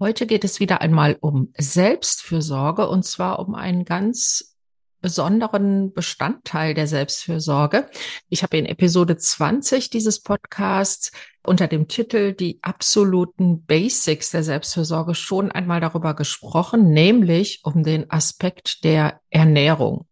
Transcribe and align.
Heute 0.00 0.28
geht 0.28 0.44
es 0.44 0.60
wieder 0.60 0.80
einmal 0.80 1.16
um 1.20 1.52
Selbstfürsorge 1.58 2.88
und 2.88 3.04
zwar 3.04 3.40
um 3.40 3.56
einen 3.56 3.84
ganz 3.84 4.56
besonderen 5.00 5.92
Bestandteil 5.92 6.72
der 6.74 6.86
Selbstfürsorge. 6.86 7.90
Ich 8.28 8.44
habe 8.44 8.58
in 8.58 8.66
Episode 8.66 9.16
20 9.16 9.90
dieses 9.90 10.20
Podcasts 10.22 11.10
unter 11.42 11.66
dem 11.66 11.88
Titel 11.88 12.32
Die 12.32 12.60
absoluten 12.62 13.64
Basics 13.64 14.30
der 14.30 14.44
Selbstfürsorge 14.44 15.16
schon 15.16 15.50
einmal 15.50 15.80
darüber 15.80 16.14
gesprochen, 16.14 16.92
nämlich 16.92 17.62
um 17.64 17.82
den 17.82 18.08
Aspekt 18.08 18.84
der 18.84 19.20
Ernährung. 19.30 20.06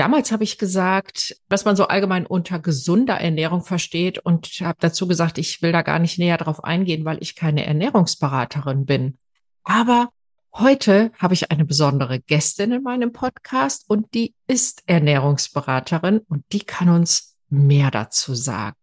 Damals 0.00 0.32
habe 0.32 0.44
ich 0.44 0.56
gesagt, 0.56 1.36
was 1.50 1.66
man 1.66 1.76
so 1.76 1.86
allgemein 1.88 2.24
unter 2.24 2.58
gesunder 2.58 3.20
Ernährung 3.20 3.62
versteht 3.62 4.18
und 4.18 4.46
habe 4.62 4.78
dazu 4.80 5.06
gesagt, 5.06 5.36
ich 5.36 5.60
will 5.60 5.72
da 5.72 5.82
gar 5.82 5.98
nicht 5.98 6.18
näher 6.18 6.38
drauf 6.38 6.64
eingehen, 6.64 7.04
weil 7.04 7.18
ich 7.20 7.36
keine 7.36 7.66
Ernährungsberaterin 7.66 8.86
bin. 8.86 9.18
Aber 9.62 10.08
heute 10.54 11.12
habe 11.18 11.34
ich 11.34 11.50
eine 11.50 11.66
besondere 11.66 12.18
Gästin 12.18 12.72
in 12.72 12.82
meinem 12.82 13.12
Podcast 13.12 13.84
und 13.88 14.14
die 14.14 14.32
ist 14.46 14.84
Ernährungsberaterin 14.86 16.20
und 16.30 16.44
die 16.50 16.60
kann 16.60 16.88
uns 16.88 17.36
mehr 17.50 17.90
dazu 17.90 18.34
sagen. 18.34 18.76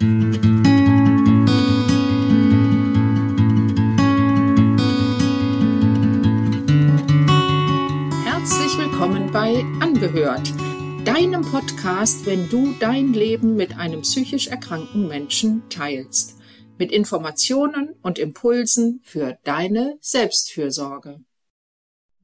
willkommen 0.00 0.73
Angehört, 9.94 10.52
deinem 11.04 11.42
Podcast, 11.42 12.26
wenn 12.26 12.48
du 12.48 12.74
dein 12.80 13.12
Leben 13.12 13.54
mit 13.54 13.78
einem 13.78 14.00
psychisch 14.00 14.48
erkrankten 14.48 15.06
Menschen 15.06 15.62
teilst. 15.70 16.36
Mit 16.78 16.90
Informationen 16.90 17.94
und 18.02 18.18
Impulsen 18.18 19.00
für 19.04 19.38
deine 19.44 19.96
Selbstfürsorge. 20.00 21.20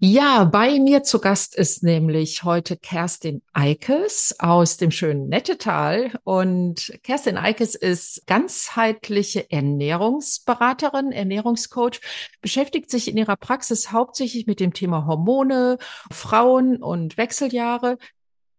Ja, 0.02 0.44
bei 0.44 0.78
mir 0.78 1.02
zu 1.02 1.20
Gast 1.20 1.54
ist 1.54 1.82
nämlich 1.82 2.42
heute 2.42 2.78
Kerstin 2.78 3.42
Eikes 3.52 4.34
aus 4.38 4.78
dem 4.78 4.90
schönen 4.90 5.28
Nettetal. 5.28 6.18
Und 6.24 6.98
Kerstin 7.02 7.36
Eikes 7.36 7.74
ist 7.74 8.26
ganzheitliche 8.26 9.50
Ernährungsberaterin, 9.50 11.12
Ernährungscoach, 11.12 12.00
beschäftigt 12.40 12.90
sich 12.90 13.08
in 13.08 13.18
ihrer 13.18 13.36
Praxis 13.36 13.92
hauptsächlich 13.92 14.46
mit 14.46 14.58
dem 14.58 14.72
Thema 14.72 15.04
Hormone, 15.04 15.76
Frauen 16.10 16.82
und 16.82 17.18
Wechseljahre. 17.18 17.98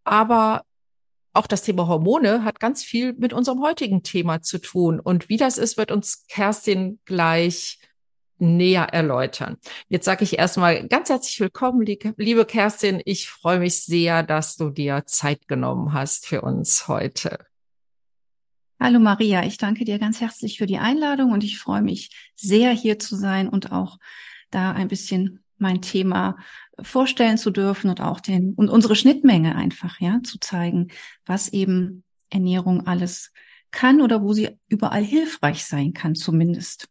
Aber 0.03 0.61
auch 1.33 1.47
das 1.47 1.63
Thema 1.63 1.88
Hormone 1.88 2.44
hat 2.44 2.59
ganz 2.59 2.83
viel 2.83 3.13
mit 3.13 3.33
unserem 3.33 3.63
heutigen 3.63 4.03
Thema 4.03 4.44
zu 4.44 4.59
tun. 4.59 4.99
Und 4.99 5.27
wie 5.27 5.38
das 5.38 5.57
ist, 5.57 5.75
wird 5.75 5.91
uns 5.91 6.27
Kerstin 6.27 6.99
gleich 7.05 7.79
näher 8.42 8.89
erläutern. 8.92 9.58
Jetzt 9.88 10.06
sage 10.06 10.23
ich 10.23 10.38
erstmal 10.38 10.88
ganz 10.88 11.09
herzlich 11.09 11.39
willkommen, 11.39 11.86
liebe 11.86 12.45
Kerstin. 12.45 13.02
Ich 13.06 13.30
freue 13.30 13.59
mich 13.59 13.84
sehr, 13.84 14.23
dass 14.23 14.58
du 14.58 14.70
dir 14.70 15.03
Zeit 15.06 15.47
genommen 15.47 15.94
hast 15.94 16.25
für 16.25 16.42
uns 16.42 16.88
heute. 16.88 17.39
Hallo 18.80 19.00
Maria, 19.00 19.45
ich 19.45 19.58
danke 19.58 19.86
dir 19.86 20.00
ganz 20.00 20.22
herzlich 20.22 20.58
für 20.58 20.66
die 20.66 20.80
Einladung 20.80 21.31
und 21.31 21.44
ich 21.44 21.59
freue 21.59 21.84
mich 21.84 22.31
sehr, 22.36 22.72
hier 22.72 22.97
zu 22.97 23.16
sein 23.16 23.47
und 23.47 23.72
auch 23.72 24.00
da 24.50 24.72
ein 24.72 24.88
bisschen 24.88 25.44
mein 25.59 25.84
Thema 25.84 26.38
vorstellen 26.81 27.38
zu 27.38 27.52
dürfen 27.52 27.92
und 27.92 28.02
auch 28.02 28.19
den 28.19 28.56
und 28.56 28.69
unsere 28.69 28.95
Schnittmenge 28.95 29.56
einfach, 29.56 30.00
ja, 30.00 30.22
zu 30.23 30.39
zeigen, 30.39 30.88
was 31.25 31.50
eben 31.50 32.03
Ernährung 32.31 32.88
alles 32.88 33.31
kann 33.69 34.02
oder 34.02 34.23
wo 34.23 34.34
sie 34.34 34.50
überall 34.67 35.03
hilfreich 35.03 35.64
sein 35.64 35.94
kann, 35.94 36.16
zumindest. 36.16 36.88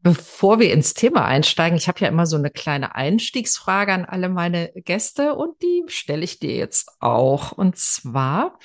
Bevor 0.00 0.60
wir 0.60 0.72
ins 0.72 0.94
Thema 0.94 1.24
einsteigen, 1.24 1.76
ich 1.76 1.88
habe 1.88 2.00
ja 2.00 2.08
immer 2.08 2.26
so 2.26 2.36
eine 2.36 2.50
kleine 2.50 2.94
Einstiegsfrage 2.94 3.92
an 3.92 4.04
alle 4.04 4.28
meine 4.28 4.70
Gäste 4.76 5.34
und 5.34 5.60
die 5.60 5.82
stelle 5.88 6.22
ich 6.22 6.38
dir 6.38 6.54
jetzt 6.54 6.88
auch. 7.00 7.50
Und 7.52 7.76
zwar, 7.76 8.58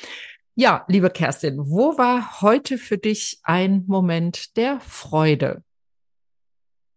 ja, 0.53 0.85
liebe 0.87 1.09
Kerstin, 1.09 1.57
wo 1.57 1.97
war 1.97 2.41
heute 2.41 2.77
für 2.77 2.99
dich 2.99 3.39
ein 3.43 3.83
Moment 3.87 4.55
der 4.57 4.79
Freude? 4.79 5.63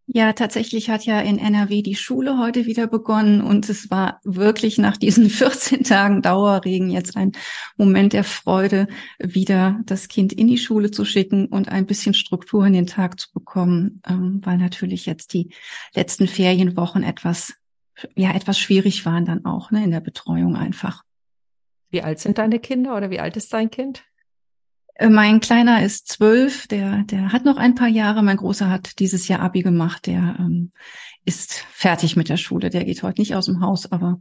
Ja, 0.08 0.32
tatsächlich 0.32 0.88
hat 0.88 1.04
ja 1.04 1.20
in 1.20 1.36
NRW 1.36 1.82
die 1.82 1.96
Schule 1.96 2.38
heute 2.38 2.64
wieder 2.66 2.86
begonnen 2.86 3.40
und 3.40 3.68
es 3.68 3.90
war 3.90 4.20
wirklich 4.22 4.78
nach 4.78 4.96
diesen 4.96 5.28
14 5.30 5.82
Tagen 5.82 6.22
Dauerregen 6.22 6.90
jetzt 6.90 7.16
ein 7.16 7.32
Moment 7.76 8.12
der 8.12 8.22
Freude, 8.22 8.86
wieder 9.18 9.80
das 9.84 10.06
Kind 10.06 10.32
in 10.32 10.46
die 10.46 10.58
Schule 10.58 10.92
zu 10.92 11.04
schicken 11.04 11.46
und 11.46 11.70
ein 11.70 11.86
bisschen 11.86 12.14
Struktur 12.14 12.64
in 12.64 12.72
den 12.72 12.86
Tag 12.86 13.18
zu 13.18 13.32
bekommen, 13.32 14.00
ähm, 14.08 14.40
weil 14.44 14.58
natürlich 14.58 15.06
jetzt 15.06 15.32
die 15.32 15.50
letzten 15.92 16.28
Ferienwochen 16.28 17.02
etwas, 17.02 17.54
ja, 18.14 18.32
etwas 18.32 18.60
schwierig 18.60 19.04
waren 19.06 19.24
dann 19.24 19.44
auch, 19.44 19.72
ne, 19.72 19.82
in 19.82 19.90
der 19.90 20.00
Betreuung 20.00 20.54
einfach. 20.54 21.02
Wie 21.90 22.02
alt 22.02 22.20
sind 22.20 22.38
deine 22.38 22.60
Kinder 22.60 22.96
oder 22.96 23.10
wie 23.10 23.20
alt 23.20 23.36
ist 23.36 23.52
dein 23.52 23.70
Kind? 23.70 24.04
Äh, 24.98 25.08
mein 25.08 25.40
Kleiner 25.40 25.84
ist 25.84 26.08
zwölf, 26.08 26.66
der, 26.66 27.02
der 27.04 27.32
hat 27.32 27.44
noch 27.44 27.56
ein 27.56 27.74
paar 27.74 27.88
Jahre. 27.88 28.22
Mein 28.22 28.36
Großer 28.36 28.70
hat 28.70 28.98
dieses 28.98 29.28
Jahr 29.28 29.40
Abi 29.40 29.62
gemacht, 29.62 30.06
der 30.06 30.36
ähm, 30.38 30.72
ist 31.24 31.64
fertig 31.72 32.16
mit 32.16 32.28
der 32.28 32.36
Schule. 32.36 32.70
Der 32.70 32.84
geht 32.84 33.02
heute 33.02 33.20
nicht 33.20 33.34
aus 33.34 33.46
dem 33.46 33.60
Haus, 33.60 33.90
aber 33.90 34.20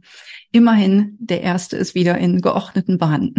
immerhin, 0.52 1.16
der 1.18 1.42
erste 1.42 1.76
ist 1.76 1.94
wieder 1.94 2.18
in 2.18 2.40
geordneten 2.40 2.98
Bahnen. 2.98 3.34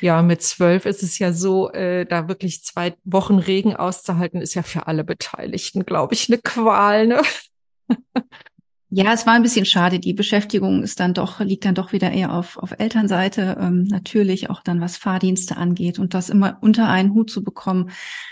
Ja, 0.00 0.20
mit 0.22 0.42
zwölf 0.42 0.84
ist 0.84 1.04
es 1.04 1.18
ja 1.20 1.32
so, 1.32 1.70
äh, 1.70 2.06
da 2.06 2.26
wirklich 2.26 2.64
zwei 2.64 2.96
Wochen 3.04 3.38
Regen 3.38 3.76
auszuhalten, 3.76 4.40
ist 4.40 4.54
ja 4.54 4.62
für 4.62 4.88
alle 4.88 5.04
Beteiligten, 5.04 5.86
glaube 5.86 6.14
ich, 6.14 6.28
eine 6.28 6.38
Qual. 6.38 7.06
Ne? 7.06 7.22
Ja, 8.98 9.12
es 9.12 9.26
war 9.26 9.34
ein 9.34 9.42
bisschen 9.42 9.66
schade. 9.66 9.98
Die 9.98 10.14
Beschäftigung 10.14 10.82
ist 10.82 11.00
dann 11.00 11.12
doch, 11.12 11.40
liegt 11.40 11.66
dann 11.66 11.74
doch 11.74 11.92
wieder 11.92 12.12
eher 12.12 12.32
auf, 12.32 12.56
auf 12.56 12.72
Elternseite. 12.78 13.58
Ähm, 13.60 13.82
natürlich 13.82 14.48
auch 14.48 14.62
dann, 14.62 14.80
was 14.80 14.96
Fahrdienste 14.96 15.58
angeht 15.58 15.98
und 15.98 16.14
das 16.14 16.30
immer 16.30 16.56
unter 16.62 16.88
einen 16.88 17.12
Hut 17.12 17.30
zu 17.30 17.44
bekommen, 17.44 17.90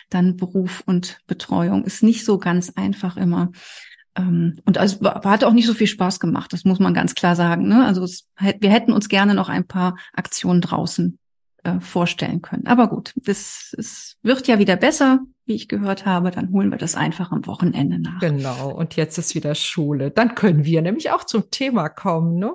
dann 0.08 0.38
Beruf 0.38 0.82
und 0.86 1.19
Betreuung 1.26 1.84
ist 1.84 2.02
nicht 2.02 2.25
so 2.25 2.38
ganz 2.38 2.70
einfach 2.76 3.19
immer. 3.19 3.52
Ähm, 4.16 4.56
und 4.64 4.78
es 4.78 5.00
hat 5.02 5.44
auch 5.44 5.52
nicht 5.52 5.66
so 5.66 5.75
viel 5.75 5.86
Spaß 5.86 6.19
gemacht, 6.19 6.54
das 6.54 6.64
muss 6.64 6.78
man 6.78 6.94
ganz 6.94 7.14
klar 7.14 7.36
sagen. 7.36 7.69
Ne? 7.69 7.84
Also 7.84 8.02
es, 8.02 8.26
wir 8.38 8.70
hätten 8.70 8.92
uns 8.92 9.10
gerne 9.10 9.34
noch 9.34 9.50
ein 9.50 9.66
paar 9.66 9.98
Aktionen 10.14 10.62
draußen 10.62 11.19
äh, 11.64 11.80
vorstellen 11.80 12.41
können. 12.41 12.66
Aber 12.66 12.88
gut, 12.88 13.12
das, 13.16 13.75
es 13.76 14.16
wird 14.22 14.47
ja 14.47 14.58
wieder 14.58 14.76
besser 14.76 15.20
wie 15.47 15.54
ich 15.54 15.69
gehört 15.69 16.06
habe, 16.06 16.30
dann 16.30 16.52
holen 16.52 16.70
wir 16.70 16.78
das 16.78 16.94
einfach 16.94 17.30
am 17.30 17.47
Wochenende 17.47 17.98
nach. 17.98 18.20
Genau, 18.20 18.70
und 18.70 18.97
jetzt 18.97 19.19
ist 19.19 19.34
wieder 19.34 19.54
Schule. 19.54 20.10
Dann 20.10 20.34
können 20.34 20.64
wir 20.64 20.80
nämlich 20.80 21.10
auch 21.10 21.25
zum 21.25 21.50
Thema 21.50 21.88
kommen, 21.88 22.38
ne? 22.38 22.54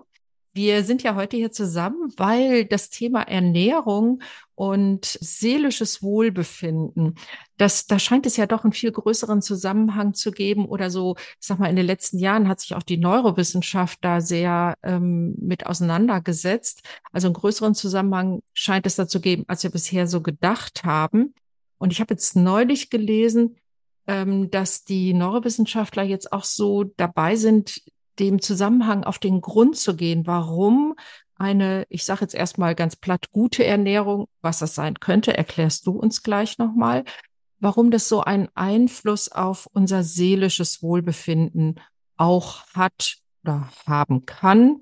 Wir 0.54 0.84
sind 0.84 1.04
ja 1.04 1.16
heute 1.16 1.38
hier 1.38 1.52
zusammen, 1.52 2.12
weil 2.18 2.66
das 2.66 2.90
Thema 2.90 3.22
Ernährung 3.22 4.22
und 4.56 5.06
seelisches 5.06 6.02
Wohlbefinden, 6.02 7.16
das, 7.58 7.86
da 7.86 8.00
scheint 8.00 8.26
es 8.26 8.36
ja 8.36 8.48
doch 8.48 8.64
einen 8.64 8.74
viel 8.74 8.92
größeren 8.92 9.42
Zusammenhang 9.42 10.16
zu 10.16 10.32
geben 10.32 10.66
oder 10.66 10.90
so, 10.90 11.16
ich 11.18 11.48
sag 11.48 11.60
mal, 11.60 11.70
in 11.70 11.76
den 11.76 11.86
letzten 11.86 12.18
Jahren 12.18 12.48
hat 12.48 12.60
sich 12.60 12.74
auch 12.74 12.84
die 12.84 12.98
Neurowissenschaft 12.98 14.00
da 14.02 14.22
sehr 14.22 14.76
ähm, 14.84 15.36
mit 15.40 15.68
auseinandergesetzt. 15.68 16.82
Also 17.12 17.28
einen 17.28 17.36
größeren 17.36 17.76
Zusammenhang 17.76 18.42
scheint 18.54 18.86
es 18.86 18.96
da 18.96 19.08
zu 19.08 19.22
geben, 19.22 19.46
als 19.48 19.64
wir 19.64 19.70
bisher 19.70 20.08
so 20.08 20.22
gedacht 20.22 20.84
haben. 20.84 21.36
Und 21.78 21.94
ich 21.94 22.02
habe 22.02 22.14
jetzt 22.14 22.36
neulich 22.36 22.90
gelesen, 22.90 23.56
ähm, 24.08 24.50
dass 24.50 24.84
die 24.84 25.14
Neurowissenschaftler 25.14 26.04
jetzt 26.04 26.34
auch 26.34 26.44
so 26.44 26.84
dabei 26.84 27.36
sind, 27.36 27.82
dem 28.20 28.42
Zusammenhang 28.42 29.04
auf 29.04 29.20
den 29.20 29.42
Grund 29.42 29.78
zu 29.78 29.96
gehen, 29.96 30.28
warum 30.28 30.96
eine, 31.36 31.86
ich 31.90 32.04
sage 32.04 32.22
jetzt 32.22 32.36
erstmal 32.36 32.76
ganz 32.76 32.96
platt, 32.96 33.32
gute 33.32 33.66
Ernährung, 33.66 34.28
was 34.42 34.60
das 34.60 34.76
sein 34.76 35.00
könnte, 35.00 35.36
erklärst 35.36 35.88
du 35.88 35.92
uns 35.92 36.22
gleich 36.22 36.58
nochmal, 36.58 37.06
warum 37.60 37.92
das 37.92 38.10
so 38.10 38.22
einen 38.22 38.50
Einfluss 38.56 39.32
auf 39.32 39.68
unser 39.74 40.04
seelisches 40.04 40.84
Wohlbefinden 40.84 41.80
auch 42.18 42.66
hat 42.74 43.18
oder 43.44 43.70
haben 43.88 44.26
kann. 44.26 44.82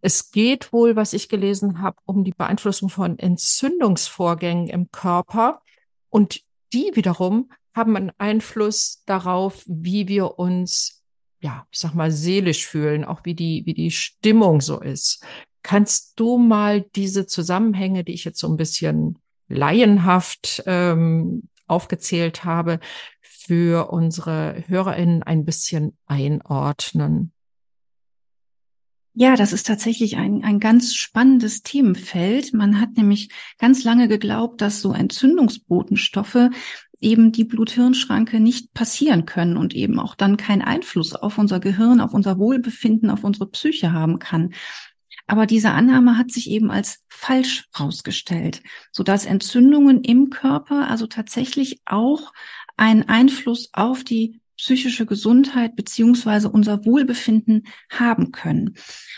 Es 0.00 0.30
geht 0.30 0.72
wohl, 0.72 0.96
was 0.96 1.12
ich 1.12 1.28
gelesen 1.28 1.82
habe, 1.82 1.98
um 2.06 2.24
die 2.24 2.32
Beeinflussung 2.32 2.88
von 2.88 3.18
Entzündungsvorgängen 3.18 4.68
im 4.68 4.90
Körper. 4.90 5.60
Und 6.08 6.40
die 6.72 6.92
wiederum 6.94 7.50
haben 7.74 7.96
einen 7.96 8.12
Einfluss 8.16 9.02
darauf, 9.04 9.62
wie 9.66 10.08
wir 10.08 10.38
uns, 10.38 10.99
ja, 11.40 11.66
ich 11.70 11.78
sag 11.78 11.94
mal, 11.94 12.10
seelisch 12.10 12.66
fühlen, 12.66 13.04
auch 13.04 13.24
wie 13.24 13.34
die, 13.34 13.62
wie 13.66 13.74
die 13.74 13.90
Stimmung 13.90 14.60
so 14.60 14.80
ist. 14.80 15.24
Kannst 15.62 16.18
du 16.18 16.38
mal 16.38 16.82
diese 16.94 17.26
Zusammenhänge, 17.26 18.04
die 18.04 18.12
ich 18.12 18.24
jetzt 18.24 18.40
so 18.40 18.48
ein 18.48 18.56
bisschen 18.56 19.18
laienhaft 19.48 20.62
ähm, 20.66 21.48
aufgezählt 21.66 22.44
habe, 22.44 22.80
für 23.20 23.90
unsere 23.90 24.64
HörerInnen 24.66 25.22
ein 25.22 25.44
bisschen 25.44 25.96
einordnen? 26.06 27.32
Ja, 29.14 29.34
das 29.34 29.52
ist 29.52 29.66
tatsächlich 29.66 30.16
ein, 30.16 30.44
ein 30.44 30.60
ganz 30.60 30.94
spannendes 30.94 31.62
Themenfeld. 31.62 32.54
Man 32.54 32.80
hat 32.80 32.96
nämlich 32.96 33.30
ganz 33.58 33.82
lange 33.82 34.08
geglaubt, 34.08 34.60
dass 34.60 34.80
so 34.80 34.92
Entzündungsbotenstoffe 34.92 36.50
eben 37.00 37.32
die 37.32 37.44
Blut-Hirn-Schranke 37.44 38.40
nicht 38.40 38.72
passieren 38.74 39.26
können 39.26 39.56
und 39.56 39.74
eben 39.74 39.98
auch 39.98 40.14
dann 40.14 40.36
keinen 40.36 40.62
Einfluss 40.62 41.14
auf 41.14 41.38
unser 41.38 41.60
Gehirn, 41.60 42.00
auf 42.00 42.14
unser 42.14 42.38
Wohlbefinden, 42.38 43.10
auf 43.10 43.24
unsere 43.24 43.46
Psyche 43.50 43.92
haben 43.92 44.18
kann. 44.18 44.54
Aber 45.26 45.46
diese 45.46 45.70
Annahme 45.70 46.18
hat 46.18 46.30
sich 46.32 46.50
eben 46.50 46.70
als 46.70 47.04
falsch 47.08 47.68
herausgestellt, 47.72 48.62
so 48.90 49.02
dass 49.02 49.26
Entzündungen 49.26 50.02
im 50.02 50.30
Körper 50.30 50.88
also 50.88 51.06
tatsächlich 51.06 51.80
auch 51.86 52.32
einen 52.76 53.08
Einfluss 53.08 53.70
auf 53.72 54.04
die 54.04 54.40
psychische 54.56 55.06
Gesundheit 55.06 55.74
beziehungsweise 55.74 56.50
unser 56.50 56.84
Wohlbefinden 56.84 57.66
haben 57.88 58.30
können. 58.30 58.76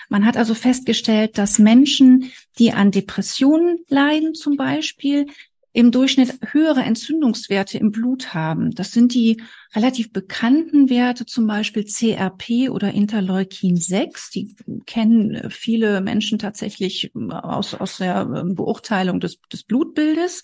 Man 0.08 0.24
hat 0.24 0.36
also 0.36 0.54
festgestellt, 0.54 1.36
dass 1.36 1.58
Menschen, 1.58 2.30
die 2.58 2.72
an 2.72 2.92
Depressionen 2.92 3.78
leiden 3.88 4.34
zum 4.34 4.56
Beispiel, 4.56 5.26
im 5.72 5.90
Durchschnitt 5.90 6.38
höhere 6.52 6.82
Entzündungswerte 6.82 7.78
im 7.78 7.90
Blut 7.92 8.34
haben. 8.34 8.72
Das 8.72 8.92
sind 8.92 9.14
die 9.14 9.42
relativ 9.74 10.12
bekannten 10.12 10.90
Werte, 10.90 11.24
zum 11.24 11.46
Beispiel 11.46 11.84
CRP 11.84 12.68
oder 12.70 12.92
Interleukin 12.92 13.76
6. 13.76 14.30
Die 14.30 14.54
kennen 14.84 15.50
viele 15.50 16.00
Menschen 16.02 16.38
tatsächlich 16.38 17.12
aus, 17.14 17.74
aus 17.74 17.98
der 17.98 18.26
Beurteilung 18.26 19.18
des, 19.18 19.40
des 19.52 19.62
Blutbildes. 19.64 20.42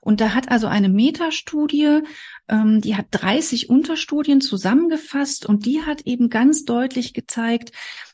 Und 0.00 0.20
da 0.20 0.34
hat 0.34 0.50
also 0.50 0.66
eine 0.66 0.88
Metastudie, 0.88 2.00
ähm, 2.48 2.80
die 2.80 2.96
hat 2.96 3.06
30 3.10 3.68
Unterstudien 3.68 4.40
zusammengefasst 4.40 5.46
und 5.46 5.66
die 5.66 5.82
hat 5.82 6.02
eben 6.02 6.30
ganz 6.30 6.64
deutlich 6.64 7.14
gezeigt, 7.14 7.72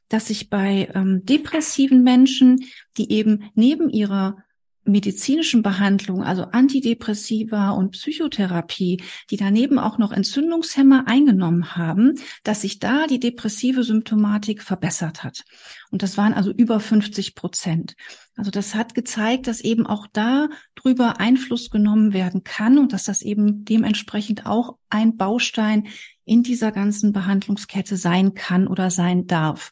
dass 0.08 0.28
sich 0.28 0.50
bei 0.50 0.88
ähm, 0.94 1.24
depressiven 1.24 2.02
Menschen, 2.02 2.64
die 2.96 3.10
eben 3.12 3.50
neben 3.54 3.90
ihrer 3.90 4.38
medizinischen 4.84 5.62
Behandlung, 5.62 6.22
also 6.22 6.44
Antidepressiva 6.44 7.70
und 7.70 7.92
Psychotherapie, 7.92 9.02
die 9.30 9.36
daneben 9.36 9.78
auch 9.78 9.98
noch 9.98 10.12
Entzündungshemmer 10.12 11.04
eingenommen 11.06 11.76
haben, 11.76 12.14
dass 12.42 12.62
sich 12.62 12.78
da 12.78 13.06
die 13.06 13.20
depressive 13.20 13.82
Symptomatik 13.82 14.62
verbessert 14.62 15.24
hat. 15.24 15.44
Und 15.90 16.02
das 16.02 16.16
waren 16.16 16.34
also 16.34 16.50
über 16.50 16.80
50 16.80 17.34
Prozent. 17.34 17.94
Also 18.36 18.50
das 18.50 18.74
hat 18.74 18.94
gezeigt, 18.94 19.46
dass 19.46 19.60
eben 19.60 19.86
auch 19.86 20.06
da 20.12 20.48
drüber 20.74 21.20
Einfluss 21.20 21.70
genommen 21.70 22.12
werden 22.12 22.44
kann 22.44 22.78
und 22.78 22.92
dass 22.92 23.04
das 23.04 23.22
eben 23.22 23.64
dementsprechend 23.64 24.46
auch 24.46 24.76
ein 24.90 25.16
Baustein 25.16 25.86
in 26.24 26.42
dieser 26.42 26.72
ganzen 26.72 27.12
Behandlungskette 27.12 27.96
sein 27.96 28.34
kann 28.34 28.66
oder 28.66 28.90
sein 28.90 29.26
darf. 29.26 29.70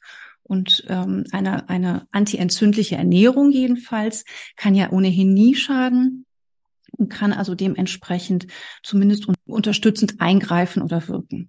Und 0.52 0.84
ähm, 0.88 1.25
eine, 1.32 1.70
eine 1.70 2.06
antientzündliche 2.10 2.96
Ernährung 2.96 3.52
jedenfalls 3.52 4.26
kann 4.54 4.75
ja 4.75 4.93
ohnehin 4.93 5.32
nie 5.32 5.54
schaden 5.54 6.26
und 6.90 7.08
kann 7.08 7.32
also 7.32 7.54
dementsprechend 7.54 8.49
zumindest 8.82 9.28
unterstützend 9.46 10.20
eingreifen 10.20 10.82
oder 10.82 11.08
wirken. 11.08 11.49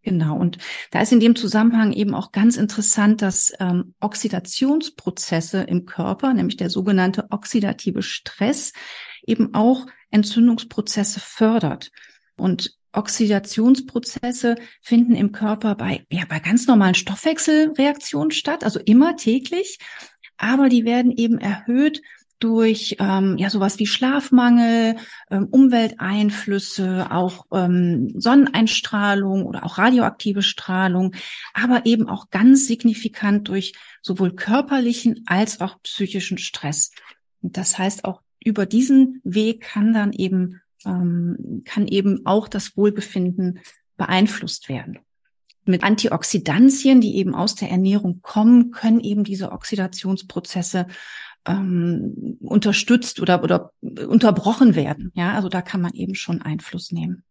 Genau. 0.00 0.38
Und 0.38 0.56
da 0.92 1.02
ist 1.02 1.12
in 1.12 1.20
dem 1.20 1.36
Zusammenhang 1.36 1.92
eben 1.92 2.14
auch 2.14 2.32
ganz 2.32 2.56
interessant, 2.56 3.20
dass 3.20 3.52
ähm, 3.60 3.94
Oxidationsprozesse 4.00 5.64
im 5.64 5.84
Körper, 5.84 6.32
nämlich 6.32 6.56
der 6.56 6.70
sogenannte 6.70 7.26
oxidative 7.28 8.00
Stress, 8.00 8.72
eben 9.26 9.52
auch 9.52 9.84
Entzündungsprozesse 10.10 11.20
fördert. 11.20 11.90
Und 12.38 12.78
Oxidationsprozesse 12.92 14.56
finden 14.80 15.14
im 15.14 15.32
Körper 15.32 15.74
bei, 15.74 16.06
ja, 16.10 16.24
bei 16.28 16.40
ganz 16.40 16.66
normalen 16.66 16.94
Stoffwechselreaktionen 16.94 18.30
statt, 18.30 18.64
also 18.64 18.80
immer 18.80 19.16
täglich, 19.16 19.78
aber 20.36 20.68
die 20.68 20.84
werden 20.84 21.12
eben 21.12 21.38
erhöht 21.38 22.02
durch 22.42 22.96
ähm, 22.98 23.36
ja 23.38 23.50
sowas 23.50 23.78
wie 23.78 23.86
Schlafmangel, 23.86 24.96
ähm, 25.30 25.46
Umwelteinflüsse, 25.50 27.06
auch 27.10 27.46
ähm, 27.52 28.12
Sonneneinstrahlung 28.16 29.46
oder 29.46 29.64
auch 29.64 29.78
radioaktive 29.78 30.42
Strahlung, 30.42 31.14
aber 31.54 31.86
eben 31.86 32.08
auch 32.08 32.30
ganz 32.30 32.66
signifikant 32.66 33.46
durch 33.48 33.74
sowohl 34.02 34.34
körperlichen 34.34 35.22
als 35.26 35.60
auch 35.60 35.80
psychischen 35.82 36.38
Stress. 36.38 36.90
Und 37.42 37.56
das 37.56 37.78
heißt 37.78 38.04
auch 38.04 38.22
über 38.44 38.66
diesen 38.66 39.20
Weg 39.22 39.60
kann 39.60 39.92
dann 39.92 40.12
eben 40.12 40.61
ähm, 40.86 41.62
kann 41.64 41.86
eben 41.88 42.26
auch 42.26 42.48
das 42.48 42.76
Wohlbefinden 42.76 43.60
beeinflusst 43.96 44.68
werden. 44.68 44.98
Mit 45.64 45.84
Antioxidantien, 45.84 47.00
die 47.00 47.16
eben 47.16 47.34
aus 47.34 47.54
der 47.54 47.70
Ernährung 47.70 48.20
kommen, 48.22 48.72
können 48.72 49.00
eben 49.00 49.22
diese 49.22 49.52
Oxidationsprozesse 49.52 50.86
ähm, 51.46 52.38
unterstützt 52.40 53.20
oder, 53.20 53.42
oder 53.42 53.72
unterbrochen 53.80 54.74
werden. 54.74 55.12
Ja, 55.14 55.34
also 55.34 55.48
da 55.48 55.62
kann 55.62 55.80
man 55.80 55.92
eben 55.94 56.14
schon 56.14 56.42
Einfluss 56.42 56.90
nehmen. 56.90 57.24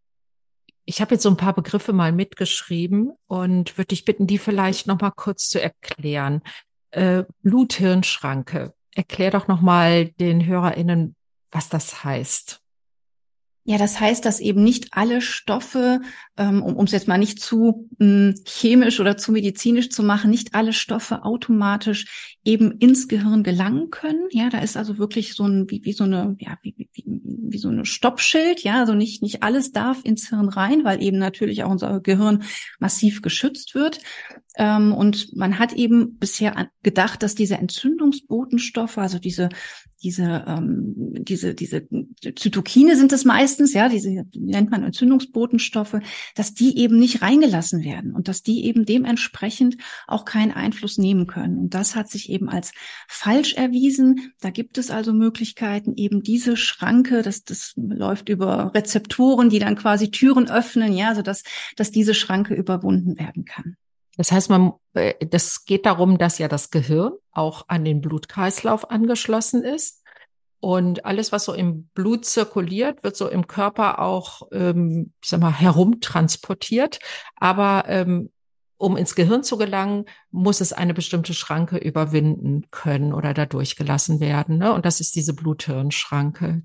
Ich 0.86 1.02
habe 1.02 1.16
jetzt 1.16 1.24
so 1.24 1.30
ein 1.30 1.38
paar 1.38 1.54
Begriffe 1.54 1.94
mal 1.94 2.12
mitgeschrieben 2.12 3.12
und 3.28 3.78
würde 3.78 3.90
dich 3.90 4.06
bitten, 4.06 4.28
die 4.28 4.38
vielleicht 4.38 4.88
noch 4.88 5.00
mal 5.00 5.12
kurz 5.12 5.50
zu 5.50 5.62
erklären. 5.62 6.42
Äh, 6.92 7.24
Blut-Hirn-Schranke. 7.44 8.74
Erklär 8.94 9.32
doch 9.32 9.48
noch 9.48 9.62
mal 9.62 10.08
den 10.08 10.46
HörerInnen, 10.46 11.16
was 11.52 11.70
das 11.70 12.04
heißt. 12.04 12.61
Ja, 13.64 13.78
das 13.78 14.00
heißt, 14.00 14.26
dass 14.26 14.40
eben 14.40 14.64
nicht 14.64 14.88
alle 14.92 15.22
Stoffe, 15.22 16.02
ähm, 16.36 16.64
um 16.64 16.84
es 16.86 16.92
jetzt 16.92 17.08
mal 17.08 17.20
nicht 17.20 17.40
zu 17.40 17.88
mh, 18.00 18.34
chemisch 18.44 19.00
oder 19.00 19.18
zu 19.18 19.32
medizinisch 19.32 19.92
zu 19.92 20.02
machen, 20.02 20.32
nicht 20.32 20.56
alle 20.56 20.74
Stoffe 20.74 21.24
automatisch 21.24 22.36
eben 22.44 22.72
ins 22.80 23.08
Gehirn 23.08 23.44
gelangen 23.44 23.92
können. 23.92 24.28
Ja, 24.32 24.50
da 24.50 24.60
ist 24.60 24.78
also 24.78 24.98
wirklich 24.98 25.36
so 25.36 25.44
ein 25.46 25.70
wie, 25.70 25.86
wie 25.86 25.94
so 25.94 26.06
eine 26.06 26.36
ja 26.40 26.58
wie, 26.64 26.90
wie, 26.94 27.06
wie 27.06 27.58
so 27.60 27.70
eine 27.70 27.86
Stoppschild. 27.86 28.64
Ja, 28.64 28.80
also 28.80 28.96
nicht 28.96 29.22
nicht 29.22 29.44
alles 29.44 29.72
darf 29.72 30.00
ins 30.04 30.30
Hirn 30.30 30.50
rein, 30.50 30.84
weil 30.84 31.04
eben 31.04 31.20
natürlich 31.20 31.64
auch 31.64 31.70
unser 31.70 32.00
Gehirn 32.00 32.44
massiv 32.80 33.22
geschützt 33.22 33.76
wird. 33.76 34.00
Ähm, 34.58 34.94
und 34.94 35.36
man 35.36 35.60
hat 35.60 35.74
eben 35.74 36.18
bisher 36.18 36.70
gedacht, 36.84 37.24
dass 37.24 37.36
diese 37.36 37.56
Entzündungsbotenstoffe, 37.56 38.98
also 38.98 39.18
diese 39.18 39.50
diese 40.04 40.44
ähm, 40.48 40.94
diese 41.20 41.54
diese 41.54 41.88
Zytokine 42.36 42.98
sind 42.98 43.14
es 43.14 43.24
meistens, 43.24 43.74
ja, 43.74 43.88
diese 43.88 44.26
nennt 44.34 44.72
man 44.72 44.84
Entzündungsbotenstoffe, 44.84 46.00
dass 46.36 46.54
die 46.54 46.78
eben 46.78 47.00
nicht 47.00 47.22
reingelassen 47.22 47.84
werden 47.84 48.14
und 48.14 48.28
dass 48.28 48.44
die 48.44 48.66
eben 48.66 48.86
dementsprechend 48.86 49.78
auch 50.08 50.26
keinen 50.26 50.52
Einfluss 50.52 50.98
nehmen 50.98 51.28
können. 51.28 51.58
Und 51.58 51.74
das 51.74 51.96
hat 51.96 52.10
sich 52.10 52.30
eben 52.30 52.50
als 52.50 52.74
falsch 53.08 53.54
erwiesen. 53.54 54.34
Da 54.42 54.50
gibt 54.50 54.78
es 54.78 54.92
also 54.92 55.14
Möglichkeiten, 55.14 55.94
eben 55.96 56.24
diese 56.24 56.58
Schranke, 56.58 57.22
das 57.22 57.44
das 57.44 57.74
läuft 57.78 58.28
über 58.28 58.74
Rezeptoren, 58.74 59.50
die 59.50 59.60
dann 59.60 59.76
quasi 59.76 60.12
Türen 60.12 60.50
öffnen, 60.50 60.92
ja, 60.94 61.16
so 61.16 61.22
dass 61.22 61.44
dass 61.78 61.92
diese 61.92 62.14
Schranke 62.14 62.54
überwunden 62.54 63.18
werden 63.18 63.46
kann. 63.46 63.78
Das 64.18 64.32
heißt, 64.32 64.50
man, 64.50 64.74
äh, 64.94 65.26
das 65.26 65.66
geht 65.66 65.86
darum, 65.86 66.18
dass 66.18 66.38
ja 66.38 66.48
das 66.48 66.70
Gehirn 66.70 67.14
auch 67.32 67.66
an 67.68 67.86
den 67.86 68.02
Blutkreislauf 68.02 68.90
angeschlossen 68.90 69.64
ist. 69.64 70.04
Und 70.60 71.06
alles, 71.06 71.32
was 71.32 71.46
so 71.46 71.54
im 71.54 71.88
Blut 71.96 72.26
zirkuliert, 72.26 73.04
wird 73.04 73.16
so 73.16 73.28
im 73.28 73.48
Körper 73.48 74.00
auch, 74.00 74.44
ähm, 74.52 75.12
ich 75.22 75.30
sag 75.30 75.40
mal, 75.40 75.52
herumtransportiert. 75.52 77.00
Aber 77.36 77.86
ähm, 77.88 78.30
um 78.78 78.98
ins 78.98 79.16
Gehirn 79.16 79.44
zu 79.44 79.58
gelangen, 79.58 80.06
muss 80.32 80.62
es 80.62 80.74
eine 80.74 80.94
bestimmte 80.94 81.34
Schranke 81.34 81.78
überwinden 81.78 82.66
können 82.72 83.14
oder 83.14 83.34
da 83.34 83.46
durchgelassen 83.46 84.20
werden. 84.20 84.58
Ne? 84.58 84.74
Und 84.74 84.86
das 84.86 85.00
ist 85.00 85.16
diese 85.16 85.34
Blut-Hirn-Schranke. 85.34 86.64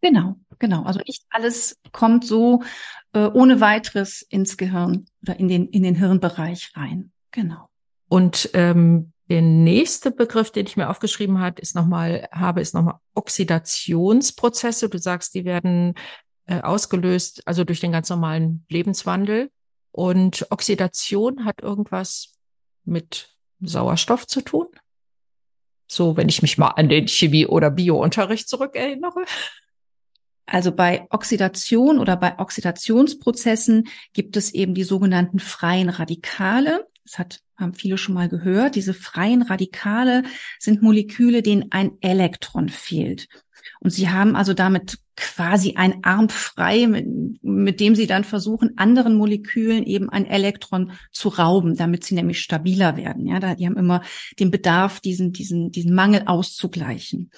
Genau, 0.00 0.36
genau. 0.58 0.84
Also 0.84 1.00
nicht 1.06 1.24
alles 1.30 1.78
kommt 1.92 2.24
so 2.26 2.62
äh, 3.12 3.26
ohne 3.26 3.60
weiteres 3.60 4.22
ins 4.22 4.56
Gehirn 4.56 5.06
oder 5.22 5.38
in 5.38 5.48
den, 5.48 5.68
in 5.68 5.82
den 5.82 5.94
Hirnbereich 5.94 6.72
rein. 6.76 7.12
Genau. 7.30 7.68
Und 8.08 8.50
ähm, 8.54 9.12
der 9.28 9.42
nächste 9.42 10.10
Begriff, 10.10 10.52
den 10.52 10.66
ich 10.66 10.76
mir 10.76 10.88
aufgeschrieben 10.88 11.40
hat, 11.40 11.58
ist 11.58 11.74
noch 11.74 11.86
mal, 11.86 12.28
habe, 12.30 12.60
ist 12.60 12.74
nochmal 12.74 13.00
Oxidationsprozesse. 13.14 14.88
Du 14.88 14.98
sagst, 14.98 15.34
die 15.34 15.44
werden 15.44 15.94
äh, 16.46 16.60
ausgelöst, 16.60 17.42
also 17.46 17.64
durch 17.64 17.80
den 17.80 17.92
ganz 17.92 18.08
normalen 18.08 18.64
Lebenswandel. 18.68 19.50
Und 19.90 20.46
Oxidation 20.50 21.44
hat 21.44 21.62
irgendwas 21.62 22.34
mit 22.84 23.36
Sauerstoff 23.60 24.26
zu 24.26 24.42
tun? 24.42 24.66
So, 25.88 26.16
wenn 26.16 26.28
ich 26.28 26.42
mich 26.42 26.58
mal 26.58 26.68
an 26.68 26.88
den 26.88 27.08
Chemie- 27.08 27.46
oder 27.46 27.70
Biounterricht 27.70 28.48
zurückerinnere. 28.48 29.24
Also 30.46 30.72
bei 30.72 31.06
Oxidation 31.10 31.98
oder 31.98 32.16
bei 32.16 32.38
Oxidationsprozessen 32.38 33.88
gibt 34.12 34.36
es 34.36 34.54
eben 34.54 34.74
die 34.74 34.84
sogenannten 34.84 35.40
freien 35.40 35.88
Radikale. 35.88 36.86
Das 37.04 37.18
hat, 37.18 37.40
haben 37.56 37.74
viele 37.74 37.98
schon 37.98 38.14
mal 38.14 38.28
gehört. 38.28 38.76
Diese 38.76 38.94
freien 38.94 39.42
Radikale 39.42 40.22
sind 40.58 40.82
Moleküle, 40.82 41.42
denen 41.42 41.66
ein 41.70 41.92
Elektron 42.00 42.68
fehlt. 42.68 43.28
Und 43.80 43.90
sie 43.90 44.08
haben 44.08 44.36
also 44.36 44.54
damit 44.54 44.98
quasi 45.16 45.74
ein 45.76 46.04
Arm 46.04 46.28
frei, 46.28 46.86
mit, 46.86 47.06
mit 47.42 47.80
dem 47.80 47.94
sie 47.94 48.06
dann 48.06 48.24
versuchen, 48.24 48.76
anderen 48.76 49.16
Molekülen 49.16 49.84
eben 49.84 50.10
ein 50.10 50.26
Elektron 50.26 50.92
zu 51.10 51.30
rauben, 51.30 51.76
damit 51.76 52.04
sie 52.04 52.14
nämlich 52.14 52.40
stabiler 52.40 52.96
werden. 52.96 53.26
Ja, 53.26 53.54
die 53.54 53.66
haben 53.66 53.76
immer 53.76 54.02
den 54.38 54.50
Bedarf, 54.50 55.00
diesen, 55.00 55.32
diesen, 55.32 55.70
diesen 55.70 55.94
Mangel 55.94 56.24
auszugleichen. 56.26 57.30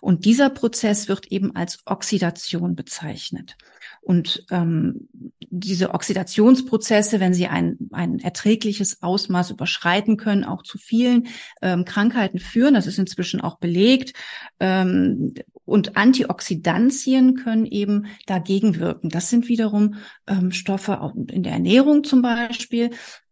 Und 0.00 0.24
dieser 0.24 0.50
Prozess 0.50 1.08
wird 1.08 1.26
eben 1.26 1.54
als 1.54 1.80
Oxidation 1.84 2.74
bezeichnet. 2.74 3.56
Und 4.06 4.46
ähm, 4.52 5.08
diese 5.40 5.92
Oxidationsprozesse, 5.92 7.18
wenn 7.18 7.34
sie 7.34 7.48
ein, 7.48 7.76
ein 7.90 8.20
erträgliches 8.20 9.02
Ausmaß 9.02 9.50
überschreiten 9.50 10.16
können, 10.16 10.44
auch 10.44 10.62
zu 10.62 10.78
vielen 10.78 11.26
ähm, 11.60 11.84
Krankheiten 11.84 12.38
führen. 12.38 12.74
Das 12.74 12.86
ist 12.86 13.00
inzwischen 13.00 13.40
auch 13.40 13.58
belegt. 13.58 14.12
Ähm, 14.60 15.34
und 15.64 15.96
Antioxidantien 15.96 17.34
können 17.34 17.66
eben 17.66 18.06
dagegen 18.26 18.78
wirken. 18.78 19.08
Das 19.08 19.28
sind 19.28 19.48
wiederum 19.48 19.96
ähm, 20.28 20.52
Stoffe 20.52 21.12
in 21.26 21.42
der 21.42 21.54
Ernährung 21.54 22.04
zum 22.04 22.22
Beispiel, 22.22 22.90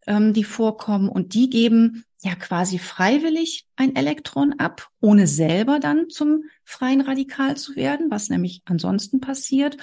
ähm, 0.08 0.32
die 0.32 0.42
vorkommen. 0.42 1.08
Und 1.08 1.34
die 1.34 1.50
geben 1.50 2.02
ja 2.20 2.34
quasi 2.34 2.80
freiwillig 2.80 3.64
ein 3.76 3.94
Elektron 3.94 4.54
ab, 4.58 4.88
ohne 5.00 5.28
selber 5.28 5.78
dann 5.78 6.10
zum 6.10 6.42
freien 6.64 7.00
Radikal 7.00 7.56
zu 7.56 7.76
werden, 7.76 8.10
was 8.10 8.28
nämlich 8.28 8.62
ansonsten 8.64 9.20
passiert. 9.20 9.76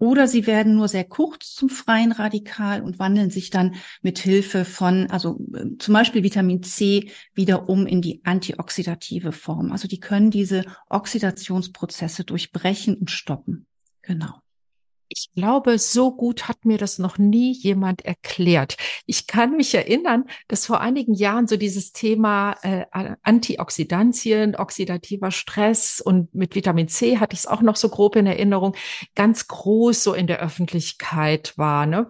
Oder 0.00 0.26
sie 0.26 0.46
werden 0.46 0.76
nur 0.76 0.88
sehr 0.88 1.04
kurz 1.04 1.54
zum 1.54 1.68
freien 1.68 2.10
Radikal 2.10 2.80
und 2.82 2.98
wandeln 2.98 3.28
sich 3.28 3.50
dann 3.50 3.74
mit 4.00 4.18
Hilfe 4.18 4.64
von, 4.64 5.10
also 5.10 5.38
äh, 5.54 5.76
zum 5.78 5.92
Beispiel 5.92 6.22
Vitamin 6.22 6.62
C 6.62 7.10
wieder 7.34 7.68
um 7.68 7.86
in 7.86 8.00
die 8.00 8.22
antioxidative 8.24 9.30
Form. 9.30 9.72
Also 9.72 9.86
die 9.88 10.00
können 10.00 10.30
diese 10.30 10.64
Oxidationsprozesse 10.88 12.24
durchbrechen 12.24 12.96
und 12.96 13.10
stoppen. 13.10 13.66
Genau. 14.00 14.40
Ich 15.12 15.28
glaube, 15.34 15.80
so 15.80 16.14
gut 16.14 16.46
hat 16.46 16.64
mir 16.64 16.78
das 16.78 17.00
noch 17.00 17.18
nie 17.18 17.52
jemand 17.52 18.04
erklärt. 18.04 18.76
Ich 19.06 19.26
kann 19.26 19.56
mich 19.56 19.74
erinnern, 19.74 20.24
dass 20.46 20.66
vor 20.66 20.80
einigen 20.80 21.14
Jahren 21.14 21.48
so 21.48 21.56
dieses 21.56 21.90
Thema 21.90 22.54
äh, 22.62 22.86
Antioxidantien, 23.22 24.54
oxidativer 24.54 25.32
Stress 25.32 26.00
und 26.00 26.32
mit 26.32 26.54
Vitamin 26.54 26.86
C 26.86 27.18
hatte 27.18 27.34
ich 27.34 27.40
es 27.40 27.46
auch 27.46 27.60
noch 27.60 27.74
so 27.74 27.88
grob 27.88 28.14
in 28.14 28.26
Erinnerung, 28.26 28.76
ganz 29.16 29.48
groß 29.48 30.04
so 30.04 30.14
in 30.14 30.28
der 30.28 30.38
Öffentlichkeit 30.38 31.54
war. 31.58 31.86
Ne? 31.86 32.06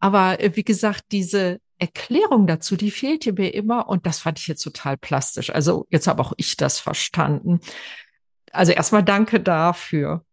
Aber 0.00 0.40
äh, 0.40 0.56
wie 0.56 0.64
gesagt, 0.64 1.04
diese 1.12 1.60
Erklärung 1.76 2.46
dazu, 2.46 2.76
die 2.76 2.90
fehlte 2.90 3.34
mir 3.34 3.52
immer 3.52 3.86
und 3.86 4.06
das 4.06 4.20
fand 4.20 4.38
ich 4.38 4.46
jetzt 4.46 4.62
total 4.62 4.96
plastisch. 4.96 5.50
Also 5.50 5.86
jetzt 5.90 6.06
habe 6.06 6.22
auch 6.22 6.32
ich 6.38 6.56
das 6.56 6.80
verstanden. 6.80 7.60
Also 8.50 8.72
erstmal 8.72 9.02
danke 9.02 9.40
dafür. 9.40 10.24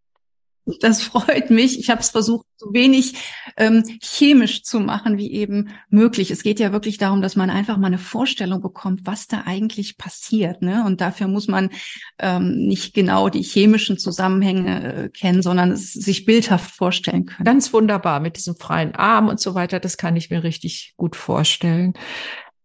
Das 0.79 1.01
freut 1.01 1.49
mich. 1.49 1.79
Ich 1.79 1.89
habe 1.89 2.01
es 2.01 2.11
versucht, 2.11 2.45
so 2.55 2.71
wenig 2.71 3.15
ähm, 3.57 3.83
chemisch 4.01 4.63
zu 4.63 4.79
machen 4.79 5.17
wie 5.17 5.31
eben 5.31 5.69
möglich. 5.89 6.29
Es 6.29 6.43
geht 6.43 6.59
ja 6.59 6.71
wirklich 6.71 6.99
darum, 6.99 7.21
dass 7.21 7.35
man 7.35 7.49
einfach 7.49 7.77
mal 7.77 7.87
eine 7.87 7.97
Vorstellung 7.97 8.61
bekommt, 8.61 9.01
was 9.05 9.27
da 9.27 9.43
eigentlich 9.45 9.97
passiert. 9.97 10.61
Ne? 10.61 10.83
Und 10.85 11.01
dafür 11.01 11.27
muss 11.27 11.47
man 11.47 11.71
ähm, 12.19 12.67
nicht 12.67 12.93
genau 12.93 13.29
die 13.29 13.41
chemischen 13.41 13.97
Zusammenhänge 13.97 14.93
äh, 14.93 15.09
kennen, 15.09 15.41
sondern 15.41 15.71
es 15.71 15.93
sich 15.93 16.25
bildhaft 16.25 16.75
vorstellen 16.75 17.25
können. 17.25 17.45
Ganz 17.45 17.73
wunderbar 17.73 18.19
mit 18.19 18.37
diesem 18.37 18.55
freien 18.55 18.93
Arm 18.93 19.29
und 19.29 19.39
so 19.39 19.55
weiter. 19.55 19.79
Das 19.79 19.97
kann 19.97 20.15
ich 20.15 20.29
mir 20.29 20.43
richtig 20.43 20.93
gut 20.95 21.15
vorstellen. 21.15 21.93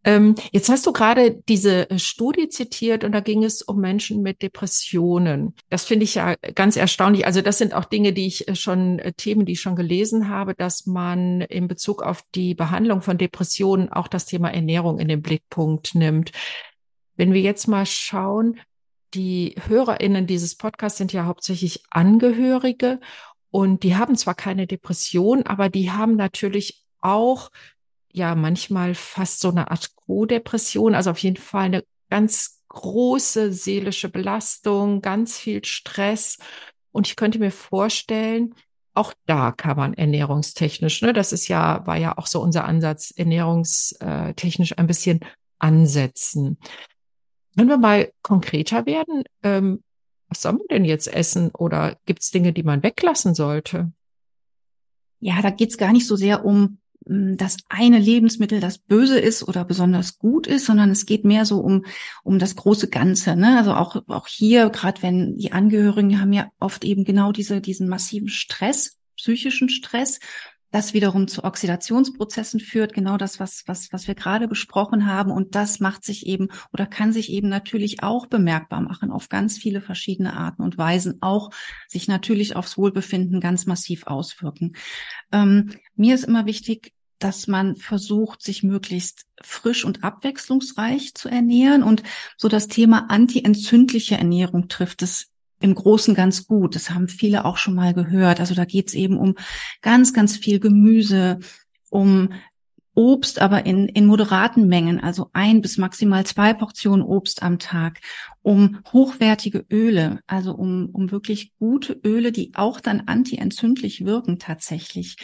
Ähm, 0.06 0.36
jetzt 0.52 0.68
hast 0.68 0.86
du 0.86 0.92
gerade 0.92 1.42
diese 1.48 1.90
äh, 1.90 1.98
Studie 1.98 2.48
zitiert 2.48 3.02
und 3.02 3.10
da 3.10 3.18
ging 3.18 3.42
es 3.42 3.60
um 3.60 3.80
Menschen 3.80 4.22
mit 4.22 4.40
Depressionen. 4.40 5.56
Das 5.68 5.84
finde 5.84 6.04
ich 6.04 6.14
ja 6.14 6.36
ganz 6.54 6.76
erstaunlich. 6.76 7.26
Also 7.26 7.42
das 7.42 7.58
sind 7.58 7.74
auch 7.74 7.84
Dinge, 7.84 8.12
die 8.12 8.28
ich 8.28 8.46
äh, 8.46 8.54
schon, 8.54 9.00
äh, 9.00 9.12
Themen, 9.14 9.46
die 9.46 9.54
ich 9.54 9.60
schon 9.60 9.74
gelesen 9.74 10.28
habe, 10.28 10.54
dass 10.54 10.86
man 10.86 11.40
in 11.40 11.66
Bezug 11.66 12.04
auf 12.04 12.22
die 12.36 12.54
Behandlung 12.54 13.02
von 13.02 13.18
Depressionen 13.18 13.90
auch 13.90 14.06
das 14.06 14.26
Thema 14.26 14.48
Ernährung 14.48 15.00
in 15.00 15.08
den 15.08 15.22
Blickpunkt 15.22 15.96
nimmt. 15.96 16.30
Wenn 17.16 17.32
wir 17.32 17.40
jetzt 17.40 17.66
mal 17.66 17.84
schauen, 17.84 18.60
die 19.12 19.56
HörerInnen 19.66 20.28
dieses 20.28 20.54
Podcasts 20.54 20.98
sind 20.98 21.12
ja 21.12 21.24
hauptsächlich 21.24 21.82
Angehörige 21.90 23.00
und 23.50 23.82
die 23.82 23.96
haben 23.96 24.16
zwar 24.16 24.36
keine 24.36 24.68
Depression, 24.68 25.42
aber 25.42 25.68
die 25.68 25.90
haben 25.90 26.14
natürlich 26.14 26.84
auch 27.00 27.50
ja 28.16 28.34
manchmal 28.34 28.94
fast 28.94 29.40
so 29.40 29.50
eine 29.50 29.70
Art 29.70 29.94
Co-Depression, 29.94 30.94
also 30.94 31.10
auf 31.10 31.18
jeden 31.18 31.36
Fall 31.36 31.64
eine 31.64 31.84
ganz 32.10 32.62
große 32.68 33.52
seelische 33.52 34.08
Belastung, 34.08 35.00
ganz 35.02 35.38
viel 35.38 35.64
Stress. 35.64 36.38
Und 36.92 37.06
ich 37.06 37.16
könnte 37.16 37.38
mir 37.38 37.50
vorstellen, 37.50 38.54
auch 38.94 39.12
da 39.26 39.52
kann 39.52 39.76
man 39.76 39.94
ernährungstechnisch, 39.94 41.02
ne, 41.02 41.12
das 41.12 41.32
ist 41.32 41.48
ja, 41.48 41.86
war 41.86 41.96
ja 41.96 42.16
auch 42.16 42.26
so 42.26 42.40
unser 42.40 42.64
Ansatz, 42.64 43.12
ernährungstechnisch 43.14 44.78
ein 44.78 44.86
bisschen 44.86 45.20
ansetzen. 45.58 46.58
Wenn 47.54 47.68
wir 47.68 47.76
mal 47.78 48.12
konkreter 48.22 48.86
werden, 48.86 49.24
ähm, 49.42 49.82
was 50.28 50.42
soll 50.42 50.54
man 50.54 50.66
denn 50.70 50.84
jetzt 50.84 51.12
essen 51.12 51.50
oder 51.50 51.98
gibt 52.06 52.22
es 52.22 52.30
Dinge, 52.30 52.52
die 52.52 52.62
man 52.62 52.82
weglassen 52.82 53.34
sollte? 53.34 53.92
Ja, 55.20 55.40
da 55.40 55.50
geht's 55.50 55.78
gar 55.78 55.92
nicht 55.92 56.06
so 56.06 56.16
sehr 56.16 56.44
um 56.44 56.78
das 57.08 57.58
eine 57.68 57.98
Lebensmittel 57.98 58.60
das 58.60 58.78
böse 58.78 59.18
ist 59.18 59.46
oder 59.46 59.64
besonders 59.64 60.18
gut 60.18 60.46
ist, 60.46 60.66
sondern 60.66 60.90
es 60.90 61.06
geht 61.06 61.24
mehr 61.24 61.46
so 61.46 61.60
um, 61.60 61.84
um 62.24 62.38
das 62.38 62.56
große 62.56 62.88
Ganze. 62.88 63.36
Ne? 63.36 63.56
Also 63.56 63.74
auch, 63.74 64.02
auch 64.08 64.26
hier, 64.26 64.70
gerade 64.70 65.02
wenn 65.02 65.36
die 65.36 65.52
Angehörigen 65.52 66.20
haben 66.20 66.32
ja 66.32 66.48
oft 66.58 66.84
eben 66.84 67.04
genau 67.04 67.30
diese, 67.30 67.60
diesen 67.60 67.88
massiven 67.88 68.28
Stress, 68.28 68.98
psychischen 69.16 69.68
Stress, 69.68 70.18
das 70.72 70.94
wiederum 70.94 71.28
zu 71.28 71.44
Oxidationsprozessen 71.44 72.60
führt, 72.60 72.92
genau 72.92 73.16
das, 73.16 73.38
was, 73.38 73.62
was, 73.66 73.92
was 73.92 74.08
wir 74.08 74.14
gerade 74.14 74.48
besprochen 74.48 75.06
haben. 75.06 75.30
Und 75.30 75.54
das 75.54 75.78
macht 75.78 76.04
sich 76.04 76.26
eben 76.26 76.48
oder 76.72 76.86
kann 76.86 77.12
sich 77.12 77.30
eben 77.30 77.48
natürlich 77.48 78.02
auch 78.02 78.26
bemerkbar 78.26 78.80
machen 78.80 79.10
auf 79.10 79.28
ganz 79.28 79.56
viele 79.58 79.80
verschiedene 79.80 80.34
Arten 80.34 80.62
und 80.62 80.76
Weisen, 80.76 81.18
auch 81.22 81.50
sich 81.86 82.08
natürlich 82.08 82.56
aufs 82.56 82.76
Wohlbefinden 82.76 83.40
ganz 83.40 83.66
massiv 83.66 84.06
auswirken. 84.06 84.76
Ähm, 85.30 85.70
mir 85.94 86.14
ist 86.14 86.24
immer 86.24 86.46
wichtig, 86.46 86.92
dass 87.18 87.46
man 87.46 87.76
versucht, 87.76 88.42
sich 88.42 88.62
möglichst 88.62 89.26
frisch 89.42 89.84
und 89.84 90.04
abwechslungsreich 90.04 91.14
zu 91.14 91.28
ernähren. 91.28 91.82
Und 91.82 92.02
so 92.36 92.48
das 92.48 92.68
Thema 92.68 93.10
antientzündliche 93.10 94.16
Ernährung 94.16 94.68
trifft 94.68 95.02
es 95.02 95.28
im 95.60 95.74
Großen 95.74 96.14
ganz 96.14 96.46
gut. 96.46 96.74
Das 96.74 96.90
haben 96.90 97.08
viele 97.08 97.44
auch 97.44 97.56
schon 97.56 97.74
mal 97.74 97.94
gehört. 97.94 98.40
Also 98.40 98.54
da 98.54 98.64
geht 98.64 98.88
es 98.88 98.94
eben 98.94 99.16
um 99.16 99.36
ganz, 99.80 100.12
ganz 100.12 100.36
viel 100.36 100.60
Gemüse, 100.60 101.38
um 101.90 102.30
Obst, 102.96 103.42
aber 103.42 103.66
in, 103.66 103.88
in 103.88 104.06
moderaten 104.06 104.68
Mengen, 104.68 105.00
also 105.00 105.28
ein 105.34 105.60
bis 105.60 105.76
maximal 105.76 106.24
zwei 106.24 106.54
Portionen 106.54 107.04
Obst 107.04 107.42
am 107.42 107.58
Tag, 107.58 108.00
um 108.40 108.80
hochwertige 108.90 109.66
Öle, 109.70 110.20
also 110.26 110.54
um, 110.54 110.88
um 110.92 111.10
wirklich 111.10 111.52
gute 111.58 111.92
Öle, 111.92 112.32
die 112.32 112.52
auch 112.54 112.80
dann 112.80 113.02
antientzündlich 113.02 114.06
wirken 114.06 114.38
tatsächlich. 114.38 115.16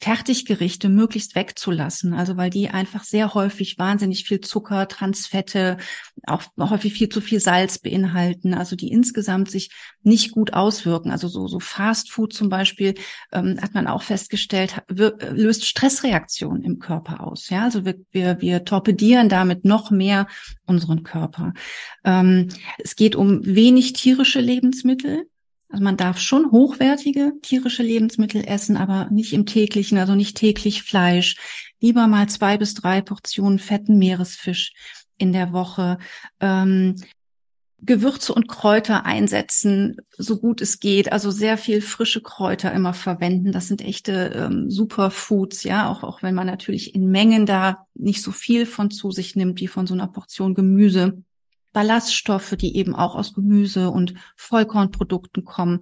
Fertiggerichte 0.00 0.88
möglichst 0.88 1.34
wegzulassen. 1.34 2.14
Also 2.14 2.36
weil 2.36 2.50
die 2.50 2.70
einfach 2.70 3.04
sehr 3.04 3.34
häufig 3.34 3.78
wahnsinnig 3.78 4.24
viel 4.24 4.40
Zucker, 4.40 4.88
Transfette, 4.88 5.76
auch 6.26 6.42
häufig 6.58 6.94
viel 6.94 7.08
zu 7.08 7.20
viel 7.20 7.40
Salz 7.40 7.78
beinhalten, 7.78 8.54
also 8.54 8.76
die 8.76 8.90
insgesamt 8.90 9.50
sich 9.50 9.70
nicht 10.02 10.32
gut 10.32 10.52
auswirken. 10.54 11.10
Also 11.10 11.28
so, 11.28 11.48
so 11.48 11.60
Fast 11.60 12.10
Food 12.10 12.32
zum 12.32 12.48
Beispiel 12.48 12.94
ähm, 13.32 13.58
hat 13.60 13.74
man 13.74 13.86
auch 13.86 14.02
festgestellt, 14.02 14.82
löst 14.88 15.66
Stressreaktionen 15.66 16.62
im 16.62 16.78
Körper 16.78 17.26
aus. 17.26 17.50
Ja, 17.50 17.64
also 17.64 17.84
wir, 17.84 17.96
wir, 18.10 18.40
wir 18.40 18.64
torpedieren 18.64 19.28
damit 19.28 19.64
noch 19.64 19.90
mehr 19.90 20.26
unseren 20.66 21.02
Körper. 21.02 21.52
Ähm, 22.04 22.48
es 22.78 22.96
geht 22.96 23.16
um 23.16 23.44
wenig 23.44 23.92
tierische 23.92 24.40
Lebensmittel. 24.40 25.29
Also 25.70 25.84
man 25.84 25.96
darf 25.96 26.18
schon 26.18 26.50
hochwertige 26.50 27.32
tierische 27.42 27.84
Lebensmittel 27.84 28.44
essen, 28.44 28.76
aber 28.76 29.08
nicht 29.10 29.32
im 29.32 29.46
täglichen, 29.46 29.98
also 29.98 30.14
nicht 30.16 30.36
täglich 30.36 30.82
Fleisch. 30.82 31.36
Lieber 31.80 32.08
mal 32.08 32.28
zwei 32.28 32.58
bis 32.58 32.74
drei 32.74 33.00
Portionen 33.00 33.58
fetten 33.58 33.96
Meeresfisch 33.96 34.72
in 35.16 35.32
der 35.32 35.52
Woche. 35.52 35.98
Ähm, 36.40 36.96
Gewürze 37.82 38.34
und 38.34 38.46
Kräuter 38.46 39.06
einsetzen, 39.06 39.96
so 40.18 40.38
gut 40.38 40.60
es 40.60 40.80
geht. 40.80 41.12
Also 41.12 41.30
sehr 41.30 41.56
viel 41.56 41.80
frische 41.80 42.20
Kräuter 42.20 42.72
immer 42.72 42.92
verwenden. 42.92 43.52
Das 43.52 43.68
sind 43.68 43.80
echte 43.80 44.32
ähm, 44.34 44.70
Superfoods, 44.70 45.62
ja, 45.62 45.90
auch, 45.90 46.02
auch 46.02 46.22
wenn 46.22 46.34
man 46.34 46.46
natürlich 46.46 46.94
in 46.94 47.10
Mengen 47.10 47.46
da 47.46 47.86
nicht 47.94 48.22
so 48.22 48.32
viel 48.32 48.66
von 48.66 48.90
zu 48.90 49.10
sich 49.12 49.34
nimmt 49.34 49.60
wie 49.60 49.66
von 49.66 49.86
so 49.86 49.94
einer 49.94 50.08
Portion 50.08 50.54
Gemüse. 50.54 51.22
Ballaststoffe, 51.72 52.56
die 52.56 52.76
eben 52.76 52.94
auch 52.94 53.14
aus 53.14 53.34
Gemüse 53.34 53.90
und 53.90 54.14
Vollkornprodukten 54.36 55.44
kommen, 55.44 55.80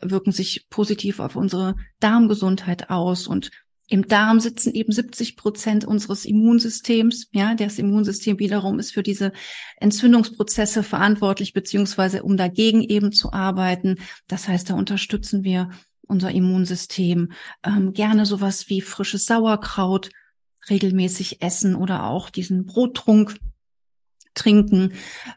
wirken 0.00 0.32
sich 0.32 0.66
positiv 0.70 1.20
auf 1.20 1.36
unsere 1.36 1.76
Darmgesundheit 2.00 2.90
aus 2.90 3.26
und 3.26 3.50
Im 3.92 4.06
Darm 4.06 4.38
sitzen 4.38 4.72
eben 4.72 4.92
70 4.92 5.36
Prozent 5.36 5.84
unseres 5.84 6.24
Immunsystems. 6.24 7.26
Ja, 7.32 7.56
das 7.56 7.76
Immunsystem 7.76 8.38
wiederum 8.38 8.78
ist 8.78 8.92
für 8.92 9.02
diese 9.02 9.32
Entzündungsprozesse 9.78 10.84
verantwortlich, 10.84 11.54
beziehungsweise 11.54 12.22
um 12.22 12.36
dagegen 12.36 12.82
eben 12.82 13.10
zu 13.10 13.32
arbeiten. 13.32 13.96
Das 14.28 14.46
heißt, 14.46 14.70
da 14.70 14.74
unterstützen 14.74 15.42
wir 15.42 15.70
unser 16.06 16.30
Immunsystem. 16.30 17.32
Ähm, 17.64 17.92
gerne 17.92 18.26
sowas 18.26 18.68
wie 18.68 18.80
frisches 18.80 19.26
Sauerkraut 19.26 20.10
regelmäßig 20.68 21.42
essen 21.42 21.74
oder 21.74 22.04
auch 22.04 22.30
diesen 22.30 22.66
Brottrunk 22.66 23.36
trinken, 24.34 24.94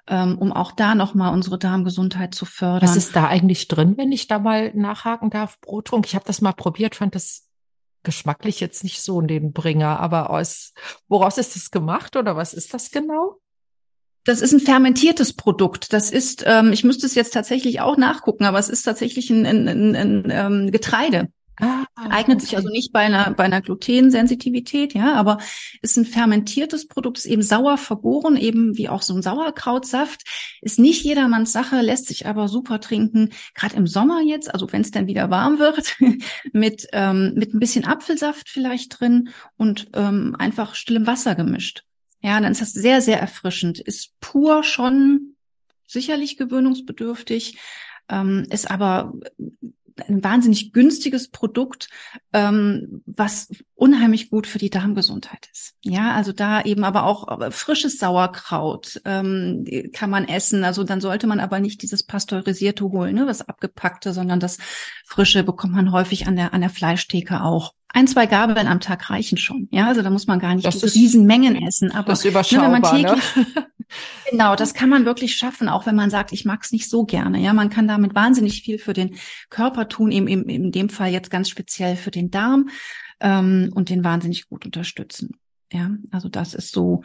ähm, 0.07 0.37
um 0.37 0.51
auch 0.51 0.71
da 0.71 0.95
nochmal 0.95 1.33
unsere 1.33 1.57
Darmgesundheit 1.57 2.35
zu 2.35 2.45
fördern. 2.45 2.89
Was 2.89 2.95
ist 2.95 3.15
da 3.15 3.27
eigentlich 3.27 3.67
drin, 3.67 3.97
wenn 3.97 4.11
ich 4.11 4.27
da 4.27 4.39
mal 4.39 4.73
nachhaken 4.73 5.29
darf? 5.29 5.59
Brottrunk. 5.61 6.05
Ich 6.05 6.15
habe 6.15 6.25
das 6.25 6.41
mal 6.41 6.53
probiert, 6.53 6.95
fand 6.95 7.15
das 7.15 7.47
geschmacklich 8.03 8.59
jetzt 8.59 8.83
nicht 8.83 9.01
so 9.01 9.19
in 9.21 9.27
den 9.27 9.53
Bringer, 9.53 9.99
aber 9.99 10.29
aus, 10.29 10.73
woraus 11.07 11.37
ist 11.37 11.55
das 11.55 11.71
gemacht 11.71 12.15
oder 12.15 12.35
was 12.35 12.53
ist 12.53 12.73
das 12.73 12.91
genau? 12.91 13.39
Das 14.25 14.41
ist 14.41 14.53
ein 14.53 14.59
fermentiertes 14.59 15.33
Produkt. 15.33 15.91
Das 15.91 16.09
ist, 16.09 16.43
ähm, 16.45 16.71
ich 16.71 16.83
müsste 16.83 17.05
es 17.05 17.15
jetzt 17.15 17.33
tatsächlich 17.33 17.81
auch 17.81 17.97
nachgucken, 17.97 18.45
aber 18.45 18.59
es 18.59 18.69
ist 18.69 18.83
tatsächlich 18.83 19.29
ein, 19.29 19.45
ein, 19.45 19.67
ein, 19.67 19.95
ein 19.95 20.27
ähm, 20.29 20.71
Getreide. 20.71 21.29
Ah, 21.59 21.85
Eignet 21.95 22.37
okay. 22.37 22.45
sich 22.45 22.55
also 22.55 22.69
nicht 22.69 22.91
bei 22.91 23.01
einer, 23.01 23.31
bei 23.31 23.43
einer 23.43 23.61
Glutensensitivität, 23.61 24.95
ja, 24.95 25.13
aber 25.13 25.37
ist 25.81 25.97
ein 25.97 26.05
fermentiertes 26.05 26.87
Produkt, 26.87 27.19
ist 27.19 27.25
eben 27.25 27.43
sauer 27.43 27.77
vergoren, 27.77 28.37
eben 28.37 28.75
wie 28.75 28.89
auch 28.89 29.03
so 29.03 29.13
ein 29.13 29.21
Sauerkrautsaft. 29.21 30.23
Ist 30.61 30.79
nicht 30.79 31.03
jedermanns 31.03 31.51
Sache, 31.51 31.81
lässt 31.81 32.07
sich 32.07 32.25
aber 32.25 32.47
super 32.47 32.79
trinken, 32.79 33.29
gerade 33.53 33.75
im 33.75 33.85
Sommer 33.85 34.21
jetzt, 34.21 34.51
also 34.51 34.71
wenn 34.71 34.81
es 34.81 34.91
dann 34.91 35.05
wieder 35.05 35.29
warm 35.29 35.59
wird, 35.59 35.95
mit, 36.53 36.87
ähm, 36.91 37.33
mit 37.35 37.53
ein 37.53 37.59
bisschen 37.59 37.85
Apfelsaft 37.85 38.49
vielleicht 38.49 38.99
drin 38.99 39.29
und 39.55 39.89
ähm, 39.93 40.35
einfach 40.39 40.73
stillem 40.73 41.05
Wasser 41.05 41.35
gemischt. 41.35 41.83
Ja, 42.21 42.39
dann 42.39 42.53
ist 42.53 42.61
das 42.61 42.73
sehr, 42.73 43.01
sehr 43.01 43.19
erfrischend. 43.19 43.79
Ist 43.79 44.19
pur 44.21 44.63
schon 44.63 45.35
sicherlich 45.85 46.37
gewöhnungsbedürftig, 46.37 47.59
ähm, 48.09 48.47
ist 48.49 48.71
aber 48.71 49.13
ein 50.07 50.23
wahnsinnig 50.23 50.73
günstiges 50.73 51.29
Produkt, 51.29 51.89
ähm, 52.31 53.01
was 53.05 53.49
unheimlich 53.75 54.29
gut 54.29 54.47
für 54.47 54.59
die 54.59 54.69
Darmgesundheit 54.69 55.49
ist. 55.51 55.73
Ja, 55.81 56.13
also 56.13 56.31
da 56.31 56.61
eben 56.61 56.83
aber 56.83 57.05
auch 57.05 57.51
frisches 57.51 57.97
Sauerkraut 57.97 59.01
ähm, 59.05 59.65
kann 59.93 60.09
man 60.09 60.27
essen. 60.27 60.63
Also 60.63 60.83
dann 60.83 61.01
sollte 61.01 61.27
man 61.27 61.39
aber 61.39 61.59
nicht 61.59 61.81
dieses 61.81 62.03
pasteurisierte 62.03 62.85
holen, 62.85 63.15
ne, 63.15 63.25
das 63.25 63.41
abgepackte, 63.41 64.13
sondern 64.13 64.39
das 64.39 64.57
frische 65.05 65.43
bekommt 65.43 65.73
man 65.73 65.91
häufig 65.91 66.27
an 66.27 66.35
der 66.35 66.53
an 66.53 66.61
der 66.61 66.69
Fleischtheke 66.69 67.41
auch. 67.43 67.73
Ein, 67.95 68.07
zwei 68.07 68.25
Gabeln 68.25 68.67
am 68.67 68.79
Tag 68.79 69.11
reichen 69.11 69.37
schon. 69.37 69.67
Ja, 69.71 69.87
also 69.87 70.01
da 70.01 70.09
muss 70.09 70.25
man 70.25 70.39
gar 70.39 70.55
nicht 70.55 70.65
Riesenmengen 70.65 71.55
essen. 71.55 71.91
Aber 71.91 72.09
das 72.09 72.19
ist 72.19 72.25
überschaubar, 72.25 72.69
ne, 72.69 72.73
wenn 72.73 72.81
man 72.81 72.91
täglich, 72.91 73.55
ne? 73.55 73.67
Genau, 74.29 74.55
das 74.55 74.73
kann 74.73 74.89
man 74.89 75.05
wirklich 75.05 75.35
schaffen, 75.35 75.69
auch 75.69 75.85
wenn 75.85 75.95
man 75.95 76.09
sagt, 76.09 76.31
ich 76.31 76.45
mag 76.45 76.61
es 76.63 76.71
nicht 76.71 76.89
so 76.89 77.05
gerne. 77.05 77.39
Ja, 77.39 77.53
man 77.53 77.69
kann 77.69 77.87
damit 77.87 78.15
wahnsinnig 78.15 78.61
viel 78.61 78.79
für 78.79 78.93
den 78.93 79.15
Körper 79.49 79.87
tun, 79.87 80.11
eben, 80.11 80.27
eben 80.27 80.49
in 80.49 80.71
dem 80.71 80.89
Fall 80.89 81.11
jetzt 81.11 81.29
ganz 81.29 81.49
speziell 81.49 81.95
für 81.95 82.11
den 82.11 82.31
Darm 82.31 82.69
ähm, 83.19 83.71
und 83.73 83.89
den 83.89 84.03
wahnsinnig 84.03 84.47
gut 84.49 84.65
unterstützen. 84.65 85.37
Ja, 85.71 85.89
also 86.11 86.29
das 86.29 86.53
ist 86.53 86.71
so, 86.71 87.01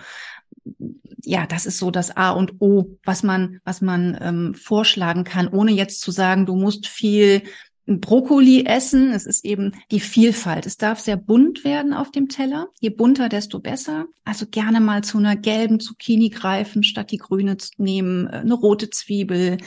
ja, 1.23 1.47
das 1.47 1.65
ist 1.65 1.79
so 1.79 1.91
das 1.91 2.15
A 2.15 2.31
und 2.31 2.61
O, 2.61 2.99
was 3.05 3.23
man, 3.23 3.61
was 3.65 3.81
man 3.81 4.19
ähm, 4.21 4.55
vorschlagen 4.55 5.25
kann, 5.25 5.49
ohne 5.49 5.73
jetzt 5.73 6.03
zu 6.03 6.11
sagen, 6.11 6.45
du 6.45 6.55
musst 6.55 6.87
viel 6.87 7.43
Brokkoli 7.89 8.65
essen. 8.67 9.13
Es 9.13 9.25
ist 9.25 9.45
eben 9.45 9.73
die 9.91 10.01
Vielfalt. 10.01 10.67
Es 10.67 10.77
darf 10.77 11.01
sehr 11.01 11.17
bunt 11.17 11.65
werden 11.65 11.95
auf 11.95 12.11
dem 12.11 12.29
Teller. 12.29 12.69
Je 12.81 12.91
bunter, 12.91 13.29
desto 13.29 13.61
besser. 13.61 14.07
Also 14.25 14.47
gerne 14.47 14.81
mal 14.81 15.03
zu 15.03 15.19
einer 15.19 15.37
gelben 15.37 15.81
Zucchini 15.81 16.29
greifen, 16.29 16.83
statt 16.83 17.11
die 17.11 17.17
grüne 17.17 17.57
zu 17.57 17.71
nehmen, 17.79 18.27
äh, 18.27 18.37
eine 18.37 18.55
rote 18.55 18.91
Zwiebel. 18.91 19.59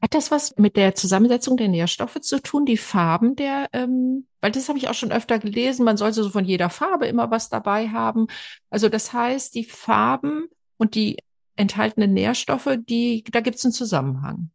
Hat 0.00 0.14
das 0.14 0.30
was 0.30 0.56
mit 0.56 0.76
der 0.76 0.94
Zusammensetzung 0.94 1.56
der 1.56 1.68
Nährstoffe 1.68 2.20
zu 2.20 2.40
tun, 2.40 2.64
die 2.64 2.76
Farben 2.76 3.36
der, 3.36 3.68
ähm, 3.72 4.26
weil 4.40 4.52
das 4.52 4.68
habe 4.68 4.78
ich 4.78 4.88
auch 4.88 4.94
schon 4.94 5.12
öfter 5.12 5.38
gelesen, 5.38 5.84
man 5.84 5.96
sollte 5.96 6.22
so 6.22 6.30
von 6.30 6.44
jeder 6.44 6.70
Farbe 6.70 7.06
immer 7.06 7.30
was 7.30 7.48
dabei 7.48 7.88
haben. 7.88 8.26
Also 8.70 8.88
das 8.88 9.12
heißt, 9.12 9.54
die 9.54 9.64
Farben 9.64 10.46
und 10.76 10.94
die 10.94 11.18
enthaltenen 11.56 12.12
Nährstoffe, 12.12 12.76
die, 12.88 13.24
da 13.30 13.40
gibt 13.40 13.56
es 13.56 13.64
einen 13.64 13.72
Zusammenhang. 13.72 14.50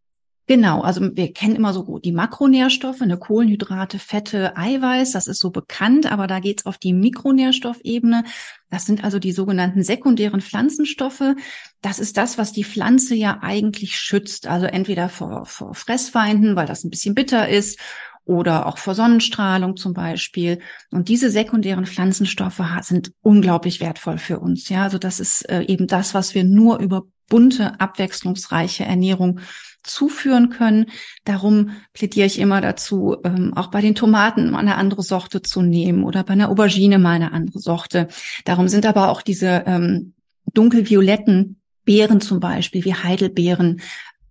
Genau, 0.47 0.81
also 0.81 1.01
wir 1.15 1.31
kennen 1.33 1.55
immer 1.55 1.71
so 1.71 1.99
die 1.99 2.11
Makronährstoffe, 2.11 3.01
eine 3.01 3.17
Kohlenhydrate, 3.17 3.99
Fette, 3.99 4.57
Eiweiß, 4.57 5.11
das 5.11 5.27
ist 5.27 5.39
so 5.39 5.49
bekannt, 5.51 6.11
aber 6.11 6.27
da 6.27 6.39
geht's 6.39 6.65
auf 6.65 6.77
die 6.77 6.93
Mikronährstoffebene. 6.93 8.23
Das 8.69 8.85
sind 8.85 9.03
also 9.03 9.19
die 9.19 9.31
sogenannten 9.31 9.83
sekundären 9.83 10.41
Pflanzenstoffe. 10.41 11.35
Das 11.81 11.99
ist 11.99 12.17
das, 12.17 12.37
was 12.37 12.51
die 12.51 12.63
Pflanze 12.63 13.15
ja 13.15 13.39
eigentlich 13.41 13.97
schützt, 13.97 14.47
also 14.47 14.65
entweder 14.65 15.09
vor, 15.09 15.45
vor 15.45 15.75
Fressfeinden, 15.75 16.55
weil 16.55 16.67
das 16.67 16.83
ein 16.83 16.89
bisschen 16.89 17.15
bitter 17.15 17.47
ist, 17.47 17.79
oder 18.25 18.67
auch 18.67 18.77
vor 18.77 18.95
Sonnenstrahlung 18.95 19.75
zum 19.77 19.93
Beispiel. 19.93 20.59
Und 20.91 21.09
diese 21.09 21.29
sekundären 21.31 21.85
Pflanzenstoffe 21.85 22.61
sind 22.81 23.11
unglaublich 23.21 23.79
wertvoll 23.79 24.17
für 24.17 24.39
uns. 24.39 24.69
Ja, 24.69 24.83
also 24.83 24.97
das 24.97 25.19
ist 25.19 25.49
äh, 25.49 25.63
eben 25.63 25.87
das, 25.87 26.13
was 26.13 26.35
wir 26.35 26.43
nur 26.43 26.79
über 26.79 27.03
bunte, 27.29 27.79
abwechslungsreiche 27.79 28.83
Ernährung 28.83 29.39
zuführen 29.83 30.49
können. 30.49 30.87
Darum 31.23 31.71
plädiere 31.93 32.27
ich 32.27 32.39
immer 32.39 32.61
dazu, 32.61 33.17
ähm, 33.23 33.53
auch 33.55 33.67
bei 33.67 33.81
den 33.81 33.95
Tomaten 33.95 34.51
mal 34.51 34.59
eine 34.59 34.75
andere 34.75 35.03
Sorte 35.03 35.41
zu 35.41 35.61
nehmen 35.61 36.03
oder 36.03 36.23
bei 36.23 36.33
einer 36.33 36.49
Aubergine 36.49 36.99
mal 36.99 37.11
eine 37.11 37.31
andere 37.31 37.59
Sorte. 37.59 38.07
Darum 38.45 38.67
sind 38.67 38.85
aber 38.85 39.09
auch 39.09 39.21
diese 39.21 39.63
ähm, 39.65 40.13
dunkelvioletten 40.53 41.61
Beeren 41.83 42.21
zum 42.21 42.39
Beispiel, 42.39 42.85
wie 42.85 42.93
Heidelbeeren, 42.93 43.81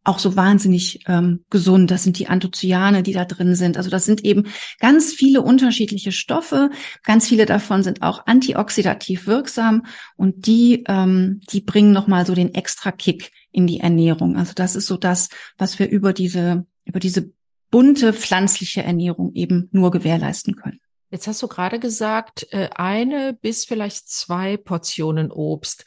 auch 0.05 0.19
so 0.19 0.37
wahnsinnig 0.37 1.05
ähm, 1.07 1.45
gesund. 1.51 1.91
Das 1.91 2.05
sind 2.05 2.19
die 2.19 2.29
Anthocyane, 2.29 3.03
die 3.03 3.13
da 3.13 3.25
drin 3.25 3.55
sind. 3.55 3.77
Also 3.77 3.91
das 3.91 4.05
sind 4.05 4.25
eben 4.25 4.47
ganz 4.79 5.13
viele 5.13 5.43
unterschiedliche 5.43 6.13
Stoffe. 6.13 6.71
Ganz 7.03 7.29
viele 7.29 7.47
davon 7.47 7.83
sind 7.83 8.03
auch 8.03 8.27
antioxidativ 8.27 9.27
wirksam 9.27 9.85
und 10.17 10.47
die, 10.47 10.85
ähm, 10.89 11.41
die 11.51 11.61
bringen 11.61 11.93
nochmal 11.93 12.27
so 12.27 12.35
den 12.35 12.55
extra 12.55 12.93
Kick 12.93 13.31
in 13.53 13.67
die 13.67 13.81
Ernährung. 13.81 14.37
Also 14.37 14.53
das 14.55 14.77
ist 14.77 14.87
so 14.87 14.97
das, 14.97 15.29
was 15.59 15.79
wir 15.79 15.89
über 15.89 16.13
diese, 16.13 16.67
über 16.85 17.01
diese 17.01 17.33
bunte 17.71 18.13
pflanzliche 18.13 18.83
Ernährung 18.83 19.33
eben 19.35 19.69
nur 19.73 19.91
gewährleisten 19.91 20.57
können. 20.57 20.81
Jetzt 21.11 21.27
hast 21.27 21.43
du 21.43 21.49
gerade 21.49 21.81
gesagt, 21.81 22.47
äh, 22.53 22.71
eine 22.75 23.33
bis 23.33 23.65
vielleicht 23.65 24.09
zwei 24.09 24.57
Portionen 24.57 25.33
Obst 25.33 25.85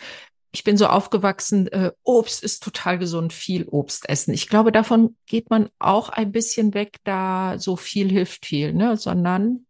ich 0.54 0.64
bin 0.64 0.78
so 0.78 0.86
aufgewachsen, 0.86 1.68
äh, 1.68 1.92
Obst 2.04 2.44
ist 2.44 2.64
total 2.64 3.00
gesund, 3.00 3.34
viel 3.34 3.68
Obst 3.68 4.08
essen. 4.08 4.34
Ich 4.36 4.48
glaube, 4.48 4.72
davon 4.72 5.18
geht 5.26 5.50
man 5.50 5.70
auch 5.80 6.10
ein 6.10 6.32
bisschen 6.32 6.76
weg, 6.76 6.98
da 7.04 7.58
so 7.58 7.76
viel 7.76 8.10
hilft 8.10 8.46
viel, 8.46 8.72
ne? 8.72 8.96
sondern 8.96 9.66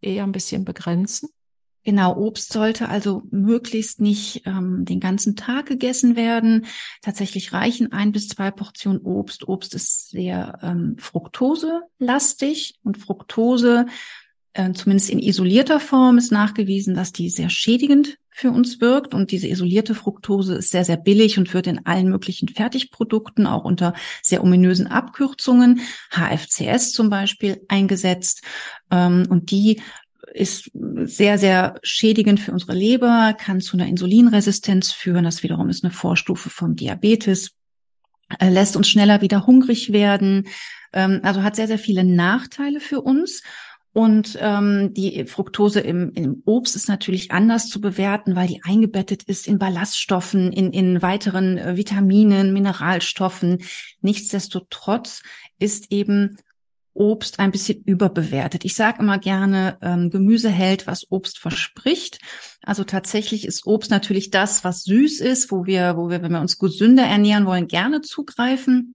eher 0.00 0.24
ein 0.24 0.32
bisschen 0.32 0.64
begrenzen. 0.64 1.28
Genau, 1.84 2.16
Obst 2.16 2.50
sollte 2.52 2.88
also 2.88 3.22
möglichst 3.30 4.00
nicht 4.00 4.42
ähm, 4.46 4.86
den 4.86 5.00
ganzen 5.00 5.36
Tag 5.36 5.66
gegessen 5.66 6.16
werden. 6.16 6.66
Tatsächlich 7.02 7.52
reichen 7.52 7.92
ein 7.92 8.10
bis 8.10 8.26
zwei 8.26 8.50
Portionen 8.50 9.02
Obst. 9.02 9.46
Obst 9.46 9.74
ist 9.74 10.10
sehr 10.10 10.58
ähm, 10.62 10.96
fruktoselastig 10.98 12.80
und 12.82 12.96
Fructose, 12.96 13.86
äh, 14.56 14.72
zumindest 14.72 15.10
in 15.10 15.18
isolierter 15.18 15.80
Form, 15.80 16.16
ist 16.16 16.32
nachgewiesen, 16.32 16.94
dass 16.94 17.12
die 17.12 17.28
sehr 17.28 17.50
schädigend 17.50 18.16
für 18.30 18.50
uns 18.50 18.80
wirkt. 18.80 19.12
Und 19.12 19.30
diese 19.30 19.48
isolierte 19.48 19.94
Fructose 19.94 20.54
ist 20.54 20.70
sehr, 20.70 20.84
sehr 20.84 20.96
billig 20.96 21.38
und 21.38 21.52
wird 21.52 21.66
in 21.66 21.84
allen 21.84 22.08
möglichen 22.08 22.48
Fertigprodukten, 22.48 23.46
auch 23.46 23.64
unter 23.64 23.92
sehr 24.22 24.42
ominösen 24.42 24.86
Abkürzungen, 24.86 25.80
HFCS 26.10 26.92
zum 26.92 27.10
Beispiel, 27.10 27.60
eingesetzt. 27.68 28.42
Ähm, 28.90 29.26
und 29.28 29.50
die 29.50 29.82
ist 30.32 30.70
sehr, 30.72 31.38
sehr 31.38 31.78
schädigend 31.82 32.40
für 32.40 32.52
unsere 32.52 32.74
Leber, 32.74 33.34
kann 33.38 33.60
zu 33.60 33.76
einer 33.76 33.86
Insulinresistenz 33.86 34.90
führen. 34.90 35.24
Das 35.24 35.42
wiederum 35.42 35.68
ist 35.68 35.84
eine 35.84 35.92
Vorstufe 35.92 36.50
vom 36.50 36.76
Diabetes 36.76 37.52
äh, 38.40 38.48
lässt 38.48 38.76
uns 38.76 38.88
schneller 38.88 39.20
wieder 39.20 39.46
hungrig 39.46 39.92
werden, 39.92 40.48
ähm, 40.92 41.20
also 41.22 41.42
hat 41.42 41.56
sehr, 41.56 41.68
sehr 41.68 41.78
viele 41.78 42.04
Nachteile 42.04 42.80
für 42.80 43.00
uns. 43.00 43.42
Und 43.96 44.36
ähm, 44.42 44.92
die 44.92 45.24
Fructose 45.24 45.80
im, 45.80 46.12
im 46.12 46.42
Obst 46.44 46.76
ist 46.76 46.86
natürlich 46.86 47.30
anders 47.30 47.70
zu 47.70 47.80
bewerten, 47.80 48.36
weil 48.36 48.46
die 48.46 48.60
eingebettet 48.62 49.22
ist 49.22 49.48
in 49.48 49.58
Ballaststoffen, 49.58 50.52
in, 50.52 50.70
in 50.74 51.00
weiteren 51.00 51.56
äh, 51.56 51.78
Vitaminen, 51.78 52.52
Mineralstoffen. 52.52 53.62
Nichtsdestotrotz 54.02 55.22
ist 55.58 55.92
eben 55.92 56.36
Obst 56.92 57.40
ein 57.40 57.50
bisschen 57.50 57.84
überbewertet. 57.84 58.66
Ich 58.66 58.74
sage 58.74 59.00
immer 59.00 59.18
gerne, 59.18 59.78
ähm, 59.80 60.10
Gemüse 60.10 60.50
hält, 60.50 60.86
was 60.86 61.10
Obst 61.10 61.38
verspricht. 61.38 62.18
Also 62.60 62.84
tatsächlich 62.84 63.46
ist 63.46 63.66
Obst 63.66 63.90
natürlich 63.90 64.28
das, 64.28 64.62
was 64.62 64.82
süß 64.82 65.20
ist, 65.20 65.50
wo 65.50 65.64
wir, 65.64 65.96
wo 65.96 66.10
wir, 66.10 66.20
wenn 66.20 66.32
wir 66.32 66.42
uns 66.42 66.58
gesünder 66.58 67.04
ernähren 67.04 67.46
wollen, 67.46 67.66
gerne 67.66 68.02
zugreifen. 68.02 68.94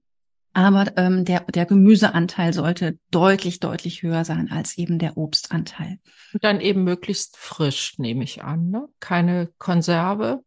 Aber 0.53 0.97
ähm, 0.97 1.23
der, 1.23 1.41
der 1.41 1.65
Gemüseanteil 1.65 2.53
sollte 2.53 2.97
deutlich, 3.09 3.59
deutlich 3.59 4.03
höher 4.03 4.25
sein 4.25 4.51
als 4.51 4.77
eben 4.77 4.99
der 4.99 5.17
Obstanteil. 5.17 5.99
Und 6.33 6.43
dann 6.43 6.59
eben 6.59 6.83
möglichst 6.83 7.37
frisch, 7.37 7.97
nehme 7.97 8.23
ich 8.23 8.43
an. 8.43 8.69
Ne? 8.69 8.87
Keine 8.99 9.49
Konserve. 9.57 10.43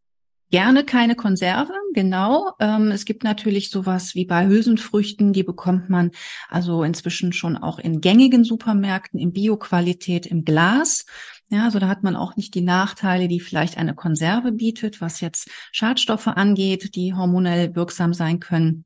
Gerne 0.50 0.84
keine 0.84 1.16
Konserve, 1.16 1.72
genau. 1.94 2.52
Ähm, 2.60 2.90
es 2.90 3.06
gibt 3.06 3.24
natürlich 3.24 3.70
sowas 3.70 4.14
wie 4.14 4.26
bei 4.26 4.46
Hülsenfrüchten, 4.46 5.32
die 5.32 5.42
bekommt 5.42 5.88
man 5.90 6.10
also 6.48 6.84
inzwischen 6.84 7.32
schon 7.32 7.56
auch 7.56 7.78
in 7.78 8.00
gängigen 8.00 8.44
Supermärkten, 8.44 9.18
in 9.18 9.32
Bioqualität, 9.32 10.26
im 10.26 10.44
Glas. 10.44 11.06
Ja, 11.48 11.64
also 11.64 11.78
da 11.78 11.88
hat 11.88 12.02
man 12.04 12.14
auch 12.14 12.36
nicht 12.36 12.54
die 12.54 12.60
Nachteile, 12.60 13.26
die 13.26 13.40
vielleicht 13.40 13.78
eine 13.78 13.94
Konserve 13.94 14.52
bietet, 14.52 15.00
was 15.00 15.20
jetzt 15.20 15.50
Schadstoffe 15.72 16.28
angeht, 16.28 16.94
die 16.94 17.14
hormonell 17.14 17.74
wirksam 17.74 18.12
sein 18.12 18.38
können 18.38 18.84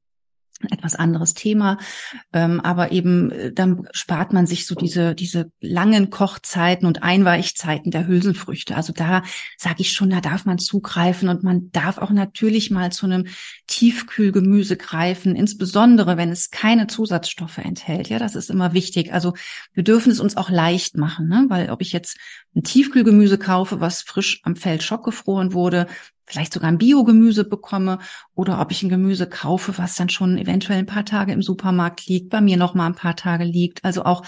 etwas 0.71 0.95
anderes 0.95 1.35
Thema, 1.35 1.79
ähm, 2.33 2.61
aber 2.61 2.93
eben 2.93 3.31
äh, 3.31 3.53
dann 3.53 3.89
spart 3.93 4.33
man 4.33 4.47
sich 4.47 4.67
so 4.67 4.75
diese 4.75 5.15
diese 5.15 5.51
langen 5.61 6.11
Kochzeiten 6.11 6.87
und 6.87 7.03
Einweichzeiten 7.03 7.91
der 7.91 8.07
Hülsenfrüchte. 8.07 8.77
Also 8.77 8.93
da 8.93 9.23
sage 9.57 9.81
ich 9.81 9.93
schon, 9.93 10.11
da 10.11 10.21
darf 10.21 10.45
man 10.45 10.59
zugreifen 10.59 11.29
und 11.29 11.45
man 11.45 11.71
darf 11.71 11.99
auch 11.99 12.11
natürlich 12.11 12.71
mal 12.71 12.91
zu 12.91 13.07
einem 13.07 13.27
Tiefkühlgemüse 13.67 14.77
greifen, 14.77 15.37
insbesondere 15.37 16.17
wenn 16.17 16.31
es 16.31 16.51
keine 16.51 16.87
Zusatzstoffe 16.87 17.59
enthält. 17.59 18.09
Ja, 18.09 18.19
das 18.19 18.35
ist 18.35 18.51
immer 18.51 18.73
wichtig. 18.73 19.13
Also 19.13 19.35
wir 19.73 19.85
dürfen 19.85 20.11
es 20.11 20.21
uns 20.21 20.37
auch 20.37 20.51
leicht 20.51 20.97
machen, 20.97 21.29
ne? 21.29 21.47
weil 21.49 21.71
ob 21.71 21.81
ich 21.83 21.93
jetzt 21.93 22.19
ein 22.55 22.63
Tiefkühlgemüse 22.63 23.39
kaufe, 23.39 23.81
was 23.81 24.03
frisch 24.03 24.41
am 24.43 24.57
Feld 24.57 24.83
schockgefroren 24.83 25.53
wurde, 25.53 25.87
vielleicht 26.29 26.53
sogar 26.53 26.69
ein 26.69 26.79
Biogemüse 26.79 27.45
bekomme 27.45 27.99
oder 28.35 28.61
ob 28.61 28.71
ich 28.71 28.83
ein 28.83 28.89
Gemüse 28.89 29.29
kaufe, 29.29 29.79
was 29.79 29.95
dann 29.95 30.09
schon 30.09 30.39
eventuell 30.39 30.79
ein 30.79 30.87
paar 30.87 31.05
Tage 31.05 31.33
im 31.33 31.43
Supermarkt 31.43 32.07
liegt, 32.07 32.31
bei 32.31 32.41
mir 32.41 32.57
noch 32.57 32.75
mal 32.75 32.87
ein 32.87 32.95
paar 32.95 33.17
Tage 33.17 33.45
liegt. 33.45 33.85
Also 33.85 34.05
auch 34.05 34.25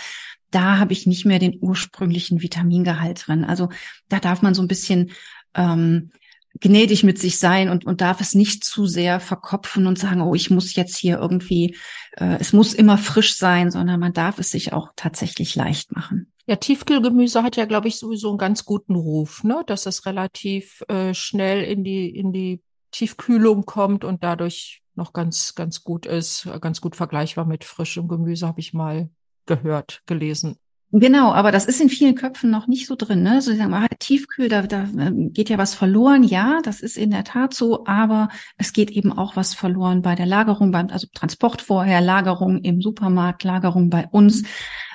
da 0.51 0.79
habe 0.79 0.93
ich 0.93 1.07
nicht 1.07 1.27
mehr 1.27 1.39
den 1.39 1.59
ursprünglichen 1.61 2.43
Vitamingehalt 2.43 3.27
drin. 3.27 3.45
Also 3.45 3.69
da 4.09 4.19
darf 4.19 4.43
man 4.43 4.55
so 4.55 4.63
ein 4.63 4.69
bisschen 4.69 5.13
ähm, 5.55 6.11
gnädig 6.59 7.05
mit 7.05 7.19
sich 7.19 7.39
sein 7.39 7.69
und, 7.69 7.85
und 7.85 8.01
darf 8.01 8.21
es 8.21 8.35
nicht 8.35 8.65
zu 8.65 8.87
sehr 8.87 9.21
verkopfen 9.21 9.87
und 9.87 9.99
sagen, 9.99 10.21
oh, 10.23 10.35
ich 10.35 10.51
muss 10.51 10.75
jetzt 10.75 10.97
hier 10.97 11.19
irgendwie, 11.19 11.77
äh, 12.17 12.37
es 12.41 12.53
muss 12.53 12.75
immer 12.75 12.99
frisch 12.99 13.37
sein, 13.37 13.71
sondern 13.71 14.01
man 14.01 14.13
darf 14.13 14.39
es 14.39 14.51
sich 14.51 14.73
auch 14.73 14.91
tatsächlich 14.97 15.55
leicht 15.55 15.95
machen. 15.95 16.33
Ja, 16.51 16.57
Tiefkühlgemüse 16.57 17.45
hat 17.45 17.55
ja, 17.55 17.65
glaube 17.65 17.87
ich, 17.87 17.97
sowieso 17.97 18.31
einen 18.31 18.39
ganz 18.39 18.65
guten 18.65 18.97
Ruf, 18.97 19.45
ne? 19.45 19.63
Dass 19.69 19.87
es 19.87 20.05
relativ 20.05 20.83
äh, 20.89 21.15
schnell 21.15 21.63
in 21.63 21.85
die, 21.85 22.09
in 22.09 22.33
die 22.33 22.61
Tiefkühlung 22.91 23.67
kommt 23.67 24.03
und 24.03 24.25
dadurch 24.25 24.83
noch 24.97 25.13
ganz, 25.13 25.55
ganz 25.55 25.85
gut 25.85 26.07
ist, 26.07 26.49
ganz 26.61 26.81
gut 26.81 26.97
vergleichbar 26.97 27.45
mit 27.45 27.63
frischem 27.63 28.09
Gemüse, 28.09 28.49
habe 28.49 28.59
ich 28.59 28.75
mal 28.75 29.11
gehört, 29.47 30.03
gelesen. 30.07 30.57
Genau, 30.91 31.33
aber 31.33 31.53
das 31.53 31.67
ist 31.67 31.81
in 31.81 31.89
vielen 31.89 32.17
Köpfen 32.17 32.51
noch 32.51 32.67
nicht 32.67 32.89
so 32.89 32.97
drin. 32.97 33.23
Ne? 33.23 33.41
So 33.43 33.55
sagen, 33.55 33.73
ah, 33.73 33.87
Tiefkühl, 34.01 34.49
da, 34.49 34.63
da 34.63 34.89
ähm, 34.99 35.33
geht 35.33 35.51
ja 35.51 35.57
was 35.57 35.77
verloren. 35.77 36.25
Ja, 36.25 36.59
das 36.65 36.81
ist 36.81 36.99
in 36.99 37.13
der 37.13 37.23
Tat 37.23 37.55
so, 37.55 37.87
aber 37.87 38.29
es 38.57 38.73
geht 38.73 38.91
eben 38.91 39.13
auch 39.13 39.37
was 39.37 39.55
verloren 39.55 40.03
bei 40.03 40.17
der 40.17 40.27
Lagerung, 40.27 40.73
beim 40.73 40.89
also 40.89 41.07
Transport 41.15 41.63
vorher, 41.63 42.01
Lagerung 42.01 42.59
im 42.63 42.83
Supermarkt, 42.83 43.45
Lagerung 43.45 43.89
bei 43.89 44.09
uns. 44.09 44.43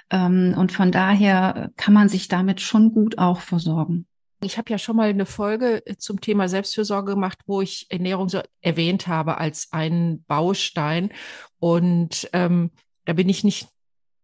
Ähm, 0.10 0.56
und 0.58 0.72
von 0.72 0.92
daher 0.92 1.72
kann 1.78 1.94
man 1.94 2.10
sich 2.10 2.28
damit 2.28 2.62
schon 2.62 2.94
gut 2.94 3.18
auch 3.18 3.40
versorgen. 3.40 4.08
Ich 4.42 4.58
habe 4.58 4.70
ja 4.70 4.78
schon 4.78 4.96
mal 4.96 5.10
eine 5.10 5.26
Folge 5.26 5.84
zum 5.98 6.22
Thema 6.22 6.48
Selbstfürsorge 6.48 7.14
gemacht, 7.14 7.40
wo 7.48 7.62
ich 7.62 7.88
Ernährung 7.90 8.30
so 8.30 8.42
erwähnt 8.62 9.08
habe 9.08 9.38
als 9.38 9.72
einen 9.72 10.24
Baustein. 10.26 11.10
Und 11.60 12.30
ähm, 12.34 12.72
da 13.06 13.14
bin 13.14 13.30
ich 13.30 13.44
nicht 13.44 13.70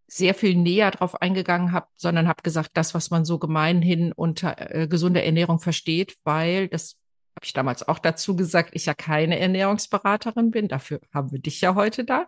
sehr 0.07 0.33
viel 0.35 0.55
näher 0.55 0.91
drauf 0.91 1.21
eingegangen 1.21 1.71
habe, 1.71 1.87
sondern 1.95 2.27
habe 2.27 2.43
gesagt, 2.43 2.71
das, 2.73 2.93
was 2.93 3.09
man 3.11 3.23
so 3.23 3.39
gemeinhin 3.39 4.11
unter 4.11 4.75
äh, 4.75 4.87
gesunder 4.87 5.23
Ernährung 5.23 5.59
versteht, 5.59 6.17
weil 6.25 6.67
das 6.67 6.97
habe 7.35 7.45
ich 7.45 7.53
damals 7.53 7.87
auch 7.87 7.99
dazu 7.99 8.35
gesagt, 8.35 8.71
ich 8.73 8.85
ja 8.85 8.93
keine 8.93 9.39
Ernährungsberaterin 9.39 10.51
bin. 10.51 10.67
Dafür 10.67 10.99
haben 11.13 11.31
wir 11.31 11.39
dich 11.39 11.61
ja 11.61 11.75
heute 11.75 12.03
da. 12.03 12.27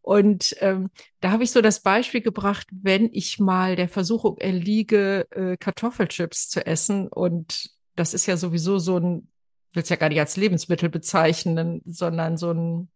Und 0.00 0.54
ähm, 0.60 0.90
da 1.20 1.32
habe 1.32 1.42
ich 1.42 1.50
so 1.50 1.60
das 1.60 1.80
Beispiel 1.80 2.20
gebracht, 2.20 2.68
wenn 2.70 3.10
ich 3.12 3.40
mal 3.40 3.76
der 3.76 3.88
Versuchung 3.88 4.38
erliege, 4.38 5.26
äh, 5.32 5.56
Kartoffelchips 5.56 6.48
zu 6.48 6.64
essen. 6.66 7.08
Und 7.08 7.70
das 7.96 8.14
ist 8.14 8.26
ja 8.26 8.36
sowieso 8.36 8.78
so 8.78 8.98
ein, 8.98 9.28
will 9.72 9.82
es 9.82 9.88
ja 9.88 9.96
gar 9.96 10.08
nicht 10.08 10.20
als 10.20 10.36
Lebensmittel 10.36 10.88
bezeichnen, 10.88 11.82
sondern 11.84 12.36
so 12.36 12.52
ein 12.52 12.88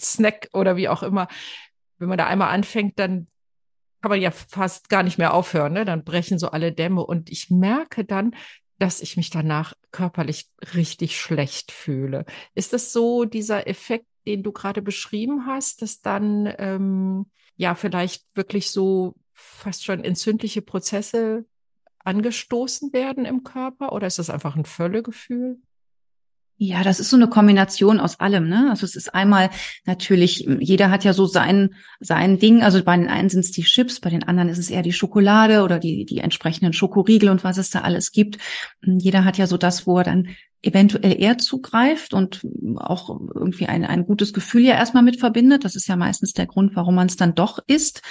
Snack 0.00 0.48
oder 0.54 0.76
wie 0.76 0.88
auch 0.88 1.02
immer. 1.02 1.28
Wenn 1.98 2.08
man 2.08 2.18
da 2.18 2.26
einmal 2.26 2.48
anfängt, 2.48 2.98
dann 2.98 3.28
kann 4.00 4.10
man 4.10 4.20
ja 4.20 4.32
fast 4.32 4.88
gar 4.88 5.04
nicht 5.04 5.18
mehr 5.18 5.32
aufhören, 5.32 5.74
ne? 5.74 5.84
Dann 5.84 6.02
brechen 6.02 6.38
so 6.38 6.48
alle 6.48 6.72
Dämme. 6.72 7.06
Und 7.06 7.30
ich 7.30 7.50
merke 7.50 8.04
dann, 8.04 8.34
dass 8.82 9.00
ich 9.00 9.16
mich 9.16 9.30
danach 9.30 9.74
körperlich 9.92 10.50
richtig 10.74 11.20
schlecht 11.20 11.70
fühle. 11.70 12.24
Ist 12.56 12.72
das 12.72 12.92
so 12.92 13.24
dieser 13.24 13.68
Effekt, 13.68 14.06
den 14.26 14.42
du 14.42 14.50
gerade 14.50 14.82
beschrieben 14.82 15.46
hast, 15.46 15.82
dass 15.82 16.00
dann 16.00 16.52
ähm, 16.58 17.26
ja 17.54 17.76
vielleicht 17.76 18.26
wirklich 18.34 18.72
so 18.72 19.14
fast 19.32 19.84
schon 19.84 20.02
entzündliche 20.02 20.62
Prozesse 20.62 21.46
angestoßen 22.00 22.92
werden 22.92 23.24
im 23.24 23.44
Körper 23.44 23.92
oder 23.92 24.08
ist 24.08 24.18
das 24.18 24.30
einfach 24.30 24.56
ein 24.56 24.64
Völlegefühl? 24.64 25.62
Ja, 26.56 26.84
das 26.84 27.00
ist 27.00 27.10
so 27.10 27.16
eine 27.16 27.28
Kombination 27.28 27.98
aus 27.98 28.20
allem. 28.20 28.48
Ne? 28.48 28.68
Also 28.70 28.86
es 28.86 28.94
ist 28.94 29.14
einmal 29.14 29.50
natürlich, 29.84 30.46
jeder 30.60 30.90
hat 30.90 31.02
ja 31.02 31.12
so 31.12 31.26
sein 31.26 31.74
sein 31.98 32.38
Ding. 32.38 32.62
Also 32.62 32.84
bei 32.84 32.96
den 32.96 33.08
einen 33.08 33.28
sind 33.28 33.40
es 33.40 33.50
die 33.50 33.64
Chips, 33.64 34.00
bei 34.00 34.10
den 34.10 34.22
anderen 34.22 34.48
ist 34.48 34.58
es 34.58 34.70
eher 34.70 34.82
die 34.82 34.92
Schokolade 34.92 35.62
oder 35.62 35.80
die 35.80 36.04
die 36.04 36.18
entsprechenden 36.18 36.72
Schokoriegel 36.72 37.30
und 37.30 37.42
was 37.42 37.58
es 37.58 37.70
da 37.70 37.80
alles 37.80 38.12
gibt. 38.12 38.38
Jeder 38.82 39.24
hat 39.24 39.38
ja 39.38 39.48
so 39.48 39.56
das, 39.56 39.86
wo 39.86 39.98
er 39.98 40.04
dann 40.04 40.28
eventuell 40.62 41.20
eher 41.20 41.38
zugreift 41.38 42.14
und 42.14 42.46
auch 42.76 43.20
irgendwie 43.34 43.66
ein, 43.66 43.84
ein 43.84 44.06
gutes 44.06 44.32
Gefühl 44.32 44.62
ja 44.62 44.74
erstmal 44.74 45.02
mit 45.02 45.18
verbindet. 45.18 45.64
Das 45.64 45.74
ist 45.74 45.88
ja 45.88 45.96
meistens 45.96 46.32
der 46.32 46.46
Grund, 46.46 46.76
warum 46.76 46.94
man 46.94 47.08
es 47.08 47.16
dann 47.16 47.34
doch 47.34 47.58
isst. 47.66 48.02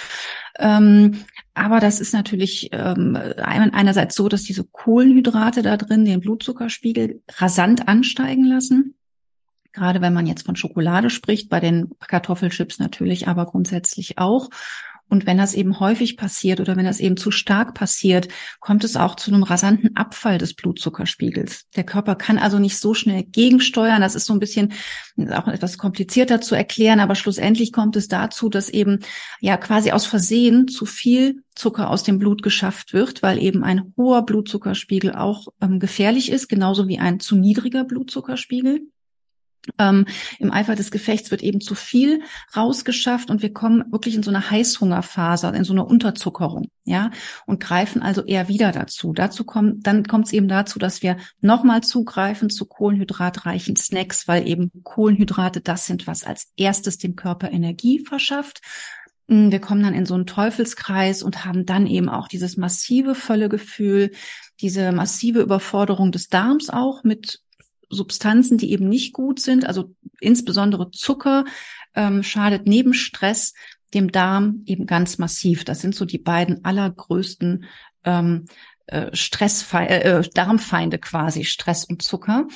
Ähm, 0.58 1.24
aber 1.54 1.80
das 1.80 2.00
ist 2.00 2.14
natürlich 2.14 2.70
ähm, 2.72 3.16
einerseits 3.16 4.14
so, 4.14 4.28
dass 4.28 4.42
diese 4.42 4.64
Kohlenhydrate 4.64 5.62
da 5.62 5.76
drin 5.76 6.04
den 6.04 6.20
Blutzuckerspiegel 6.20 7.22
rasant 7.36 7.88
ansteigen 7.88 8.44
lassen. 8.44 8.94
Gerade 9.72 10.00
wenn 10.00 10.14
man 10.14 10.26
jetzt 10.26 10.44
von 10.44 10.56
Schokolade 10.56 11.10
spricht, 11.10 11.48
bei 11.48 11.60
den 11.60 11.90
Kartoffelchips 11.98 12.78
natürlich, 12.78 13.28
aber 13.28 13.46
grundsätzlich 13.46 14.18
auch. 14.18 14.48
Und 15.12 15.26
wenn 15.26 15.36
das 15.36 15.52
eben 15.52 15.78
häufig 15.78 16.16
passiert 16.16 16.58
oder 16.58 16.74
wenn 16.74 16.86
das 16.86 16.98
eben 16.98 17.18
zu 17.18 17.30
stark 17.30 17.74
passiert, 17.74 18.28
kommt 18.60 18.82
es 18.82 18.96
auch 18.96 19.14
zu 19.14 19.30
einem 19.30 19.42
rasanten 19.42 19.94
Abfall 19.94 20.38
des 20.38 20.54
Blutzuckerspiegels. 20.54 21.68
Der 21.76 21.84
Körper 21.84 22.14
kann 22.14 22.38
also 22.38 22.58
nicht 22.58 22.78
so 22.78 22.94
schnell 22.94 23.22
gegensteuern. 23.24 24.00
Das 24.00 24.14
ist 24.14 24.24
so 24.24 24.32
ein 24.32 24.38
bisschen 24.38 24.72
auch 25.30 25.48
etwas 25.48 25.76
komplizierter 25.76 26.40
zu 26.40 26.54
erklären, 26.54 26.98
aber 26.98 27.14
schlussendlich 27.14 27.72
kommt 27.72 27.94
es 27.96 28.08
dazu, 28.08 28.48
dass 28.48 28.70
eben 28.70 29.00
ja 29.42 29.58
quasi 29.58 29.92
aus 29.92 30.06
Versehen 30.06 30.66
zu 30.66 30.86
viel 30.86 31.42
Zucker 31.54 31.90
aus 31.90 32.04
dem 32.04 32.18
Blut 32.18 32.42
geschafft 32.42 32.94
wird, 32.94 33.22
weil 33.22 33.36
eben 33.36 33.64
ein 33.64 33.92
hoher 33.98 34.24
Blutzuckerspiegel 34.24 35.14
auch 35.14 35.48
ähm, 35.60 35.78
gefährlich 35.78 36.32
ist, 36.32 36.48
genauso 36.48 36.88
wie 36.88 36.98
ein 36.98 37.20
zu 37.20 37.36
niedriger 37.36 37.84
Blutzuckerspiegel. 37.84 38.80
Ähm, 39.78 40.06
Im 40.40 40.50
Eifer 40.52 40.74
des 40.74 40.90
Gefechts 40.90 41.30
wird 41.30 41.42
eben 41.42 41.60
zu 41.60 41.74
viel 41.74 42.22
rausgeschafft 42.56 43.30
und 43.30 43.42
wir 43.42 43.52
kommen 43.52 43.84
wirklich 43.92 44.16
in 44.16 44.22
so 44.24 44.30
eine 44.30 44.50
Heißhungerphase, 44.50 45.48
in 45.48 45.64
so 45.64 45.72
eine 45.72 45.84
Unterzuckerung, 45.84 46.68
ja, 46.84 47.10
und 47.46 47.60
greifen 47.60 48.02
also 48.02 48.24
eher 48.24 48.48
wieder 48.48 48.72
dazu. 48.72 49.12
Dazu 49.12 49.44
kommt, 49.44 49.86
dann 49.86 50.04
kommt 50.06 50.26
es 50.26 50.32
eben 50.32 50.48
dazu, 50.48 50.80
dass 50.80 51.02
wir 51.02 51.16
nochmal 51.40 51.82
zugreifen 51.82 52.50
zu 52.50 52.66
kohlenhydratreichen 52.66 53.76
Snacks, 53.76 54.26
weil 54.26 54.48
eben 54.48 54.72
Kohlenhydrate 54.82 55.60
das 55.60 55.86
sind, 55.86 56.08
was 56.08 56.24
als 56.24 56.52
erstes 56.56 56.98
dem 56.98 57.14
Körper 57.14 57.52
Energie 57.52 58.00
verschafft. 58.00 58.62
Mm, 59.28 59.50
wir 59.52 59.60
kommen 59.60 59.82
dann 59.82 59.94
in 59.94 60.06
so 60.06 60.14
einen 60.14 60.26
Teufelskreis 60.26 61.22
und 61.22 61.44
haben 61.44 61.66
dann 61.66 61.86
eben 61.86 62.08
auch 62.08 62.26
dieses 62.26 62.56
massive 62.56 63.14
Völlegefühl, 63.14 64.10
diese 64.60 64.90
massive 64.90 65.40
Überforderung 65.40 66.10
des 66.10 66.28
Darms 66.28 66.68
auch 66.68 67.04
mit 67.04 67.40
Substanzen, 67.92 68.58
die 68.58 68.72
eben 68.72 68.88
nicht 68.88 69.12
gut 69.12 69.40
sind, 69.40 69.66
also 69.66 69.94
insbesondere 70.20 70.90
Zucker, 70.90 71.44
ähm, 71.94 72.22
schadet 72.22 72.66
neben 72.66 72.94
Stress 72.94 73.54
dem 73.94 74.10
Darm 74.10 74.62
eben 74.66 74.86
ganz 74.86 75.18
massiv. 75.18 75.64
Das 75.64 75.80
sind 75.80 75.94
so 75.94 76.04
die 76.04 76.18
beiden 76.18 76.64
allergrößten 76.64 77.64
ähm, 78.04 78.46
äh, 78.86 79.14
Stressfe 79.14 79.78
äh, 79.78 80.22
Darmfeinde 80.34 80.98
quasi, 80.98 81.44
Stress 81.44 81.84
und 81.84 82.02
Zucker. 82.02 82.48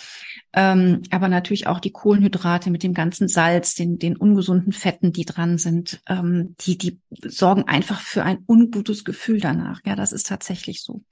Ähm, 0.53 1.03
aber 1.11 1.29
natürlich 1.29 1.67
auch 1.67 1.79
die 1.79 1.93
Kohlenhydrate 1.93 2.71
mit 2.71 2.83
dem 2.83 2.95
ganzen 2.95 3.29
Salz, 3.29 3.75
den, 3.75 3.99
den 3.99 4.17
ungesunden 4.17 4.73
Fetten, 4.73 5.13
die 5.13 5.25
dran 5.25 5.59
sind, 5.59 6.01
ähm, 6.09 6.57
die, 6.61 6.79
die 6.79 7.01
sorgen 7.25 7.65
einfach 7.65 8.01
für 8.01 8.25
ein 8.25 8.39
ungutes 8.47 9.05
Gefühl 9.05 9.41
danach. 9.41 9.81
Ja, 9.85 9.95
das 9.95 10.13
ist 10.13 10.27
tatsächlich 10.27 10.83
so. 10.83 11.03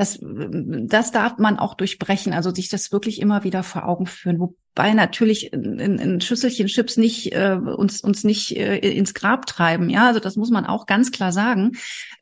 Das, 0.00 0.18
das 0.22 1.12
darf 1.12 1.36
man 1.36 1.58
auch 1.58 1.74
durchbrechen, 1.74 2.32
also 2.32 2.54
sich 2.54 2.70
das 2.70 2.90
wirklich 2.90 3.20
immer 3.20 3.44
wieder 3.44 3.62
vor 3.62 3.86
Augen 3.86 4.06
führen. 4.06 4.40
Wobei 4.40 4.94
natürlich 4.94 5.52
ein, 5.52 6.00
ein 6.00 6.20
Schüsselchen 6.22 6.68
Chips 6.68 6.96
nicht 6.96 7.34
äh, 7.34 7.52
uns 7.52 8.00
uns 8.00 8.24
nicht 8.24 8.56
äh, 8.56 8.78
ins 8.78 9.12
Grab 9.12 9.44
treiben. 9.44 9.90
Ja, 9.90 10.06
also 10.06 10.18
das 10.18 10.36
muss 10.36 10.48
man 10.48 10.64
auch 10.64 10.86
ganz 10.86 11.10
klar 11.10 11.32
sagen. 11.32 11.72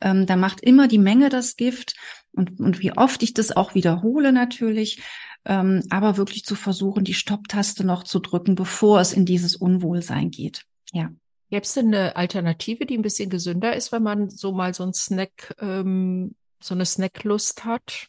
Ähm, 0.01 0.27
da 0.27 0.35
macht 0.35 0.61
immer 0.61 0.89
die 0.89 0.99
Menge 0.99 1.29
das 1.29 1.55
Gift 1.55 1.95
und 2.33 2.59
und 2.59 2.81
wie 2.81 2.97
oft 2.97 3.23
ich 3.23 3.33
das 3.33 3.57
auch 3.57 3.77
wiederhole 3.77 4.33
natürlich. 4.33 5.01
Ähm, 5.45 5.85
aber 5.89 6.17
wirklich 6.17 6.45
zu 6.45 6.57
versuchen, 6.57 7.05
die 7.05 7.15
Stopptaste 7.15 7.87
noch 7.87 8.03
zu 8.03 8.19
drücken, 8.19 8.57
bevor 8.57 8.99
es 8.99 9.13
in 9.13 9.25
dieses 9.25 9.55
Unwohlsein 9.55 10.33
geht. 10.33 10.65
Ja. 10.93 11.11
Gäbe 11.49 11.63
es 11.63 11.75
denn 11.75 11.95
eine 11.95 12.17
Alternative, 12.17 12.87
die 12.87 12.99
ein 12.99 13.03
bisschen 13.03 13.31
gesünder 13.31 13.77
ist, 13.77 13.93
wenn 13.93 14.03
man 14.03 14.31
so 14.31 14.51
mal 14.51 14.75
so 14.75 14.83
ein 14.83 14.93
Snack 14.93 15.55
ähm, 15.61 16.35
so 16.61 16.75
eine 16.75 16.87
Snacklust 16.87 17.65
hat? 17.65 18.09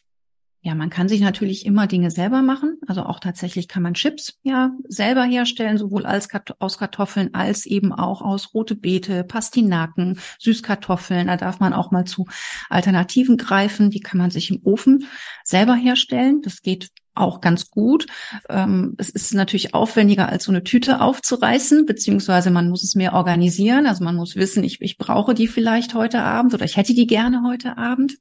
Ja, 0.62 0.74
man 0.74 0.90
kann 0.90 1.08
sich 1.08 1.22
natürlich 1.22 1.64
immer 1.64 1.86
Dinge 1.86 2.10
selber 2.10 2.42
machen. 2.42 2.78
Also 2.86 3.04
auch 3.04 3.18
tatsächlich 3.18 3.66
kann 3.66 3.82
man 3.82 3.94
Chips 3.94 4.38
ja 4.42 4.72
selber 4.86 5.24
herstellen, 5.24 5.78
sowohl 5.78 6.04
als 6.04 6.28
aus 6.58 6.76
Kartoffeln 6.76 7.32
als 7.32 7.64
eben 7.64 7.94
auch 7.94 8.20
aus 8.20 8.52
rote 8.52 8.74
Beete, 8.74 9.24
Pastinaken, 9.24 10.20
Süßkartoffeln. 10.38 11.28
Da 11.28 11.38
darf 11.38 11.60
man 11.60 11.72
auch 11.72 11.92
mal 11.92 12.04
zu 12.04 12.26
Alternativen 12.68 13.38
greifen. 13.38 13.88
Die 13.88 14.00
kann 14.00 14.18
man 14.18 14.30
sich 14.30 14.50
im 14.50 14.60
Ofen 14.62 15.06
selber 15.44 15.74
herstellen. 15.74 16.42
Das 16.42 16.60
geht 16.60 16.90
auch 17.14 17.40
ganz 17.40 17.70
gut. 17.70 18.06
Ähm, 18.50 18.96
es 18.98 19.08
ist 19.08 19.32
natürlich 19.32 19.72
aufwendiger, 19.72 20.28
als 20.28 20.44
so 20.44 20.52
eine 20.52 20.62
Tüte 20.62 21.00
aufzureißen, 21.00 21.86
beziehungsweise 21.86 22.50
man 22.50 22.68
muss 22.68 22.82
es 22.82 22.94
mehr 22.94 23.14
organisieren. 23.14 23.86
Also 23.86 24.04
man 24.04 24.14
muss 24.14 24.36
wissen, 24.36 24.62
ich, 24.62 24.82
ich 24.82 24.98
brauche 24.98 25.32
die 25.32 25.48
vielleicht 25.48 25.94
heute 25.94 26.20
Abend 26.20 26.52
oder 26.52 26.66
ich 26.66 26.76
hätte 26.76 26.94
die 26.94 27.06
gerne 27.06 27.42
heute 27.46 27.78
Abend. 27.78 28.18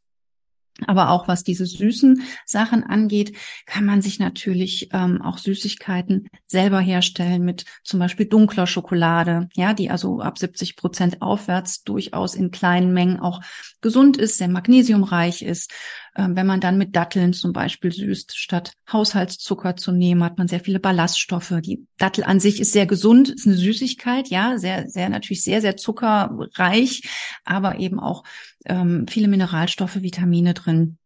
Aber 0.87 1.09
auch 1.09 1.27
was 1.27 1.43
diese 1.43 1.65
süßen 1.65 2.23
Sachen 2.45 2.83
angeht, 2.83 3.35
kann 3.65 3.85
man 3.85 4.01
sich 4.01 4.19
natürlich 4.19 4.89
ähm, 4.93 5.21
auch 5.21 5.37
Süßigkeiten 5.37 6.27
selber 6.47 6.79
herstellen 6.79 7.43
mit 7.43 7.65
zum 7.83 7.99
Beispiel 7.99 8.25
dunkler 8.25 8.67
Schokolade, 8.67 9.49
ja, 9.55 9.73
die 9.73 9.89
also 9.89 10.21
ab 10.21 10.37
70 10.37 10.75
Prozent 10.75 11.21
aufwärts 11.21 11.83
durchaus 11.83 12.35
in 12.35 12.51
kleinen 12.51 12.93
Mengen 12.93 13.19
auch 13.19 13.41
gesund 13.81 14.17
ist, 14.17 14.37
sehr 14.37 14.47
magnesiumreich 14.47 15.41
ist. 15.41 15.71
Ähm, 16.15 16.35
wenn 16.35 16.47
man 16.47 16.59
dann 16.59 16.77
mit 16.77 16.95
Datteln 16.95 17.33
zum 17.33 17.53
Beispiel 17.53 17.91
süßt, 17.91 18.37
statt 18.37 18.73
Haushaltszucker 18.91 19.75
zu 19.75 19.91
nehmen, 19.91 20.23
hat 20.23 20.37
man 20.37 20.47
sehr 20.47 20.59
viele 20.59 20.79
Ballaststoffe. 20.79 21.53
Die 21.61 21.85
Dattel 21.97 22.23
an 22.23 22.39
sich 22.39 22.59
ist 22.59 22.73
sehr 22.73 22.85
gesund, 22.85 23.29
ist 23.29 23.47
eine 23.47 23.55
Süßigkeit, 23.55 24.27
ja, 24.29 24.57
sehr, 24.57 24.89
sehr 24.89 25.09
natürlich 25.09 25.43
sehr, 25.43 25.61
sehr 25.61 25.77
zuckerreich, 25.77 27.03
aber 27.45 27.79
eben 27.79 27.99
auch 27.99 28.23
ähm, 28.69 29.05
viele 29.07 29.27
Mineralstoffe, 29.27 30.01
Vitamine 30.01 30.53
drin. 30.53 30.97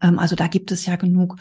Ähm, 0.00 0.18
also 0.18 0.36
da 0.36 0.46
gibt 0.46 0.70
es 0.70 0.86
ja 0.86 0.96
genug 0.96 1.36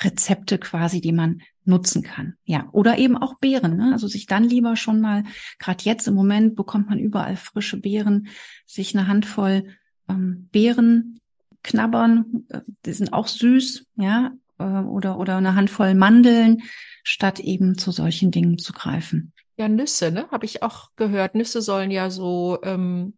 Rezepte 0.00 0.58
quasi, 0.58 1.00
die 1.00 1.12
man 1.12 1.42
nutzen 1.64 2.02
kann. 2.02 2.34
Ja, 2.44 2.68
oder 2.72 2.98
eben 2.98 3.16
auch 3.16 3.34
Beeren. 3.38 3.76
Ne? 3.76 3.90
Also 3.92 4.08
sich 4.08 4.26
dann 4.26 4.44
lieber 4.44 4.76
schon 4.76 5.00
mal, 5.00 5.24
gerade 5.58 5.84
jetzt 5.84 6.08
im 6.08 6.14
Moment 6.14 6.56
bekommt 6.56 6.88
man 6.88 6.98
überall 6.98 7.36
frische 7.36 7.78
Beeren, 7.78 8.28
sich 8.66 8.96
eine 8.96 9.06
Handvoll 9.06 9.64
ähm, 10.08 10.48
Beeren 10.50 11.20
knabbern, 11.62 12.44
äh, 12.48 12.60
die 12.84 12.92
sind 12.92 13.12
auch 13.12 13.28
süß, 13.28 13.86
ja, 13.96 14.32
äh, 14.58 14.64
oder, 14.64 15.18
oder 15.18 15.36
eine 15.36 15.54
Handvoll 15.54 15.94
Mandeln, 15.94 16.62
statt 17.04 17.40
eben 17.40 17.76
zu 17.76 17.90
solchen 17.90 18.30
Dingen 18.30 18.58
zu 18.58 18.72
greifen. 18.72 19.32
Ja, 19.56 19.68
Nüsse, 19.68 20.10
ne, 20.10 20.28
habe 20.30 20.46
ich 20.46 20.62
auch 20.62 20.90
gehört. 20.96 21.34
Nüsse 21.34 21.62
sollen 21.62 21.90
ja 21.90 22.10
so 22.10 22.58
ähm, 22.62 23.14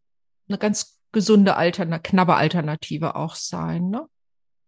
eine 0.48 0.58
ganz 0.58 0.98
gesunde 1.14 1.57
Altern 1.57 2.03
knappe 2.03 2.35
Alternative 2.35 3.16
auch 3.16 3.35
sein, 3.35 3.88
ne? 3.88 4.07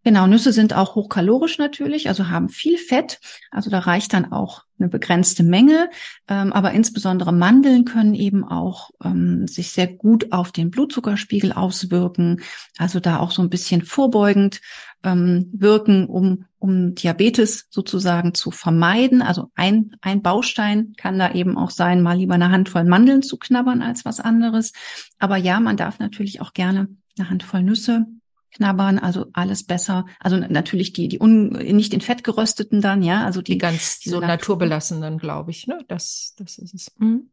Genau, 0.07 0.25
Nüsse 0.25 0.53
sind 0.53 0.73
auch 0.73 0.95
hochkalorisch 0.95 1.57
natürlich, 1.57 2.07
also 2.07 2.29
haben 2.29 2.47
viel 2.47 2.77
Fett. 2.77 3.19
Also 3.51 3.69
da 3.69 3.79
reicht 3.79 4.13
dann 4.13 4.31
auch 4.31 4.63
eine 4.79 4.87
begrenzte 4.87 5.43
Menge. 5.43 5.89
Ähm, 6.29 6.53
aber 6.53 6.71
insbesondere 6.71 7.33
Mandeln 7.33 7.83
können 7.83 8.13
eben 8.13 8.45
auch 8.45 8.91
ähm, 9.03 9.49
sich 9.49 9.73
sehr 9.73 9.87
gut 9.87 10.31
auf 10.31 10.53
den 10.53 10.71
Blutzuckerspiegel 10.71 11.51
auswirken. 11.51 12.39
Also 12.77 13.01
da 13.01 13.19
auch 13.19 13.31
so 13.31 13.41
ein 13.41 13.49
bisschen 13.49 13.81
vorbeugend 13.81 14.61
ähm, 15.03 15.49
wirken, 15.51 16.07
um, 16.07 16.45
um 16.57 16.95
Diabetes 16.95 17.67
sozusagen 17.69 18.33
zu 18.33 18.51
vermeiden. 18.51 19.21
Also 19.21 19.51
ein, 19.55 19.97
ein 19.99 20.21
Baustein 20.21 20.93
kann 20.95 21.19
da 21.19 21.33
eben 21.33 21.57
auch 21.57 21.69
sein, 21.69 22.01
mal 22.01 22.15
lieber 22.15 22.35
eine 22.35 22.49
Handvoll 22.49 22.85
Mandeln 22.85 23.23
zu 23.23 23.35
knabbern 23.35 23.81
als 23.81 24.05
was 24.05 24.21
anderes. 24.21 24.71
Aber 25.19 25.35
ja, 25.35 25.59
man 25.59 25.75
darf 25.75 25.99
natürlich 25.99 26.39
auch 26.39 26.53
gerne 26.53 26.87
eine 27.17 27.29
Handvoll 27.29 27.63
Nüsse 27.63 28.05
knabbern, 28.51 28.99
also 28.99 29.25
alles 29.33 29.63
besser. 29.63 30.05
Also 30.19 30.37
natürlich 30.37 30.93
die, 30.93 31.07
die 31.07 31.19
un, 31.19 31.49
nicht 31.49 31.93
in 31.93 32.01
Fett 32.01 32.23
gerösteten 32.23 32.81
dann, 32.81 33.03
ja, 33.03 33.25
also 33.25 33.41
die, 33.41 33.53
die 33.53 33.57
ganz 33.57 34.01
so 34.01 34.19
naturbelassenen, 34.19 35.17
glaube 35.17 35.51
ich, 35.51 35.67
ne? 35.67 35.79
Das, 35.87 36.33
das 36.37 36.57
ist 36.57 36.73
es. 36.73 36.91
Mhm. 36.97 37.29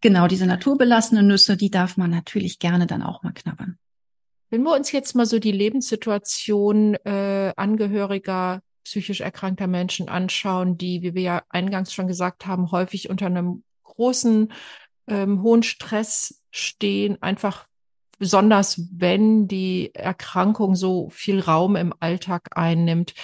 Genau, 0.00 0.28
diese 0.28 0.46
naturbelassenen 0.46 1.26
Nüsse, 1.26 1.56
die 1.56 1.70
darf 1.70 1.96
man 1.96 2.10
natürlich 2.10 2.58
gerne 2.58 2.86
dann 2.86 3.02
auch 3.02 3.22
mal 3.22 3.32
knabbern. 3.32 3.78
Wenn 4.50 4.62
wir 4.62 4.74
uns 4.74 4.92
jetzt 4.92 5.14
mal 5.14 5.26
so 5.26 5.38
die 5.38 5.52
Lebenssituation 5.52 6.94
äh, 7.04 7.52
Angehöriger 7.56 8.62
psychisch 8.84 9.20
erkrankter 9.20 9.66
Menschen 9.66 10.08
anschauen, 10.08 10.78
die, 10.78 11.02
wie 11.02 11.14
wir 11.14 11.22
ja 11.22 11.42
eingangs 11.50 11.92
schon 11.92 12.06
gesagt 12.06 12.46
haben, 12.46 12.70
häufig 12.70 13.10
unter 13.10 13.26
einem 13.26 13.62
großen, 13.82 14.52
ähm, 15.08 15.42
hohen 15.42 15.62
Stress 15.62 16.42
stehen, 16.50 17.20
einfach 17.20 17.67
besonders 18.18 18.82
wenn 18.92 19.48
die 19.48 19.94
Erkrankung 19.94 20.74
so 20.74 21.08
viel 21.10 21.40
Raum 21.40 21.76
im 21.76 21.94
Alltag 22.00 22.50
einnimmt. 22.56 23.14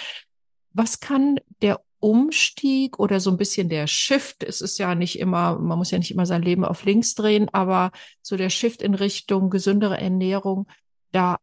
Was 0.73 0.99
kann 0.99 1.39
der 1.61 1.81
Umstieg 1.99 2.99
oder 2.99 3.19
so 3.19 3.31
ein 3.31 3.37
bisschen 3.37 3.69
der 3.69 3.87
Shift, 3.87 4.43
es 4.43 4.61
ist 4.61 4.77
ja 4.77 4.95
nicht 4.95 5.19
immer, 5.19 5.57
man 5.57 5.77
muss 5.77 5.91
ja 5.91 5.97
nicht 5.97 6.11
immer 6.11 6.25
sein 6.25 6.41
Leben 6.41 6.63
auf 6.65 6.83
links 6.85 7.15
drehen, 7.15 7.49
aber 7.53 7.91
so 8.21 8.37
der 8.37 8.49
Shift 8.49 8.81
in 8.81 8.93
Richtung 8.93 9.49
gesündere 9.49 9.99
Ernährung 9.99 10.67
da 11.11 11.37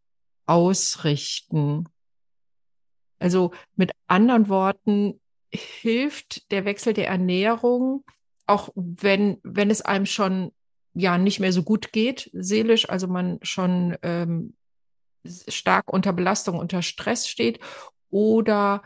ausrichten? 0.46 1.86
Also 3.18 3.52
mit 3.76 3.92
anderen 4.06 4.48
Worten, 4.48 5.20
hilft 5.52 6.50
der 6.50 6.64
Wechsel 6.64 6.94
der 6.94 7.08
Ernährung, 7.08 8.04
auch 8.46 8.70
wenn, 8.74 9.38
wenn 9.42 9.70
es 9.70 9.82
einem 9.82 10.06
schon 10.06 10.52
ja 10.94 11.18
nicht 11.18 11.40
mehr 11.40 11.52
so 11.52 11.62
gut 11.62 11.92
geht, 11.92 12.30
seelisch, 12.32 12.88
also 12.88 13.06
man 13.06 13.38
schon 13.42 13.96
ähm, 14.02 14.54
stark 15.48 15.92
unter 15.92 16.12
Belastung, 16.12 16.58
unter 16.58 16.82
Stress 16.82 17.28
steht, 17.28 17.60
oder 18.10 18.82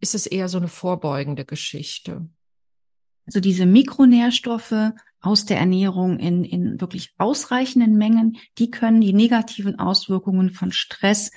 ist 0.00 0.14
es 0.14 0.26
eher 0.26 0.48
so 0.48 0.58
eine 0.58 0.68
vorbeugende 0.68 1.44
Geschichte? 1.44 2.28
Also 3.26 3.40
diese 3.40 3.66
Mikronährstoffe 3.66 4.92
aus 5.20 5.46
der 5.46 5.58
Ernährung 5.58 6.18
in, 6.18 6.44
in 6.44 6.80
wirklich 6.80 7.12
ausreichenden 7.18 7.96
Mengen, 7.96 8.38
die 8.58 8.70
können 8.70 9.00
die 9.00 9.12
negativen 9.12 9.78
Auswirkungen 9.78 10.50
von 10.50 10.72
Stress 10.72 11.32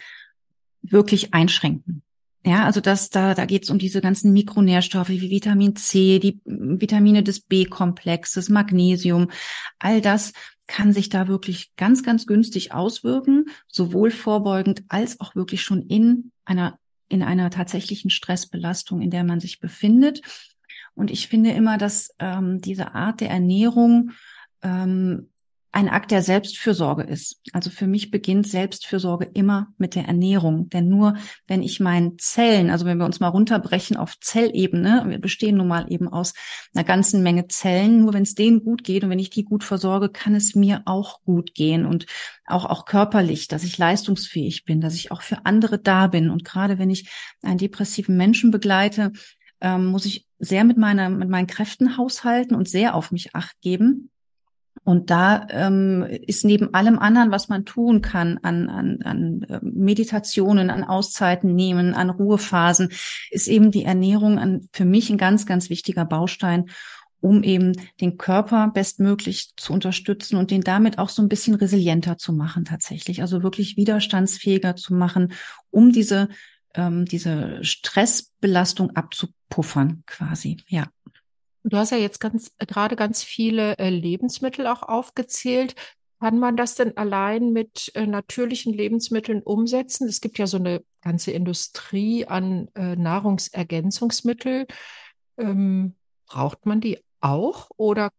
wirklich 0.82 1.34
einschränken. 1.34 2.04
Ja, 2.46 2.66
also 2.66 2.80
das, 2.80 3.10
da, 3.10 3.34
da 3.34 3.46
geht 3.46 3.64
es 3.64 3.70
um 3.70 3.80
diese 3.80 4.00
ganzen 4.00 4.32
Mikronährstoffe 4.32 5.10
wie 5.10 5.30
Vitamin 5.30 5.76
C, 5.76 6.20
die 6.20 6.40
Vitamine 6.46 7.22
des 7.22 7.42
B-Komplexes, 7.42 8.48
Magnesium, 8.48 9.30
all 9.78 10.00
das 10.00 10.32
kann 10.66 10.94
sich 10.94 11.10
da 11.10 11.28
wirklich 11.28 11.76
ganz, 11.76 12.04
ganz 12.04 12.28
günstig 12.28 12.72
auswirken, 12.74 13.48
sowohl 13.68 14.12
vorbeugend 14.12 14.84
als 14.88 15.20
auch 15.20 15.36
wirklich 15.36 15.64
schon 15.64 15.82
in 15.82 16.32
einer, 16.46 16.78
in 17.10 17.24
einer 17.24 17.50
tatsächlichen 17.50 18.10
Stressbelastung, 18.10 19.02
in 19.02 19.10
der 19.10 19.24
man 19.24 19.40
sich 19.40 19.60
befindet. 19.60 20.22
Und 20.94 21.12
ich 21.12 21.28
finde 21.28 21.52
immer, 21.52 21.78
dass 21.78 22.14
ähm, 22.20 22.62
diese 22.62 22.94
Art 22.94 23.20
der 23.20 23.32
Ernährung 23.32 24.12
ähm, 24.62 25.30
ein 25.72 25.88
Akt 25.88 26.10
der 26.10 26.24
Selbstfürsorge 26.24 27.04
ist. 27.04 27.42
Also 27.54 27.70
für 27.70 27.86
mich 27.86 28.10
beginnt 28.10 28.48
Selbstfürsorge 28.48 29.30
immer 29.34 29.68
mit 29.78 29.94
der 29.94 30.06
Ernährung. 30.06 30.70
Denn 30.70 30.90
nur 30.90 31.16
wenn 31.46 31.62
ich 31.62 31.80
meinen 31.80 32.18
Zellen, 32.18 32.72
also 32.72 32.86
wenn 32.86 32.98
wir 32.98 33.06
uns 33.06 33.20
mal 33.20 33.28
runterbrechen 33.28 33.96
auf 33.96 34.20
Zellebene, 34.20 35.06
wir 35.08 35.20
bestehen 35.20 35.58
nun 35.58 35.68
mal 35.68 35.86
eben 35.92 36.08
aus 36.08 36.34
einer 36.74 36.84
ganzen 36.84 37.22
Menge 37.22 37.48
Zellen, 37.48 38.02
nur 38.02 38.14
wenn 38.14 38.24
es 38.24 38.34
denen 38.34 38.64
gut 38.64 38.84
geht 38.84 39.04
und 39.04 39.12
wenn 39.12 39.20
ich 39.20 39.30
die 39.30 39.44
gut 39.44 39.64
versorge, 39.64 40.10
kann 40.10 40.34
es 40.34 40.56
mir 40.56 40.82
auch 40.86 41.22
gut 41.24 41.54
gehen 41.54 41.86
und 41.86 42.08
auch, 42.46 42.66
auch 42.66 42.86
körperlich, 42.86 43.48
dass 43.48 43.64
ich 43.64 43.78
leistungsfähig 43.78 44.66
bin, 44.66 44.82
dass 44.82 44.96
ich 44.96 45.12
auch 45.12 45.22
für 45.22 45.46
andere 45.46 45.78
da 45.78 46.08
bin. 46.08 46.32
Und 46.32 46.46
gerade 46.46 46.80
wenn 46.80 46.90
ich 46.90 47.10
einen 47.44 47.60
depressiven 47.60 48.18
Menschen 48.18 48.50
begleite, 48.50 49.12
ähm, 49.62 49.86
muss 49.86 50.06
ich 50.06 50.26
sehr 50.40 50.64
mit 50.64 50.78
meiner, 50.78 51.10
mit 51.10 51.30
meinen 51.30 51.48
Kräften 51.48 51.96
haushalten 51.96 52.56
und 52.56 52.68
sehr 52.68 52.96
auf 52.96 53.12
mich 53.12 53.36
acht 53.36 53.60
geben 53.62 54.10
und 54.84 55.10
da 55.10 55.48
ähm, 55.50 56.06
ist 56.10 56.46
neben 56.46 56.74
allem 56.74 57.00
anderen, 57.00 57.32
was 57.32 57.50
man 57.50 57.66
tun 57.66 58.02
kann, 58.02 58.40
an, 58.42 58.70
an, 58.70 59.02
an 59.04 59.46
ähm, 59.50 59.60
Meditationen, 59.62 60.70
an 60.70 60.84
Auszeiten 60.84 61.54
nehmen, 61.56 61.94
an 61.94 62.10
Ruhephasen, 62.10 62.92
ist 63.30 63.48
eben 63.48 63.72
die 63.72 63.84
Ernährung 63.84 64.40
ein, 64.40 64.70
für 64.72 64.86
mich 64.86 65.10
ein 65.10 65.18
ganz, 65.18 65.46
ganz 65.46 65.70
wichtiger 65.70 66.06
Baustein, 66.06 66.70
um 67.22 67.44
eben 67.44 67.74
den 68.00 68.18
Körper 68.18 68.72
bestmöglich 68.74 69.52
zu 69.58 69.74
unterstützen 69.74 70.38
und 70.38 70.52
den 70.52 70.62
damit 70.62 70.98
auch 70.98 71.10
so 71.10 71.22
ein 71.22 71.30
bisschen 71.30 71.56
resilienter 71.56 72.18
zu 72.18 72.32
machen 72.34 72.66
tatsächlich. 72.66 73.22
Also 73.22 73.44
wirklich 73.44 73.78
widerstandsfähiger 73.78 74.76
zu 74.76 74.94
machen, 74.94 75.34
um 75.70 75.92
diese, 75.92 76.30
ähm, 76.74 77.06
diese 77.06 77.64
Stressbelastung 77.64 78.96
abzupuffern 78.96 80.04
quasi, 80.06 80.58
ja. 80.68 80.88
Du 81.64 81.78
hast 81.78 81.92
ja 81.92 81.98
jetzt 81.98 82.20
ganz, 82.20 82.52
gerade 82.58 82.96
ganz 82.96 83.24
viele 83.24 83.78
äh, 83.78 83.90
Lebensmittel 83.90 84.68
auch 84.68 84.84
aufgezählt. 84.84 85.76
Kann 86.20 86.40
man 86.40 86.58
das 86.58 86.76
denn 86.76 86.98
allein 86.98 87.52
mit 87.52 87.92
äh, 87.96 88.06
natürlichen 88.06 88.74
Lebensmitteln 88.74 89.42
umsetzen? 89.42 90.08
Es 90.08 90.22
gibt 90.22 90.38
ja 90.38 90.48
so 90.48 90.58
eine 90.58 90.84
ganze 91.02 91.32
Industrie 91.32 92.26
an 92.26 92.70
äh, 92.76 92.96
Nahrungsergänzungsmitteln. 92.96 94.66
Ähm, 95.38 95.96
braucht 96.26 96.66
man 96.66 96.82
die 96.82 97.00
auch 97.22 97.70
oder 97.78 98.10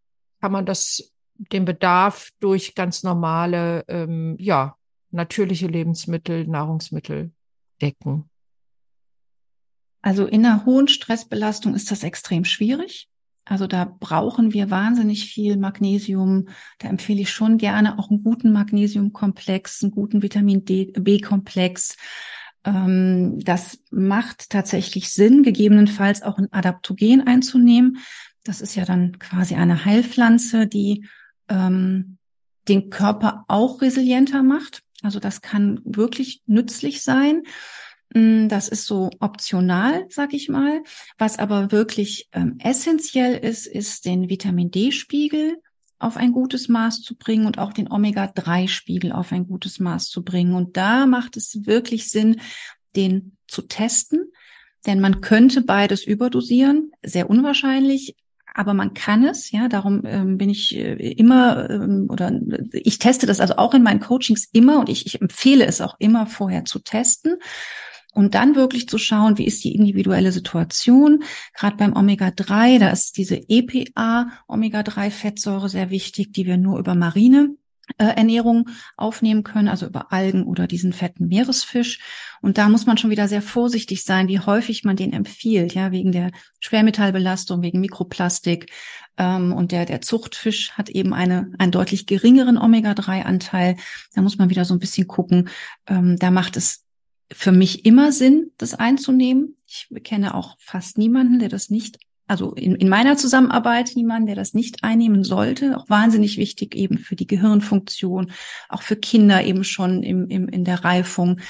kann 0.41 0.53
man 0.53 0.67
das 0.67 1.13
den 1.35 1.65
Bedarf 1.65 2.31
durch 2.41 2.75
ganz 2.75 3.03
normale, 3.03 3.85
ähm, 3.89 4.37
ja, 4.39 4.77
natürliche 5.11 5.67
Lebensmittel, 5.67 6.47
Nahrungsmittel 6.47 7.33
decken? 7.81 8.29
Also 10.03 10.27
in 10.27 10.45
einer 10.45 10.65
hohen 10.65 10.89
Stressbelastung 10.89 11.75
ist 11.75 11.91
das 11.91 12.03
extrem 12.03 12.45
schwierig. 12.45 13.09
Also 13.45 13.67
da 13.67 13.85
brauchen 13.85 14.53
wir 14.53 14.71
wahnsinnig 14.71 15.25
viel 15.27 15.57
Magnesium. 15.57 16.49
Da 16.79 16.89
empfehle 16.89 17.21
ich 17.21 17.31
schon 17.31 17.59
gerne 17.59 17.99
auch 17.99 18.11
einen 18.11 18.23
guten 18.23 18.53
Magnesiumkomplex, 18.53 19.83
einen 19.83 19.93
guten 19.93 20.23
Vitamin 20.23 20.65
B-Komplex. 20.65 21.97
Ähm, 22.65 23.41
das 23.41 23.81
macht 23.91 24.51
tatsächlich 24.51 25.11
Sinn, 25.13 25.43
gegebenenfalls 25.43 26.23
auch 26.23 26.39
ein 26.39 26.53
Adaptogen 26.53 27.27
einzunehmen. 27.27 27.99
Das 28.45 28.61
ist 28.61 28.75
ja 28.75 28.85
dann 28.85 29.19
quasi 29.19 29.55
eine 29.55 29.85
Heilpflanze, 29.85 30.67
die 30.67 31.07
ähm, 31.49 32.19
den 32.69 32.91
Körper 32.91 33.45
auch 33.49 33.83
resilienter 33.83 34.43
macht. 34.43 34.83
Also 35.03 35.19
das 35.19 35.41
kann 35.41 35.81
wirklich 35.85 36.43
nützlich 36.47 37.03
sein. 37.03 37.43
Mm, 38.15 38.49
das 38.49 38.69
ist 38.69 38.87
so 38.87 39.11
optional, 39.21 40.07
sag 40.09 40.33
ich 40.33 40.49
mal. 40.49 40.83
Was 41.19 41.39
aber 41.39 41.73
wirklich 41.73 42.29
ähm, 42.33 42.59
essentiell 42.59 43.37
ist, 43.37 43.67
ist 43.67 44.05
den 44.05 44.29
Vitamin 44.29 44.71
D-Spiegel 44.71 45.59
auf 45.99 46.17
ein 46.17 46.33
gutes 46.33 46.69
Maß 46.69 47.03
zu 47.03 47.17
bringen 47.17 47.47
und 47.47 47.59
auch 47.59 47.73
den 47.73 47.91
Omega-3-Spiegel 47.91 49.13
auf 49.13 49.33
ein 49.33 49.47
gutes 49.47 49.81
Maß 49.81 50.09
zu 50.09 50.25
bringen. 50.25 50.55
Und 50.55 50.77
da 50.77 51.07
macht 51.07 51.37
es 51.37 51.67
wirklich 51.67 52.11
Sinn, 52.11 52.41
den 52.97 53.37
zu 53.47 53.63
testen. 53.63 54.33
Denn 54.87 55.01
man 55.01 55.21
könnte 55.21 55.61
beides 55.61 56.05
überdosieren, 56.05 56.91
sehr 57.03 57.29
unwahrscheinlich, 57.29 58.17
aber 58.55 58.75
man 58.75 58.95
kann 58.95 59.25
es, 59.25 59.51
ja, 59.53 59.69
darum 59.69 60.03
ähm, 60.07 60.39
bin 60.39 60.51
ich 60.51 60.75
äh, 60.75 60.95
immer 61.13 61.69
ähm, 61.71 62.07
oder 62.09 62.33
ich 62.73 62.99
teste 62.99 63.27
das 63.27 63.41
also 63.41 63.57
auch 63.57 63.75
in 63.75 63.83
meinen 63.83 64.01
Coachings 64.01 64.49
immer 64.53 64.81
und 64.81 64.89
ich, 64.89 65.07
ich 65.07 65.21
empfehle 65.21 65.67
es 65.67 65.81
auch 65.81 65.95
immer 65.99 66.27
vorher 66.27 66.65
zu 66.65 66.81
testen 66.81 67.37
und 68.15 68.35
dann 68.35 68.57
wirklich 68.57 68.89
zu 68.89 68.99
schauen, 68.99 69.39
wie 69.39 69.47
ist 69.47 69.63
die 69.65 69.75
individuelle 69.75 70.33
Situation. 70.33 71.23
Gerade 71.55 71.77
beim 71.77 71.97
Omega-3, 71.97 72.79
da 72.79 72.91
ist 72.91 73.17
diese 73.17 73.41
EPA, 73.49 74.31
Omega-3-Fettsäure 74.49 75.69
sehr 75.69 75.91
wichtig, 75.91 76.33
die 76.33 76.47
wir 76.47 76.57
nur 76.57 76.79
über 76.79 76.95
marine 76.95 77.55
äh, 77.99 78.05
Ernährung 78.05 78.69
aufnehmen 78.97 79.43
können, 79.43 79.69
also 79.69 79.87
über 79.87 80.13
Algen 80.13 80.45
oder 80.45 80.67
diesen 80.67 80.93
fetten 80.93 81.29
Meeresfisch. 81.29 82.01
Und 82.41 82.59
da 82.59 82.69
muss 82.69 82.87
man 82.87 82.99
schon 82.99 83.11
wieder 83.11 83.29
sehr 83.29 83.43
vorsichtig 83.43 84.05
sein, 84.05 84.29
wie 84.29 84.41
häufig 84.41 84.85
man 84.85 84.97
den 84.97 85.13
empfiehlt, 85.13 85.75
ja, 85.75 85.93
wegen 85.93 86.13
der 86.13 86.31
Schwermetallbelastung, 86.61 87.63
wegen 87.63 87.81
Mikroplastik. 87.81 88.73
Ähm, 89.19 89.53
und 89.53 89.73
der, 89.73 89.87
der 89.87 90.01
Zuchtfisch 90.01 90.73
hat 90.73 90.89
eben 90.89 91.13
eine, 91.13 91.53
einen 91.59 91.73
deutlich 91.73 92.07
geringeren 92.07 92.59
Omega-3-Anteil. 92.59 93.77
Da 94.15 94.23
muss 94.23 94.39
man 94.39 94.51
wieder 94.51 94.65
so 94.65 94.75
ein 94.75 94.81
bisschen 94.81 95.07
gucken. 95.07 95.49
Ähm, 95.87 96.17
da 96.17 96.31
macht 96.31 96.57
es 96.57 96.85
für 97.33 97.53
mich 97.53 97.85
immer 97.85 98.13
Sinn, 98.13 98.51
das 98.59 98.75
einzunehmen. 98.75 99.57
Ich 99.67 99.89
kenne 100.03 100.35
auch 100.35 100.57
fast 100.59 100.99
niemanden, 100.99 101.39
der 101.39 101.49
das 101.49 101.71
nicht, 101.71 101.99
also 102.27 102.55
in, 102.55 102.75
in 102.75 102.89
meiner 102.89 103.17
Zusammenarbeit 103.17 103.93
niemanden, 103.95 104.27
der 104.27 104.37
das 104.37 104.55
nicht 104.55 104.83
einnehmen 104.83 105.25
sollte. 105.25 105.77
Auch 105.77 105.89
wahnsinnig 105.89 106.39
wichtig 106.39 106.75
eben 106.75 106.99
für 106.99 107.17
die 107.17 107.27
Gehirnfunktion, 107.27 108.33
auch 108.69 108.83
für 108.83 108.97
Kinder 108.97 109.45
eben 109.45 109.65
schon 109.65 110.03
im, 110.03 110.29
im, 110.29 110.49
in 110.49 110.65
der 110.65 110.85
Reifung. 110.85 111.41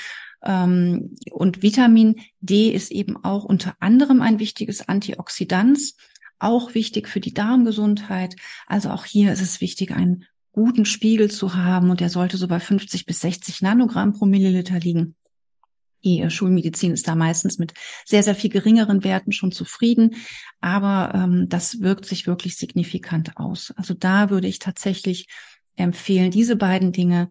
Ähm, 0.43 1.17
und 1.31 1.63
Vitamin 1.63 2.17
D 2.41 2.71
ist 2.71 2.91
eben 2.91 3.17
auch 3.25 3.45
unter 3.45 3.75
anderem 3.81 4.21
ein 4.23 4.39
wichtiges 4.39 4.89
Antioxidant, 4.89 5.79
auch 6.39 6.75
wichtig 6.75 7.09
für 7.09 7.21
die 7.21 7.35
Darmgesundheit. 7.35 8.37
Also 8.67 8.91
auch 8.91 9.05
hier 9.05 9.33
ist 9.33 9.43
es 9.43 9.61
wichtig, 9.61 9.93
einen 9.93 10.25
guten 10.53 10.85
Spiegel 10.85 11.31
zu 11.31 11.55
haben 11.55 11.91
und 11.91 12.01
der 12.01 12.11
sollte 12.11 12.37
so 12.37 12.49
bei 12.49 12.61
50 12.61 13.07
bis 13.07 13.21
60 13.21 13.63
Nanogramm 13.63 14.13
pro 14.13 14.27
Milliliter 14.27 14.79
liegen. 14.79 15.15
Die 16.05 16.29
Schulmedizin 16.31 16.93
ist 16.93 17.07
da 17.09 17.15
meistens 17.15 17.59
mit 17.59 17.75
sehr, 18.05 18.23
sehr 18.23 18.35
viel 18.35 18.51
geringeren 18.51 19.05
Werten 19.05 19.33
schon 19.33 19.53
zufrieden, 19.53 20.17
aber 20.61 21.13
ähm, 21.15 21.49
das 21.49 21.81
wirkt 21.81 22.07
sich 22.07 22.27
wirklich 22.27 22.57
signifikant 22.57 23.37
aus. 23.37 23.73
Also 23.77 23.95
da 23.95 24.31
würde 24.31 24.49
ich 24.49 24.59
tatsächlich 24.59 25.27
empfehlen, 25.77 26.31
diese 26.31 26.57
beiden 26.57 26.93
Dinge 26.93 27.31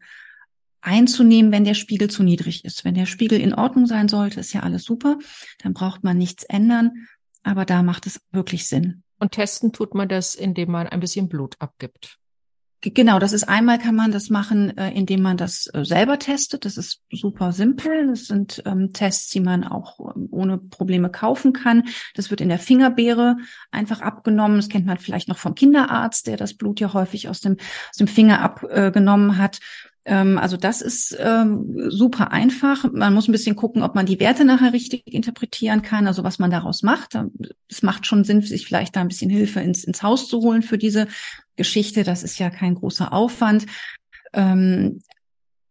einzunehmen, 0.82 1.52
wenn 1.52 1.66
der 1.66 1.74
Spiegel 1.74 2.10
zu 2.10 2.24
niedrig 2.24 2.64
ist. 2.64 2.86
Wenn 2.86 2.94
der 2.94 3.06
Spiegel 3.06 3.40
in 3.40 3.54
Ordnung 3.54 3.86
sein 3.86 4.08
sollte, 4.08 4.40
ist 4.40 4.54
ja 4.54 4.62
alles 4.62 4.84
super, 4.84 5.18
dann 5.60 5.74
braucht 5.74 6.04
man 6.04 6.18
nichts 6.18 6.44
ändern, 6.44 7.08
aber 7.44 7.66
da 7.66 7.84
macht 7.84 8.08
es 8.08 8.22
wirklich 8.32 8.68
Sinn. 8.68 9.04
Und 9.20 9.34
testen 9.34 9.74
tut 9.74 9.96
man 9.96 10.08
das, 10.08 10.36
indem 10.36 10.72
man 10.72 10.88
ein 10.88 11.00
bisschen 11.00 11.28
Blut 11.28 11.56
abgibt. 11.60 12.19
Genau, 12.82 13.20
das 13.20 13.34
ist 13.34 13.44
einmal 13.44 13.78
kann 13.78 13.96
man 13.96 14.12
das 14.12 14.30
machen, 14.30 14.78
äh, 14.78 14.92
indem 14.92 15.22
man 15.22 15.36
das 15.36 15.70
äh, 15.74 15.84
selber 15.84 16.18
testet. 16.18 16.64
Das 16.64 16.78
ist 16.78 17.02
super 17.12 17.52
simpel. 17.52 18.08
Das 18.08 18.26
sind 18.26 18.64
ähm, 18.66 18.94
Tests, 18.94 19.30
die 19.32 19.42
man 19.42 19.66
auch 19.66 20.16
ähm, 20.16 20.30
ohne 20.32 20.58
Probleme 20.58 21.10
kaufen 21.10 21.52
kann. 21.52 21.90
Das 22.16 22.30
wird 22.30 22.40
in 22.40 22.48
der 22.48 22.58
Fingerbeere 22.58 23.36
einfach 23.70 24.00
abgenommen. 24.00 24.56
Das 24.56 24.70
kennt 24.70 24.86
man 24.86 24.98
vielleicht 24.98 25.28
noch 25.28 25.38
vom 25.38 25.56
Kinderarzt, 25.56 26.28
der 26.28 26.38
das 26.38 26.54
Blut 26.54 26.80
ja 26.80 26.94
häufig 26.94 27.28
aus 27.28 27.42
dem, 27.42 27.58
aus 27.90 27.98
dem 27.98 28.08
Finger 28.08 28.42
abgenommen 28.42 29.38
hat. 29.38 29.60
Ähm, 30.06 30.38
also 30.38 30.58
das 30.58 30.82
ist 30.82 31.16
ähm, 31.20 31.90
super 31.90 32.32
einfach. 32.32 32.92
Man 32.92 33.14
muss 33.14 33.28
ein 33.28 33.34
bisschen 33.34 33.56
gucken, 33.56 33.84
ob 33.84 33.96
man 33.96 34.06
die 34.06 34.20
Werte 34.20 34.46
nachher 34.46 34.74
richtig 34.74 35.04
interpretieren 35.06 35.82
kann, 35.82 36.08
also 36.08 36.24
was 36.24 36.40
man 36.40 36.52
daraus 36.52 36.84
macht. 36.84 37.18
Es 37.68 37.84
macht 37.84 38.06
schon 38.06 38.24
Sinn, 38.24 38.42
sich 38.42 38.66
vielleicht 38.66 38.96
da 38.96 39.02
ein 39.02 39.08
bisschen 39.08 39.30
Hilfe 39.30 39.60
ins, 39.60 39.84
ins 39.84 40.04
Haus 40.04 40.28
zu 40.28 40.42
holen 40.42 40.62
für 40.62 40.78
diese 40.78 41.08
Geschichte. 41.56 42.04
Das 42.04 42.24
ist 42.24 42.40
ja 42.40 42.50
kein 42.50 42.76
großer 42.76 43.14
Aufwand. 43.14 43.66
Ähm, 44.34 45.02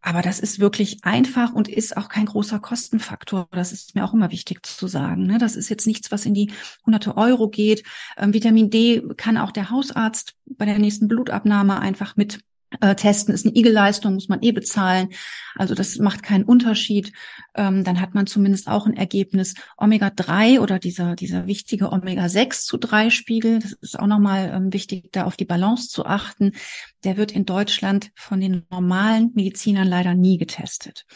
aber 0.00 0.22
das 0.22 0.38
ist 0.38 0.60
wirklich 0.60 0.98
einfach 1.02 1.52
und 1.52 1.68
ist 1.68 1.96
auch 1.96 2.08
kein 2.08 2.26
großer 2.26 2.60
Kostenfaktor. 2.60 3.48
Das 3.50 3.72
ist 3.72 3.94
mir 3.94 4.04
auch 4.04 4.14
immer 4.14 4.30
wichtig 4.30 4.64
zu 4.64 4.86
sagen. 4.86 5.26
Ne? 5.26 5.38
Das 5.38 5.56
ist 5.56 5.68
jetzt 5.68 5.86
nichts, 5.86 6.12
was 6.12 6.24
in 6.24 6.34
die 6.34 6.52
hunderte 6.86 7.16
Euro 7.16 7.48
geht. 7.48 7.82
Ähm, 8.16 8.32
Vitamin 8.32 8.70
D 8.70 9.02
kann 9.16 9.36
auch 9.36 9.50
der 9.50 9.70
Hausarzt 9.70 10.34
bei 10.46 10.64
der 10.64 10.78
nächsten 10.78 11.08
Blutabnahme 11.08 11.80
einfach 11.80 12.16
mit 12.16 12.40
äh, 12.80 12.94
testen 12.94 13.34
ist 13.34 13.46
eine 13.46 13.56
IG-Leistung, 13.56 14.14
muss 14.14 14.28
man 14.28 14.42
eh 14.42 14.52
bezahlen. 14.52 15.08
Also 15.54 15.74
das 15.74 15.96
macht 15.98 16.22
keinen 16.22 16.44
Unterschied. 16.44 17.12
Ähm, 17.54 17.82
dann 17.82 18.00
hat 18.00 18.14
man 18.14 18.26
zumindest 18.26 18.68
auch 18.68 18.86
ein 18.86 18.96
Ergebnis. 18.96 19.54
Omega-3 19.76 20.60
oder 20.60 20.78
dieser, 20.78 21.16
dieser 21.16 21.46
wichtige 21.46 21.92
Omega-6 21.92 22.64
zu 22.64 22.76
3 22.76 23.10
Spiegel, 23.10 23.60
das 23.60 23.72
ist 23.72 23.98
auch 23.98 24.06
nochmal 24.06 24.50
ähm, 24.54 24.72
wichtig, 24.72 25.10
da 25.12 25.24
auf 25.24 25.36
die 25.36 25.46
Balance 25.46 25.88
zu 25.88 26.04
achten. 26.04 26.52
Der 27.04 27.16
wird 27.16 27.32
in 27.32 27.46
Deutschland 27.46 28.10
von 28.14 28.40
den 28.40 28.66
normalen 28.70 29.32
Medizinern 29.34 29.88
leider 29.88 30.14
nie 30.14 30.38
getestet 30.38 31.06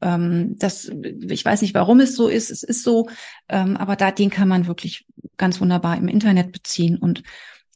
ähm, 0.00 0.56
das, 0.58 0.90
ich 1.28 1.44
weiß 1.44 1.62
nicht, 1.62 1.74
warum 1.74 2.00
es 2.00 2.16
so 2.16 2.26
ist. 2.26 2.50
Es 2.50 2.64
ist 2.64 2.82
so, 2.82 3.08
ähm, 3.48 3.76
aber 3.76 3.94
da 3.94 4.10
den 4.10 4.30
kann 4.30 4.48
man 4.48 4.66
wirklich 4.66 5.06
ganz 5.36 5.60
wunderbar 5.60 5.96
im 5.96 6.08
Internet 6.08 6.50
beziehen 6.50 6.96
und 6.96 7.22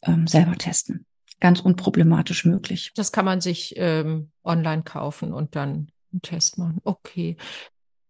ähm, 0.02 0.26
selber 0.26 0.56
testen 0.56 1.06
ganz 1.40 1.60
unproblematisch 1.60 2.44
möglich. 2.44 2.92
Das 2.94 3.12
kann 3.12 3.24
man 3.24 3.40
sich 3.40 3.74
ähm, 3.76 4.30
online 4.44 4.82
kaufen 4.82 5.32
und 5.32 5.56
dann 5.56 5.88
einen 6.12 6.22
Test 6.22 6.58
machen. 6.58 6.80
Okay. 6.84 7.36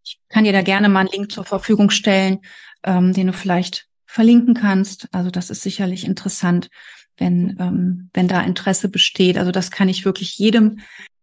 Ich 0.05 0.21
kann 0.29 0.45
dir 0.45 0.53
da 0.53 0.63
gerne 0.63 0.89
mal 0.89 1.01
einen 1.01 1.09
Link 1.09 1.33
zur 1.33 1.45
Verfügung 1.45 1.91
stellen, 1.91 2.39
ähm, 2.85 3.13
den 3.13 3.29
du 3.29 3.33
vielleicht 3.33 3.89
verlinken 4.07 4.55
kannst. 4.55 5.09
Also 5.13 5.31
das 5.31 5.51
ist 5.51 5.63
sicherlich 5.63 6.05
interessant, 6.05 6.69
wenn, 7.17 7.57
ähm, 7.59 8.11
wenn 8.15 8.29
da 8.29 8.41
Interesse 8.43 8.89
besteht. 8.89 9.37
Also 9.37 9.51
das 9.51 9.71
kann 9.71 9.89
ich 9.89 10.05
wirklich 10.05 10.39
jedem 10.39 10.79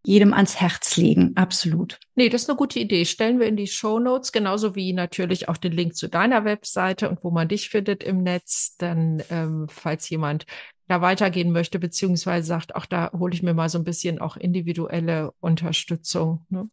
jedem 0.06 0.34
ans 0.34 0.60
Herz 0.60 0.98
legen, 0.98 1.32
absolut. 1.36 1.98
Nee, 2.16 2.28
das 2.28 2.44
ist 2.44 2.50
eine 2.50 2.58
gute 2.58 2.80
Idee. 2.80 3.06
Stellen 3.06 3.40
wir 3.40 3.48
in 3.48 3.56
die 3.56 3.68
Show 3.68 4.00
Notes, 4.00 4.34
genauso 4.34 4.76
wie 4.76 4.92
natürlich 4.92 5.48
auch 5.48 5.58
den 5.58 5.72
Link 5.72 5.96
zu 5.96 6.10
deiner 6.10 6.44
Webseite 6.44 7.10
und 7.10 7.24
wo 7.24 7.32
man 7.32 7.48
dich 7.48 7.70
findet 7.70 8.04
im 8.04 8.22
Netz. 8.22 8.76
Dann, 8.78 9.24
ähm, 9.30 9.68
falls 9.70 10.10
jemand 10.10 10.46
da 10.94 11.02
weitergehen 11.02 11.52
möchte, 11.52 11.80
beziehungsweise 11.80 12.48
sagt, 12.48 12.76
auch 12.76 12.86
da 12.86 13.12
hole 13.14 13.34
ich 13.34 13.42
mir 13.42 13.54
mal 13.54 13.70
so 13.70 13.80
ein 13.80 13.84
bisschen 13.84 14.20
auch 14.20 14.38
individuelle 14.38 15.34
Unterstützung. 15.40 16.46
Ne? 16.50 16.70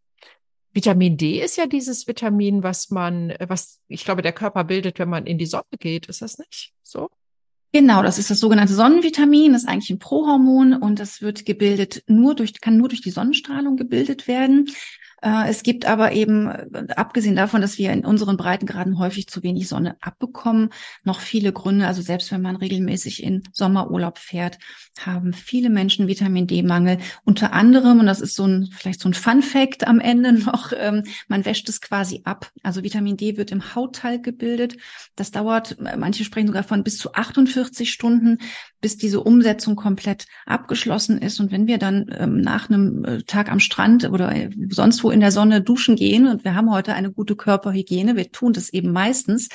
Vitamin 0.73 1.17
D 1.17 1.43
ist 1.43 1.57
ja 1.57 1.67
dieses 1.67 2.07
Vitamin, 2.07 2.63
was 2.63 2.91
man, 2.91 3.35
was 3.49 3.81
ich 3.89 4.05
glaube, 4.05 4.23
der 4.23 4.33
Körper 4.33 4.65
bildet, 4.65 4.99
wenn 4.99 5.09
man 5.09 5.27
in 5.27 5.39
die 5.39 5.47
Sonne 5.47 5.65
geht. 5.79 6.07
Ist 6.07 6.23
das 6.23 6.39
nicht 6.39 6.73
so? 6.83 7.09
Genau, 7.73 8.03
das 8.03 8.19
ist 8.19 8.31
das 8.31 8.41
sogenannte 8.41 8.75
Sonnenvitamin, 8.75 9.53
das 9.53 9.63
ist 9.63 9.69
eigentlich 9.69 9.91
ein 9.91 10.01
Prohormon 10.01 10.75
und 10.75 10.99
das 10.99 11.23
wird 11.23 11.47
gebildet 11.47 12.03
nur 12.09 12.35
durch, 12.35 12.61
kann 12.61 12.77
nur 12.77 12.89
durch 12.89 13.01
die 13.01 13.13
Sonnenstrahlung 13.13 13.77
gebildet 13.77 14.27
werden. 14.27 14.69
Äh, 15.23 15.49
es 15.51 15.63
gibt 15.63 15.87
aber 15.87 16.13
eben, 16.13 16.49
äh, 16.49 16.87
abgesehen 16.97 17.37
davon, 17.37 17.61
dass 17.61 17.79
wir 17.79 17.93
in 17.93 18.05
unseren 18.05 18.37
Breitengraden 18.37 18.99
häufig 18.99 19.27
zu 19.29 19.43
wenig 19.43 19.69
Sonne 19.69 19.97
abbekommen, 20.01 20.71
noch 21.05 21.21
viele 21.21 21.53
Gründe. 21.53 21.87
Also 21.87 22.03
selbst 22.03 22.33
wenn 22.33 22.43
man 22.43 22.57
regelmäßig 22.57 23.23
in 23.23 23.43
Sommerurlaub 23.53 24.19
fährt, 24.19 24.59
haben 25.05 25.33
viele 25.33 25.71
Menschen 25.71 26.09
Vitamin 26.09 26.47
D-Mangel. 26.47 26.99
Unter 27.25 27.53
anderem, 27.53 28.01
und 28.01 28.07
das 28.07 28.21
ist 28.21 28.35
so 28.35 28.47
ein, 28.47 28.71
vielleicht 28.73 29.01
so 29.01 29.09
ein 29.09 29.15
Fun 29.15 29.43
Fact 29.43 29.87
am 29.87 30.01
Ende 30.01 30.33
noch, 30.45 30.73
ähm, 30.77 31.05
man 31.29 31.45
wäscht 31.45 31.69
es 31.69 31.81
quasi 31.81 32.23
ab. 32.25 32.51
Also 32.63 32.83
Vitamin 32.83 33.17
D 33.17 33.37
wird 33.37 33.53
im 33.53 33.75
Hautteil 33.75 34.21
gebildet. 34.21 34.77
Das 35.17 35.31
dauert, 35.31 35.77
manche 35.97 36.25
sprechen 36.25 36.47
sogar 36.47 36.63
von 36.63 36.83
bis 36.83 36.97
zu 36.99 37.13
48 37.13 37.91
Stunden, 37.91 38.39
bis 38.81 38.97
diese 38.97 39.21
Umsetzung 39.21 39.77
komplett 39.77 40.27
abgeschlossen 40.47 41.19
ist. 41.19 41.41
Und 41.41 41.53
wenn 41.53 41.67
wir 41.67 41.79
dann 41.79 42.07
ähm, 42.19 42.41
nach 42.41 42.71
einem 42.71 43.05
äh, 43.05 43.23
Tag 43.23 43.51
am 43.51 43.61
Strand 43.61 44.09
oder 44.11 44.35
sonst 44.71 45.05
wo 45.05 45.10
in 45.11 45.21
der 45.21 45.33
Sonne 45.33 45.61
duschen 45.61 45.97
gehen 45.97 46.27
und 46.27 46.45
wir 46.45 46.55
haben 46.55 46.71
heute 46.71 46.95
eine 46.95 47.13
gute 47.13 47.37
Körperhygiene, 47.37 48.17
wir 48.17 48.31
tun 48.33 48.53
das 48.53 48.71
eben 48.71 48.93
meistens 48.93 49.49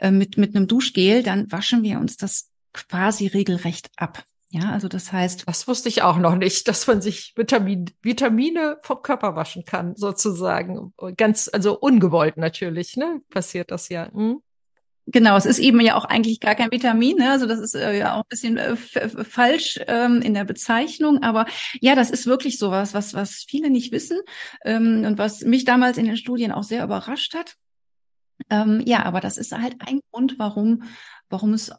äh, 0.00 0.10
mit, 0.10 0.38
mit 0.38 0.54
einem 0.54 0.66
Duschgel, 0.66 1.22
dann 1.22 1.50
waschen 1.50 1.82
wir 1.82 1.98
uns 1.98 2.16
das 2.16 2.48
quasi 2.72 3.26
regelrecht 3.26 3.90
ab. 3.96 4.24
Ja, 4.50 4.70
also 4.70 4.86
das 4.86 5.12
heißt. 5.12 5.44
Das 5.46 5.66
wusste 5.66 5.88
ich 5.88 6.02
auch 6.02 6.18
noch 6.18 6.34
nicht, 6.34 6.68
dass 6.68 6.86
man 6.86 7.00
sich 7.00 7.32
Vitamin, 7.36 7.86
Vitamine 8.02 8.76
vom 8.82 9.00
Körper 9.00 9.34
waschen 9.34 9.64
kann, 9.64 9.96
sozusagen. 9.96 10.92
Ganz, 11.16 11.48
also 11.50 11.78
ungewollt 11.78 12.36
natürlich, 12.36 12.98
ne? 12.98 13.22
Passiert 13.30 13.70
das 13.70 13.88
ja. 13.88 14.12
Hm? 14.12 14.42
Genau, 15.06 15.36
es 15.36 15.46
ist 15.46 15.58
eben 15.58 15.80
ja 15.80 15.96
auch 15.96 16.04
eigentlich 16.04 16.38
gar 16.38 16.54
kein 16.54 16.70
Vitamin, 16.70 17.16
ne? 17.16 17.30
also 17.32 17.46
das 17.46 17.58
ist 17.58 17.74
äh, 17.74 17.98
ja 17.98 18.14
auch 18.14 18.20
ein 18.20 18.28
bisschen 18.28 18.56
äh, 18.56 18.76
falsch 18.76 19.80
ähm, 19.88 20.22
in 20.22 20.32
der 20.32 20.44
Bezeichnung, 20.44 21.22
aber 21.24 21.46
ja, 21.80 21.96
das 21.96 22.10
ist 22.10 22.26
wirklich 22.26 22.56
sowas, 22.56 22.94
was 22.94 23.12
was 23.12 23.44
viele 23.48 23.68
nicht 23.68 23.90
wissen 23.90 24.20
ähm, 24.64 25.04
und 25.04 25.18
was 25.18 25.42
mich 25.42 25.64
damals 25.64 25.98
in 25.98 26.06
den 26.06 26.16
Studien 26.16 26.52
auch 26.52 26.62
sehr 26.62 26.84
überrascht 26.84 27.34
hat. 27.34 27.56
Ähm, 28.48 28.82
ja, 28.86 29.04
aber 29.04 29.20
das 29.20 29.38
ist 29.38 29.52
halt 29.52 29.76
ein 29.80 30.00
Grund, 30.10 30.38
warum 30.38 30.84
warum 31.32 31.54
es 31.54 31.72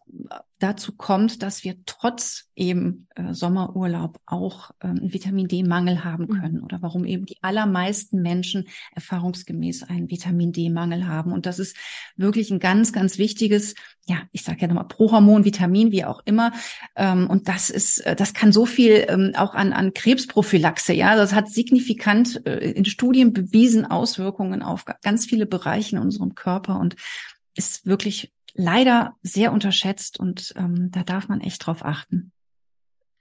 dazu 0.60 0.93
kommt, 0.95 1.43
dass 1.43 1.64
wir 1.64 1.76
trotz 1.86 2.49
eben 2.56 3.08
äh, 3.16 3.34
Sommerurlaub 3.34 4.20
auch 4.26 4.72
ähm, 4.82 4.99
Vitamin 5.01 5.47
D-Mangel 5.47 6.04
haben 6.04 6.26
mhm. 6.26 6.39
können 6.39 6.60
oder 6.62 6.82
warum 6.82 7.06
eben 7.06 7.26
die 7.26 7.38
allermeisten 7.41 8.22
Menschen 8.22 8.70
erfahrungsgemäß 8.95 9.84
einen 9.84 10.10
Vitamin 10.10 10.54
D-Mangel 10.54 11.06
haben. 11.06 11.34
Und 11.34 11.45
das 11.45 11.60
ist 11.60 11.76
wirklich 12.16 12.49
ein 12.49 12.60
ganz, 12.60 12.93
ganz 12.93 13.18
wichtiges, 13.18 13.76
ja, 14.06 14.22
ich 14.32 14.43
sage 14.43 14.62
ja 14.62 14.68
nochmal 14.68 14.88
Prohormon, 14.88 15.45
Vitamin, 15.45 15.91
wie 15.91 16.06
auch 16.06 16.22
immer. 16.26 16.51
Ähm, 16.95 17.30
und 17.30 17.47
das 17.47 17.70
ist, 17.70 17.99
äh, 17.99 18.16
das 18.16 18.34
kann 18.34 18.51
so 18.51 18.66
viel 18.66 19.06
ähm, 19.10 19.34
auch 19.36 19.54
an, 19.54 19.74
an 19.74 19.93
Krebsprophylaxe, 19.93 20.93
ja, 20.93 21.16
das 21.16 21.34
hat 21.34 21.49
signifikant 21.49 22.45
äh, 22.47 22.72
in 22.72 22.86
Studien 22.86 23.34
bewiesen 23.34 23.86
Auswirkungen 23.86 24.64
auf 24.64 24.86
ganz 25.04 25.26
viele 25.26 25.45
Bereiche 25.45 25.97
in 25.97 26.01
unserem 26.01 26.36
Körper 26.36 26.80
und 26.80 26.95
ist 27.56 27.86
wirklich 27.86 28.32
leider 28.54 29.16
sehr 29.22 29.51
unterschätzt 29.51 30.20
und 30.20 30.54
ähm, 30.56 30.89
da 30.91 31.04
darf 31.04 31.28
man 31.28 31.41
echt 31.41 31.66
drauf 31.66 31.84
achten. 31.84 32.32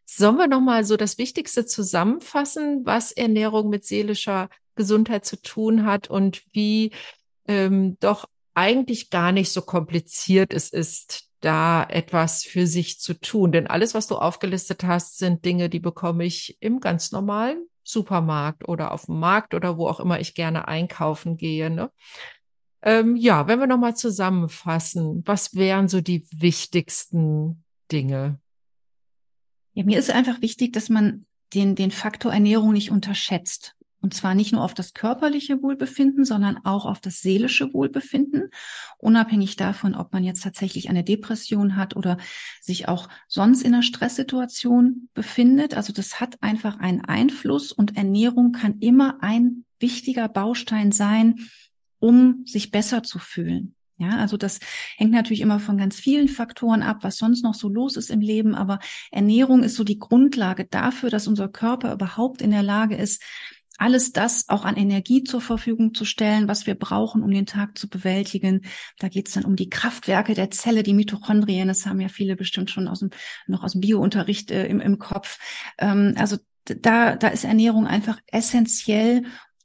Sollen 0.04 0.36
wir 0.36 0.46
nochmal 0.46 0.84
so 0.84 0.96
das 0.96 1.16
Wichtigste 1.16 1.64
zusammenfassen, 1.64 2.84
was 2.84 3.12
Ernährung 3.12 3.70
mit 3.70 3.84
seelischer 3.84 4.50
Gesundheit 4.74 5.24
zu 5.24 5.40
tun 5.40 5.86
hat 5.86 6.08
und 6.08 6.42
wie 6.52 6.92
ähm, 7.46 7.96
doch 8.00 8.26
eigentlich 8.54 9.10
gar 9.10 9.32
nicht 9.32 9.50
so 9.50 9.62
kompliziert 9.62 10.52
es 10.52 10.68
ist, 10.70 11.28
da 11.40 11.82
etwas 11.84 12.44
für 12.44 12.66
sich 12.66 13.00
zu 13.00 13.14
tun. 13.14 13.52
Denn 13.52 13.66
alles, 13.66 13.94
was 13.94 14.06
du 14.06 14.16
aufgelistet 14.16 14.84
hast, 14.84 15.18
sind 15.18 15.44
Dinge, 15.44 15.68
die 15.68 15.80
bekomme 15.80 16.24
ich 16.24 16.56
im 16.60 16.80
ganz 16.80 17.12
normalen 17.12 17.66
Supermarkt 17.82 18.68
oder 18.68 18.92
auf 18.92 19.06
dem 19.06 19.18
Markt 19.18 19.54
oder 19.54 19.76
wo 19.76 19.88
auch 19.88 19.98
immer 19.98 20.20
ich 20.20 20.34
gerne 20.34 20.68
einkaufen 20.68 21.36
gehe. 21.36 21.68
Ne? 21.68 21.90
Ähm, 22.82 23.16
ja, 23.16 23.46
wenn 23.46 23.60
wir 23.60 23.66
nochmal 23.66 23.96
zusammenfassen, 23.96 25.22
was 25.24 25.54
wären 25.54 25.88
so 25.88 26.00
die 26.00 26.26
wichtigsten 26.32 27.64
Dinge? 27.90 28.40
Ja, 29.74 29.84
mir 29.84 29.98
ist 29.98 30.10
einfach 30.10 30.42
wichtig, 30.42 30.72
dass 30.72 30.88
man 30.88 31.24
den, 31.54 31.74
den 31.76 31.90
Faktor 31.90 32.32
Ernährung 32.32 32.72
nicht 32.72 32.90
unterschätzt. 32.90 33.76
Und 34.00 34.14
zwar 34.14 34.34
nicht 34.34 34.50
nur 34.50 34.64
auf 34.64 34.74
das 34.74 34.94
körperliche 34.94 35.62
Wohlbefinden, 35.62 36.24
sondern 36.24 36.58
auch 36.64 36.86
auf 36.86 36.98
das 36.98 37.20
seelische 37.20 37.72
Wohlbefinden, 37.72 38.50
unabhängig 38.98 39.54
davon, 39.54 39.94
ob 39.94 40.12
man 40.12 40.24
jetzt 40.24 40.42
tatsächlich 40.42 40.90
eine 40.90 41.04
Depression 41.04 41.76
hat 41.76 41.94
oder 41.94 42.16
sich 42.60 42.88
auch 42.88 43.08
sonst 43.28 43.62
in 43.62 43.72
einer 43.72 43.84
Stresssituation 43.84 45.08
befindet. 45.14 45.76
Also 45.76 45.92
das 45.92 46.18
hat 46.18 46.42
einfach 46.42 46.80
einen 46.80 47.04
Einfluss 47.04 47.70
und 47.70 47.96
Ernährung 47.96 48.50
kann 48.50 48.80
immer 48.80 49.22
ein 49.22 49.64
wichtiger 49.78 50.28
Baustein 50.28 50.90
sein, 50.90 51.48
um 52.02 52.42
sich 52.46 52.70
besser 52.72 53.02
zu 53.02 53.18
fühlen. 53.18 53.76
Ja, 53.96 54.18
also 54.18 54.36
das 54.36 54.58
hängt 54.96 55.12
natürlich 55.12 55.42
immer 55.42 55.60
von 55.60 55.78
ganz 55.78 55.94
vielen 55.94 56.26
Faktoren 56.26 56.82
ab, 56.82 56.98
was 57.02 57.16
sonst 57.16 57.44
noch 57.44 57.54
so 57.54 57.68
los 57.68 57.96
ist 57.96 58.10
im 58.10 58.20
Leben. 58.20 58.56
Aber 58.56 58.80
Ernährung 59.12 59.62
ist 59.62 59.76
so 59.76 59.84
die 59.84 60.00
Grundlage 60.00 60.64
dafür, 60.64 61.08
dass 61.08 61.28
unser 61.28 61.48
Körper 61.48 61.92
überhaupt 61.92 62.42
in 62.42 62.50
der 62.50 62.64
Lage 62.64 62.96
ist, 62.96 63.22
alles 63.78 64.12
das 64.12 64.48
auch 64.48 64.64
an 64.64 64.76
Energie 64.76 65.22
zur 65.22 65.40
Verfügung 65.40 65.94
zu 65.94 66.04
stellen, 66.04 66.48
was 66.48 66.66
wir 66.66 66.74
brauchen, 66.74 67.22
um 67.22 67.30
den 67.30 67.46
Tag 67.46 67.78
zu 67.78 67.88
bewältigen. 67.88 68.62
Da 68.98 69.08
geht 69.08 69.28
es 69.28 69.34
dann 69.34 69.44
um 69.44 69.54
die 69.54 69.70
Kraftwerke 69.70 70.34
der 70.34 70.50
Zelle, 70.50 70.82
die 70.82 70.94
Mitochondrien. 70.94 71.68
Das 71.68 71.86
haben 71.86 72.00
ja 72.00 72.08
viele 72.08 72.34
bestimmt 72.34 72.70
schon 72.70 72.88
aus 72.88 73.00
dem, 73.00 73.10
noch 73.46 73.62
aus 73.62 73.72
dem 73.72 73.80
Biounterricht 73.80 74.50
äh, 74.50 74.66
im, 74.66 74.80
im 74.80 74.98
Kopf. 74.98 75.38
Ähm, 75.78 76.14
also 76.16 76.38
da, 76.64 77.16
da 77.16 77.28
ist 77.28 77.44
Ernährung 77.44 77.86
einfach 77.86 78.18
essentiell, 78.26 79.24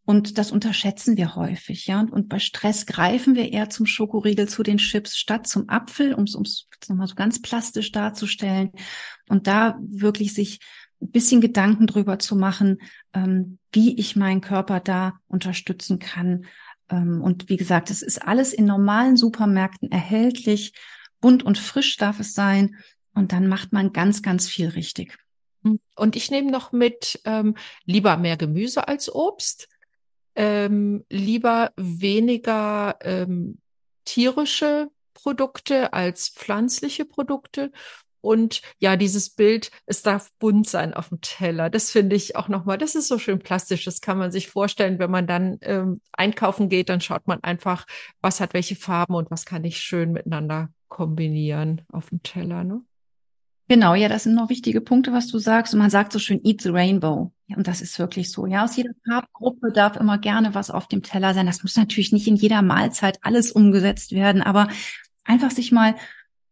und 0.09 0.37
das 0.37 0.53
unterschätzen 0.53 1.17
wir 1.17 1.35
häufig, 1.35 1.85
ja. 1.87 1.99
Und 1.99 2.29
bei 2.29 2.39
Stress 2.39 2.85
greifen 2.85 3.35
wir 3.35 3.51
eher 3.51 3.69
zum 3.69 3.85
Schokoriegel, 3.85 4.47
zu 4.47 4.63
den 4.63 4.77
Chips, 4.77 5.17
statt 5.17 5.47
zum 5.47 5.67
Apfel, 5.67 6.13
um 6.13 6.23
es 6.23 6.65
nochmal 6.87 7.07
so 7.07 7.15
ganz 7.15 7.41
plastisch 7.41 7.91
darzustellen. 7.91 8.71
Und 9.27 9.47
da 9.47 9.77
wirklich 9.81 10.33
sich 10.33 10.59
ein 11.01 11.11
bisschen 11.11 11.41
Gedanken 11.41 11.87
drüber 11.87 12.19
zu 12.19 12.37
machen, 12.37 12.77
ähm, 13.13 13.59
wie 13.73 13.99
ich 13.99 14.15
meinen 14.15 14.39
Körper 14.39 14.79
da 14.79 15.19
unterstützen 15.27 15.99
kann. 15.99 16.45
Ähm, 16.89 17.21
und 17.21 17.49
wie 17.49 17.57
gesagt, 17.57 17.91
es 17.91 18.01
ist 18.01 18.25
alles 18.25 18.53
in 18.53 18.63
normalen 18.63 19.17
Supermärkten 19.17 19.91
erhältlich. 19.91 20.71
Bunt 21.19 21.43
und 21.43 21.57
frisch 21.57 21.97
darf 21.97 22.21
es 22.21 22.33
sein. 22.33 22.77
Und 23.13 23.33
dann 23.33 23.49
macht 23.49 23.73
man 23.73 23.91
ganz, 23.91 24.21
ganz 24.21 24.47
viel 24.47 24.69
richtig. 24.69 25.17
Und 25.97 26.15
ich 26.15 26.31
nehme 26.31 26.49
noch 26.49 26.71
mit 26.71 27.19
ähm, 27.25 27.57
lieber 27.83 28.15
mehr 28.15 28.37
Gemüse 28.37 28.87
als 28.87 29.13
Obst 29.13 29.67
ähm, 30.37 31.03
lieber 31.09 31.71
weniger 31.75 32.95
ähm, 33.01 33.59
tierische 34.05 34.89
Produkte 35.13 35.93
als 35.93 36.29
pflanzliche 36.29 37.03
Produkte. 37.03 37.71
Und 38.21 38.61
ja, 38.79 38.97
dieses 38.97 39.31
Bild, 39.31 39.71
es 39.85 40.03
darf 40.03 40.31
bunt 40.39 40.67
sein 40.69 40.93
auf 40.93 41.09
dem 41.09 41.21
Teller. 41.21 41.69
Das 41.69 41.91
finde 41.91 42.15
ich 42.15 42.35
auch 42.35 42.49
nochmal, 42.49 42.77
das 42.77 42.93
ist 42.95 43.07
so 43.07 43.17
schön 43.17 43.39
plastisch. 43.39 43.83
Das 43.85 43.99
kann 43.99 44.17
man 44.17 44.31
sich 44.31 44.47
vorstellen, 44.47 44.99
wenn 44.99 45.11
man 45.11 45.27
dann 45.27 45.57
ähm, 45.61 46.01
einkaufen 46.11 46.69
geht, 46.69 46.89
dann 46.89 47.01
schaut 47.01 47.27
man 47.27 47.43
einfach, 47.43 47.85
was 48.21 48.39
hat 48.39 48.53
welche 48.53 48.75
Farben 48.75 49.15
und 49.15 49.31
was 49.31 49.45
kann 49.45 49.63
ich 49.63 49.79
schön 49.79 50.11
miteinander 50.11 50.69
kombinieren 50.87 51.81
auf 51.91 52.09
dem 52.09 52.21
Teller. 52.21 52.63
Ne? 52.63 52.81
Genau, 53.69 53.95
ja, 53.95 54.07
das 54.07 54.23
sind 54.23 54.33
noch 54.35 54.49
wichtige 54.49 54.79
Punkte, 54.79 55.11
was 55.11 55.27
du 55.27 55.39
sagst. 55.39 55.73
Und 55.73 55.79
man 55.79 55.89
sagt 55.89 56.13
so 56.13 56.19
schön, 56.19 56.39
eat 56.43 56.61
the 56.61 56.69
rainbow. 56.69 57.33
Ja, 57.47 57.57
und 57.57 57.67
das 57.67 57.81
ist 57.81 57.99
wirklich 57.99 58.31
so. 58.31 58.45
Ja, 58.45 58.63
aus 58.63 58.77
jeder 58.77 58.91
Farbgruppe 59.05 59.71
darf 59.73 59.97
immer 59.97 60.17
gerne 60.17 60.53
was 60.55 60.71
auf 60.71 60.87
dem 60.87 61.03
Teller 61.03 61.33
sein. 61.33 61.45
Das 61.45 61.63
muss 61.63 61.75
natürlich 61.75 62.13
nicht 62.13 62.27
in 62.27 62.37
jeder 62.37 62.61
Mahlzeit 62.61 63.19
alles 63.23 63.51
umgesetzt 63.51 64.11
werden, 64.13 64.41
aber 64.41 64.69
einfach 65.25 65.51
sich 65.51 65.71
mal 65.73 65.95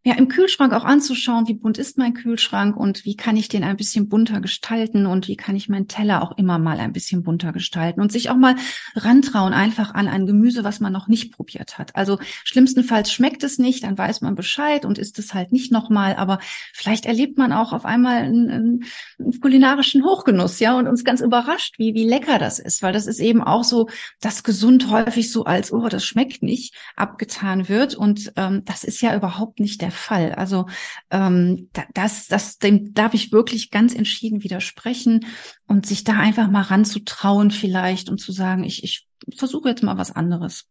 ja, 0.08 0.14
im 0.14 0.28
Kühlschrank 0.28 0.72
auch 0.72 0.84
anzuschauen, 0.84 1.48
wie 1.48 1.56
bunt 1.56 1.80
ist 1.80 1.98
mein 1.98 2.14
Kühlschrank 2.14 2.78
und 2.78 3.06
wie 3.06 3.16
kann 3.16 3.38
ich 3.38 3.48
den 3.48 3.64
ein 3.64 3.76
bisschen 3.76 4.08
bunter 4.08 4.40
gestalten 4.40 5.08
und 5.08 5.28
wie 5.28 5.36
kann 5.36 5.56
ich 5.56 5.68
meinen 5.68 5.88
Teller 5.88 6.22
auch 6.22 6.38
immer 6.38 6.60
mal 6.60 6.80
ein 6.80 6.94
bisschen 6.94 7.24
bunter 7.24 7.52
gestalten 7.52 8.02
und 8.02 8.12
sich 8.12 8.30
auch 8.30 8.36
mal 8.36 8.56
rantrauen 8.96 9.52
einfach 9.52 9.96
an 9.96 10.08
ein 10.08 10.28
Gemüse, 10.28 10.64
was 10.64 10.80
man 10.80 10.94
noch 10.94 11.08
nicht 11.08 11.34
probiert 11.34 11.80
hat. 11.80 11.96
Also 11.96 12.20
schlimmstenfalls 12.44 13.12
schmeckt 13.12 13.44
es 13.44 13.58
nicht, 13.58 13.84
dann 13.84 13.98
weiß 13.98 14.22
man 14.22 14.36
Bescheid 14.36 14.86
und 14.86 15.00
isst 15.00 15.18
es 15.18 15.34
halt 15.34 15.52
nicht 15.52 15.72
nochmal, 15.72 16.18
aber 16.18 16.38
vielleicht 16.72 17.08
erlebt 17.08 17.40
man 17.40 17.52
auch 17.52 17.74
auf 17.74 17.84
einmal 17.84 18.18
einen, 18.18 18.84
einen 19.18 19.40
kulinarischen 19.42 20.06
Hochgenuss, 20.06 20.60
ja, 20.60 20.78
und 20.78 20.88
uns 20.88 21.04
ganz 21.04 21.20
überrascht, 21.20 21.80
wie, 21.80 21.96
wie 21.96 22.08
lecker 22.08 22.38
das 22.38 22.60
ist, 22.60 22.84
weil 22.84 22.94
das 22.94 23.08
ist 23.08 23.20
eben 23.20 23.42
auch 23.42 23.64
so, 23.64 23.90
dass 24.22 24.44
gesund 24.44 24.92
häufig 24.92 25.32
so 25.32 25.46
als, 25.46 25.74
oh, 25.74 25.90
das 25.90 26.06
schmeckt 26.06 26.44
nicht, 26.44 26.76
abgetan 26.96 27.70
wird 27.70 27.96
und 27.96 28.34
ähm, 28.36 28.62
das 28.66 28.84
ist 28.84 29.02
ja 29.02 29.16
überhaupt 29.16 29.60
nicht 29.60 29.82
der 29.82 29.95
Fall. 29.96 30.34
Also 30.34 30.68
ähm, 31.10 31.70
das, 31.94 32.28
das, 32.28 32.60
dem 32.60 32.94
darf 32.94 33.14
ich 33.14 33.32
wirklich 33.32 33.72
ganz 33.72 33.96
entschieden 33.96 34.44
widersprechen 34.44 35.26
und 35.68 35.86
sich 35.86 36.04
da 36.04 36.14
einfach 36.14 36.50
mal 36.50 36.62
ranzutrauen 36.62 37.50
vielleicht 37.50 38.10
und 38.10 38.20
zu 38.20 38.32
sagen, 38.32 38.64
ich, 38.64 38.84
ich 38.84 39.08
versuche 39.36 39.70
jetzt 39.70 39.84
mal 39.84 39.98
was 39.98 40.12
anderes. 40.16 40.70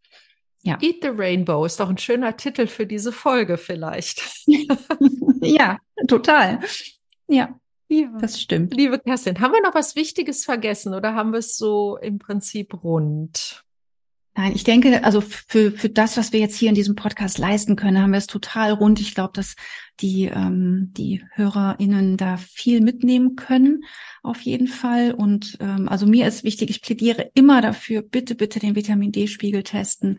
Ja. 0.62 0.78
Eat 0.80 1.02
the 1.02 1.08
Rainbow 1.08 1.64
ist 1.66 1.80
doch 1.80 1.90
ein 1.90 1.98
schöner 1.98 2.36
Titel 2.36 2.66
für 2.66 2.86
diese 2.86 3.12
Folge 3.12 3.58
vielleicht. 3.58 4.22
ja, 5.42 5.78
total. 6.08 6.60
Ja. 7.28 7.58
Ja, 7.88 8.08
das 8.18 8.40
stimmt. 8.40 8.74
Liebe 8.74 8.98
Kerstin, 8.98 9.40
haben 9.40 9.52
wir 9.52 9.60
noch 9.60 9.74
was 9.74 9.94
Wichtiges 9.94 10.44
vergessen 10.44 10.94
oder 10.94 11.14
haben 11.14 11.32
wir 11.32 11.40
es 11.40 11.58
so 11.58 11.98
im 11.98 12.18
Prinzip 12.18 12.82
rund? 12.82 13.62
Nein, 14.36 14.52
ich 14.52 14.64
denke, 14.64 15.04
also 15.04 15.20
für, 15.20 15.70
für 15.70 15.88
das, 15.88 16.16
was 16.16 16.32
wir 16.32 16.40
jetzt 16.40 16.56
hier 16.56 16.68
in 16.68 16.74
diesem 16.74 16.96
Podcast 16.96 17.38
leisten 17.38 17.76
können, 17.76 18.02
haben 18.02 18.10
wir 18.10 18.18
es 18.18 18.26
total 18.26 18.72
rund. 18.72 19.00
Ich 19.00 19.14
glaube, 19.14 19.32
dass 19.32 19.54
die, 20.00 20.24
ähm, 20.24 20.92
die 20.96 21.22
HörerInnen 21.34 22.16
da 22.16 22.36
viel 22.36 22.80
mitnehmen 22.80 23.36
können, 23.36 23.84
auf 24.24 24.40
jeden 24.40 24.66
Fall. 24.66 25.12
Und 25.12 25.56
ähm, 25.60 25.88
also 25.88 26.06
mir 26.06 26.26
ist 26.26 26.42
wichtig, 26.42 26.70
ich 26.70 26.82
plädiere 26.82 27.30
immer 27.34 27.62
dafür, 27.62 28.02
bitte, 28.02 28.34
bitte 28.34 28.58
den 28.58 28.74
Vitamin 28.74 29.12
D-Spiegel 29.12 29.62
testen, 29.62 30.18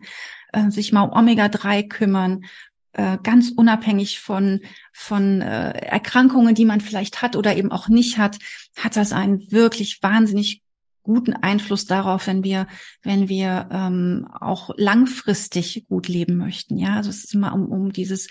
äh, 0.54 0.70
sich 0.70 0.92
mal 0.92 1.02
um 1.02 1.12
Omega-3 1.12 1.86
kümmern, 1.86 2.46
äh, 2.94 3.18
ganz 3.22 3.52
unabhängig 3.54 4.20
von, 4.20 4.62
von 4.94 5.42
äh, 5.42 5.72
Erkrankungen, 5.72 6.54
die 6.54 6.64
man 6.64 6.80
vielleicht 6.80 7.20
hat 7.20 7.36
oder 7.36 7.54
eben 7.54 7.70
auch 7.70 7.88
nicht 7.88 8.16
hat, 8.16 8.38
hat 8.76 8.96
das 8.96 9.12
einen 9.12 9.52
wirklich 9.52 10.02
wahnsinnig 10.02 10.62
guten 11.06 11.32
Einfluss 11.32 11.86
darauf, 11.86 12.26
wenn 12.26 12.44
wir, 12.44 12.66
wenn 13.02 13.28
wir 13.28 13.68
ähm, 13.70 14.28
auch 14.38 14.70
langfristig 14.76 15.86
gut 15.88 16.08
leben 16.08 16.36
möchten. 16.36 16.76
Ja, 16.76 16.96
also 16.96 17.08
es 17.10 17.24
ist 17.24 17.34
immer 17.34 17.54
um, 17.54 17.70
um 17.70 17.92
dieses 17.92 18.28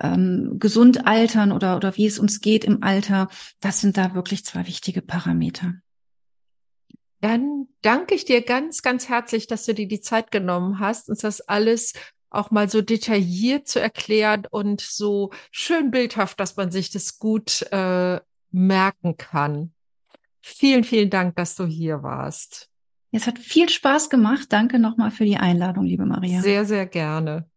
ähm, 0.00 0.56
gesund 0.58 1.06
altern 1.06 1.52
oder, 1.52 1.76
oder 1.76 1.96
wie 1.96 2.06
es 2.06 2.18
uns 2.18 2.40
geht 2.40 2.64
im 2.64 2.82
Alter. 2.82 3.28
Das 3.60 3.80
sind 3.80 3.96
da 3.96 4.14
wirklich 4.14 4.44
zwei 4.44 4.66
wichtige 4.66 5.02
Parameter. 5.02 5.74
Dann 7.20 7.68
danke 7.82 8.14
ich 8.14 8.24
dir 8.24 8.42
ganz, 8.42 8.82
ganz 8.82 9.08
herzlich, 9.08 9.46
dass 9.46 9.64
du 9.64 9.74
dir 9.74 9.88
die 9.88 10.00
Zeit 10.00 10.30
genommen 10.30 10.80
hast, 10.80 11.08
uns 11.08 11.20
das 11.20 11.40
alles 11.40 11.92
auch 12.30 12.50
mal 12.50 12.68
so 12.68 12.82
detailliert 12.82 13.68
zu 13.68 13.80
erklären 13.80 14.46
und 14.50 14.80
so 14.80 15.30
schön 15.50 15.90
bildhaft, 15.90 16.40
dass 16.40 16.56
man 16.56 16.70
sich 16.70 16.90
das 16.90 17.18
gut 17.18 17.62
äh, 17.70 18.20
merken 18.50 19.16
kann. 19.16 19.72
Vielen, 20.48 20.84
vielen 20.84 21.10
Dank, 21.10 21.34
dass 21.34 21.56
du 21.56 21.66
hier 21.66 22.04
warst. 22.04 22.70
Es 23.10 23.26
hat 23.26 23.36
viel 23.36 23.68
Spaß 23.68 24.10
gemacht. 24.10 24.46
Danke 24.50 24.78
nochmal 24.78 25.10
für 25.10 25.24
die 25.24 25.38
Einladung, 25.38 25.84
liebe 25.84 26.06
Maria. 26.06 26.40
Sehr, 26.40 26.64
sehr 26.64 26.86
gerne. 26.86 27.50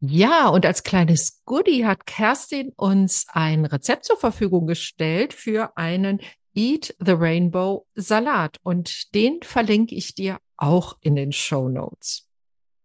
Ja, 0.00 0.48
und 0.48 0.64
als 0.64 0.84
kleines 0.84 1.42
Goodie 1.44 1.84
hat 1.84 2.06
Kerstin 2.06 2.72
uns 2.76 3.26
ein 3.28 3.66
Rezept 3.66 4.06
zur 4.06 4.16
Verfügung 4.16 4.66
gestellt 4.66 5.34
für 5.34 5.76
einen 5.76 6.18
Eat 6.54 6.96
the 6.98 7.12
Rainbow 7.12 7.86
Salat 7.94 8.58
und 8.62 9.14
den 9.14 9.42
verlinke 9.42 9.94
ich 9.94 10.14
dir 10.14 10.38
auch 10.56 10.96
in 11.02 11.14
den 11.14 11.32
Show 11.32 11.68
Notes. 11.68 12.26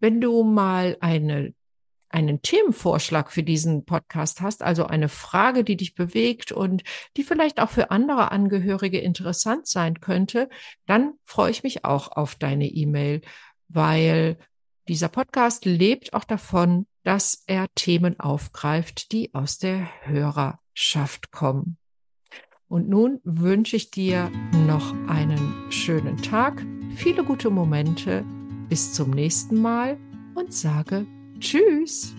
Wenn 0.00 0.20
du 0.20 0.42
mal 0.42 0.96
eine, 0.98 1.54
einen 2.12 2.42
Themenvorschlag 2.42 3.30
für 3.30 3.42
diesen 3.42 3.84
Podcast 3.84 4.40
hast, 4.40 4.62
also 4.62 4.86
eine 4.86 5.08
Frage, 5.08 5.64
die 5.64 5.76
dich 5.76 5.94
bewegt 5.94 6.52
und 6.52 6.82
die 7.16 7.22
vielleicht 7.22 7.60
auch 7.60 7.70
für 7.70 7.90
andere 7.90 8.30
Angehörige 8.30 8.98
interessant 8.98 9.66
sein 9.66 10.00
könnte, 10.00 10.48
dann 10.86 11.14
freue 11.24 11.50
ich 11.50 11.62
mich 11.62 11.84
auch 11.84 12.12
auf 12.12 12.34
deine 12.34 12.66
E-Mail, 12.66 13.22
weil 13.68 14.38
dieser 14.88 15.08
Podcast 15.08 15.64
lebt 15.64 16.12
auch 16.12 16.24
davon, 16.24 16.86
dass 17.04 17.44
er 17.46 17.66
Themen 17.74 18.20
aufgreift, 18.20 19.12
die 19.12 19.34
aus 19.34 19.58
der 19.58 19.88
Hörerschaft 20.02 21.30
kommen. 21.30 21.78
Und 22.68 22.88
nun 22.88 23.20
wünsche 23.24 23.76
ich 23.76 23.90
dir 23.90 24.30
noch 24.66 24.94
einen 25.06 25.70
schönen 25.70 26.16
Tag, 26.16 26.64
viele 26.96 27.22
gute 27.22 27.50
Momente, 27.50 28.24
bis 28.68 28.94
zum 28.94 29.10
nächsten 29.10 29.60
Mal 29.60 29.98
und 30.34 30.54
sage 30.54 31.06
Tschüss. 31.42 32.14